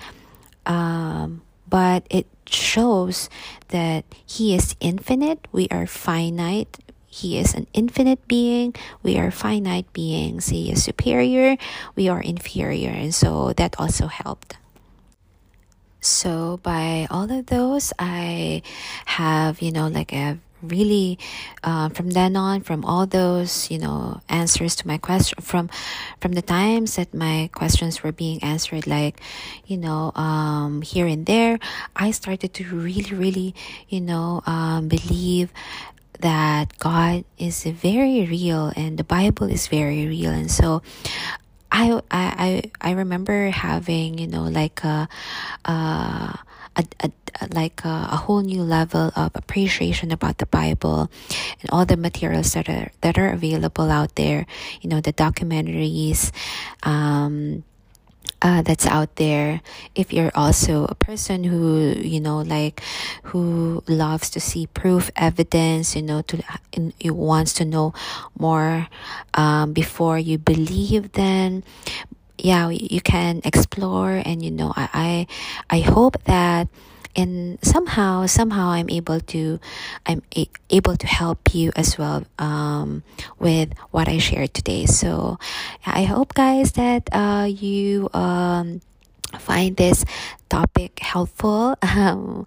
Um, 0.65 1.43
but 1.69 2.07
it 2.11 2.27
shows 2.49 3.31
that 3.69 4.05
He 4.27 4.55
is 4.55 4.75
infinite, 4.81 5.47
we 5.53 5.69
are 5.71 5.87
finite. 5.87 6.79
He 7.11 7.39
is 7.39 7.55
an 7.55 7.67
infinite 7.75 8.27
being, 8.29 8.73
we 9.03 9.19
are 9.19 9.31
finite 9.33 9.93
beings. 9.93 10.49
He 10.49 10.71
is 10.71 10.85
superior, 10.85 11.59
we 11.97 12.09
are 12.09 12.23
inferior. 12.23 12.91
And 12.91 13.13
so 13.13 13.53
that 13.55 13.75
also 13.79 14.07
helped. 14.07 14.57
So, 16.01 16.61
by 16.63 17.07
all 17.11 17.31
of 17.31 17.47
those, 17.47 17.93
I 17.99 18.63
have, 19.05 19.61
you 19.61 19.71
know, 19.71 19.89
like 19.89 20.15
a 20.15 20.39
really 20.63 21.19
uh, 21.65 21.89
from 21.89 22.11
then 22.11 22.37
on 22.37 22.61
from 22.61 22.85
all 22.85 23.07
those 23.07 23.71
you 23.71 23.79
know 23.79 24.21
answers 24.29 24.77
to 24.77 24.87
my 24.87 24.99
question 24.99 25.41
from 25.41 25.71
from 26.21 26.33
the 26.33 26.43
times 26.43 26.97
that 26.97 27.15
my 27.15 27.49
questions 27.53 28.03
were 28.03 28.13
being 28.13 28.43
answered 28.43 28.87
like 28.87 29.21
you 29.67 29.77
know 29.77 30.13
um, 30.15 30.83
here 30.83 31.07
and 31.07 31.27
there 31.27 31.59
i 31.97 32.11
started 32.11 32.53
to 32.53 32.65
really 32.65 33.15
really 33.15 33.55
you 33.89 34.01
know 34.01 34.43
um, 34.47 34.89
believe 34.89 35.53
that 36.21 36.79
god 36.79 37.25
is 37.39 37.65
very 37.65 38.27
real 38.27 38.73
and 38.77 38.99
the 38.99 39.05
bible 39.05 39.49
is 39.51 39.67
very 39.69 40.07
real 40.07 40.31
and 40.31 40.51
so 40.51 40.83
I 41.71 42.03
I 42.11 42.63
I 42.81 42.91
remember 42.93 43.51
having 43.51 44.19
you 44.19 44.27
know 44.27 44.43
like 44.43 44.83
a, 44.83 45.09
a 45.65 46.39
a, 46.77 46.85
a, 47.01 47.11
like 47.53 47.85
a, 47.85 48.09
a, 48.13 48.17
whole 48.17 48.43
new 48.43 48.63
level 48.63 49.11
of 49.17 49.33
appreciation 49.35 50.11
about 50.11 50.39
the 50.39 50.47
Bible 50.47 51.11
and 51.61 51.71
all 51.71 51.85
the 51.85 51.97
materials 51.97 52.53
that 52.55 52.69
are 52.69 52.91
that 53.01 53.19
are 53.19 53.31
available 53.31 53.91
out 53.91 54.15
there. 54.17 54.47
You 54.81 54.91
know, 54.91 55.01
the 55.01 55.13
documentaries. 55.13 56.33
Um, 56.83 57.65
uh, 58.43 58.63
that's 58.63 58.87
out 58.87 59.17
there. 59.17 59.61
If 59.95 60.13
you're 60.13 60.33
also 60.35 60.85
a 60.87 60.95
person 60.95 61.45
who 61.45 61.95
you 61.99 62.21
know 62.21 62.41
like 62.41 62.83
who 63.25 63.83
loves 63.89 64.31
to 64.31 64.41
see 64.41 64.67
proof 64.67 65.11
evidence 65.17 65.95
you 65.95 66.03
know 66.03 66.23
to 66.23 66.43
you 67.01 67.15
wants 67.15 67.53
to 67.55 67.65
know 67.65 67.93
more 68.39 68.89
um, 69.35 69.73
before 69.73 70.19
you 70.19 70.39
believe 70.39 71.13
then 71.13 71.65
yeah 72.39 72.69
you 72.71 73.01
can 73.01 73.41
explore. 73.45 74.23
And 74.25 74.43
you 74.43 74.51
know 74.51 74.73
i 74.77 75.27
i, 75.71 75.79
I 75.79 75.81
hope 75.81 76.23
that 76.25 76.69
and 77.17 77.59
somehow 77.63 78.27
somehow 78.27 78.69
i'm 78.71 78.89
able 78.91 79.21
to 79.21 79.59
i'm 80.07 80.23
a- 80.37 80.51
able 80.71 80.97
to 80.97 81.07
help 81.07 81.55
you 81.55 81.71
as 81.77 81.99
well 81.99 82.25
um, 82.39 83.03
with 83.39 83.73
what 83.91 84.09
i 84.09 84.19
shared 84.19 84.55
today. 84.55 84.87
So 84.87 85.39
i 85.87 86.05
hope 86.05 86.35
guys 86.35 86.73
that 86.73 87.09
uh, 87.13 87.47
you 87.51 88.09
um, 88.15 88.81
find 89.39 89.77
this 89.77 90.05
topic 90.49 90.99
helpful. 91.01 91.77
Um, 91.91 92.47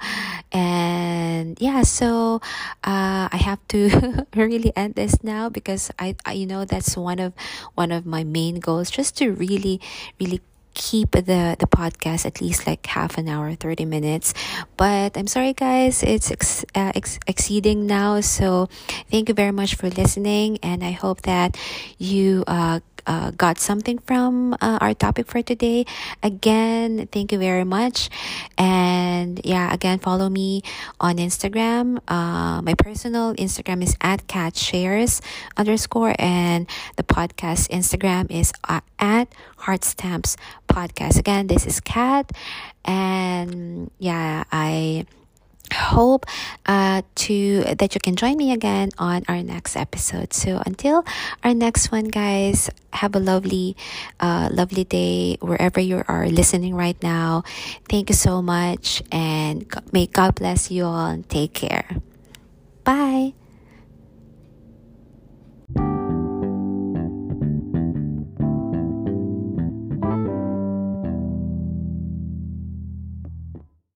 and 0.51 1.57
yeah 1.59 1.81
so 1.83 2.39
uh, 2.83 3.27
i 3.31 3.37
have 3.37 3.59
to 3.67 4.25
really 4.35 4.71
end 4.75 4.95
this 4.95 5.21
now 5.23 5.49
because 5.49 5.91
I, 5.99 6.15
I 6.25 6.33
you 6.33 6.45
know 6.45 6.65
that's 6.65 6.95
one 6.95 7.19
of 7.19 7.33
one 7.75 7.91
of 7.91 8.05
my 8.05 8.23
main 8.23 8.59
goals 8.59 8.89
just 8.89 9.17
to 9.17 9.31
really 9.31 9.81
really 10.19 10.41
keep 10.73 11.11
the 11.11 11.55
the 11.59 11.67
podcast 11.67 12.25
at 12.25 12.41
least 12.41 12.67
like 12.67 12.85
half 12.85 13.17
an 13.17 13.27
hour 13.27 13.53
30 13.55 13.85
minutes. 13.85 14.33
But 14.77 15.17
i'm 15.17 15.27
sorry 15.27 15.53
guys 15.53 16.03
it's 16.03 16.31
ex- 16.31 16.65
uh, 16.75 16.91
ex- 16.95 17.19
exceeding 17.27 17.87
now. 17.87 18.21
So 18.21 18.69
thank 19.11 19.29
you 19.29 19.35
very 19.35 19.51
much 19.51 19.75
for 19.75 19.89
listening 19.89 20.59
and 20.63 20.83
i 20.83 20.91
hope 20.91 21.21
that 21.23 21.57
you 21.97 22.43
uh, 22.47 22.79
uh, 23.07 23.31
got 23.31 23.59
something 23.59 23.99
from 23.99 24.53
uh, 24.61 24.79
our 24.81 24.93
topic 24.93 25.27
for 25.27 25.41
today. 25.41 25.85
Again, 26.21 27.07
thank 27.11 27.31
you 27.31 27.39
very 27.39 27.63
much. 27.63 28.09
And 28.57 29.41
yeah, 29.43 29.73
again, 29.73 29.99
follow 29.99 30.29
me 30.29 30.61
on 30.99 31.17
Instagram. 31.17 31.99
Uh, 32.07 32.61
my 32.61 32.73
personal 32.75 33.33
Instagram 33.35 33.83
is 33.83 33.95
at 34.01 34.27
cat 34.27 34.55
shares 34.55 35.21
underscore, 35.57 36.15
and 36.19 36.67
the 36.95 37.03
podcast 37.03 37.69
Instagram 37.69 38.29
is 38.29 38.51
uh, 38.67 38.81
at 38.99 39.27
heart 39.57 39.83
stamps 39.83 40.37
podcast. 40.67 41.19
Again, 41.19 41.47
this 41.47 41.65
is 41.65 41.79
Cat, 41.79 42.31
and 42.85 43.91
yeah, 43.99 44.43
I 44.51 45.05
hope 45.71 46.25
uh, 46.65 47.01
to 47.15 47.63
that 47.63 47.95
you 47.95 48.01
can 48.01 48.15
join 48.15 48.37
me 48.37 48.51
again 48.51 48.89
on 48.97 49.23
our 49.27 49.41
next 49.41 49.75
episode. 49.75 50.33
So 50.33 50.61
until 50.65 51.05
our 51.43 51.53
next 51.53 51.91
one 51.91 52.05
guys 52.05 52.69
have 52.91 53.15
a 53.15 53.19
lovely 53.19 53.75
uh, 54.19 54.49
lovely 54.51 54.83
day 54.83 55.37
wherever 55.41 55.79
you 55.79 56.03
are 56.07 56.27
listening 56.27 56.75
right 56.75 57.01
now. 57.01 57.43
Thank 57.89 58.09
you 58.09 58.15
so 58.15 58.41
much 58.41 59.01
and 59.11 59.65
may 59.91 60.07
god 60.07 60.35
bless 60.35 60.71
you 60.71 60.85
all. 60.85 61.07
And 61.07 61.27
take 61.27 61.53
care. 61.53 61.87
Bye 62.83 63.33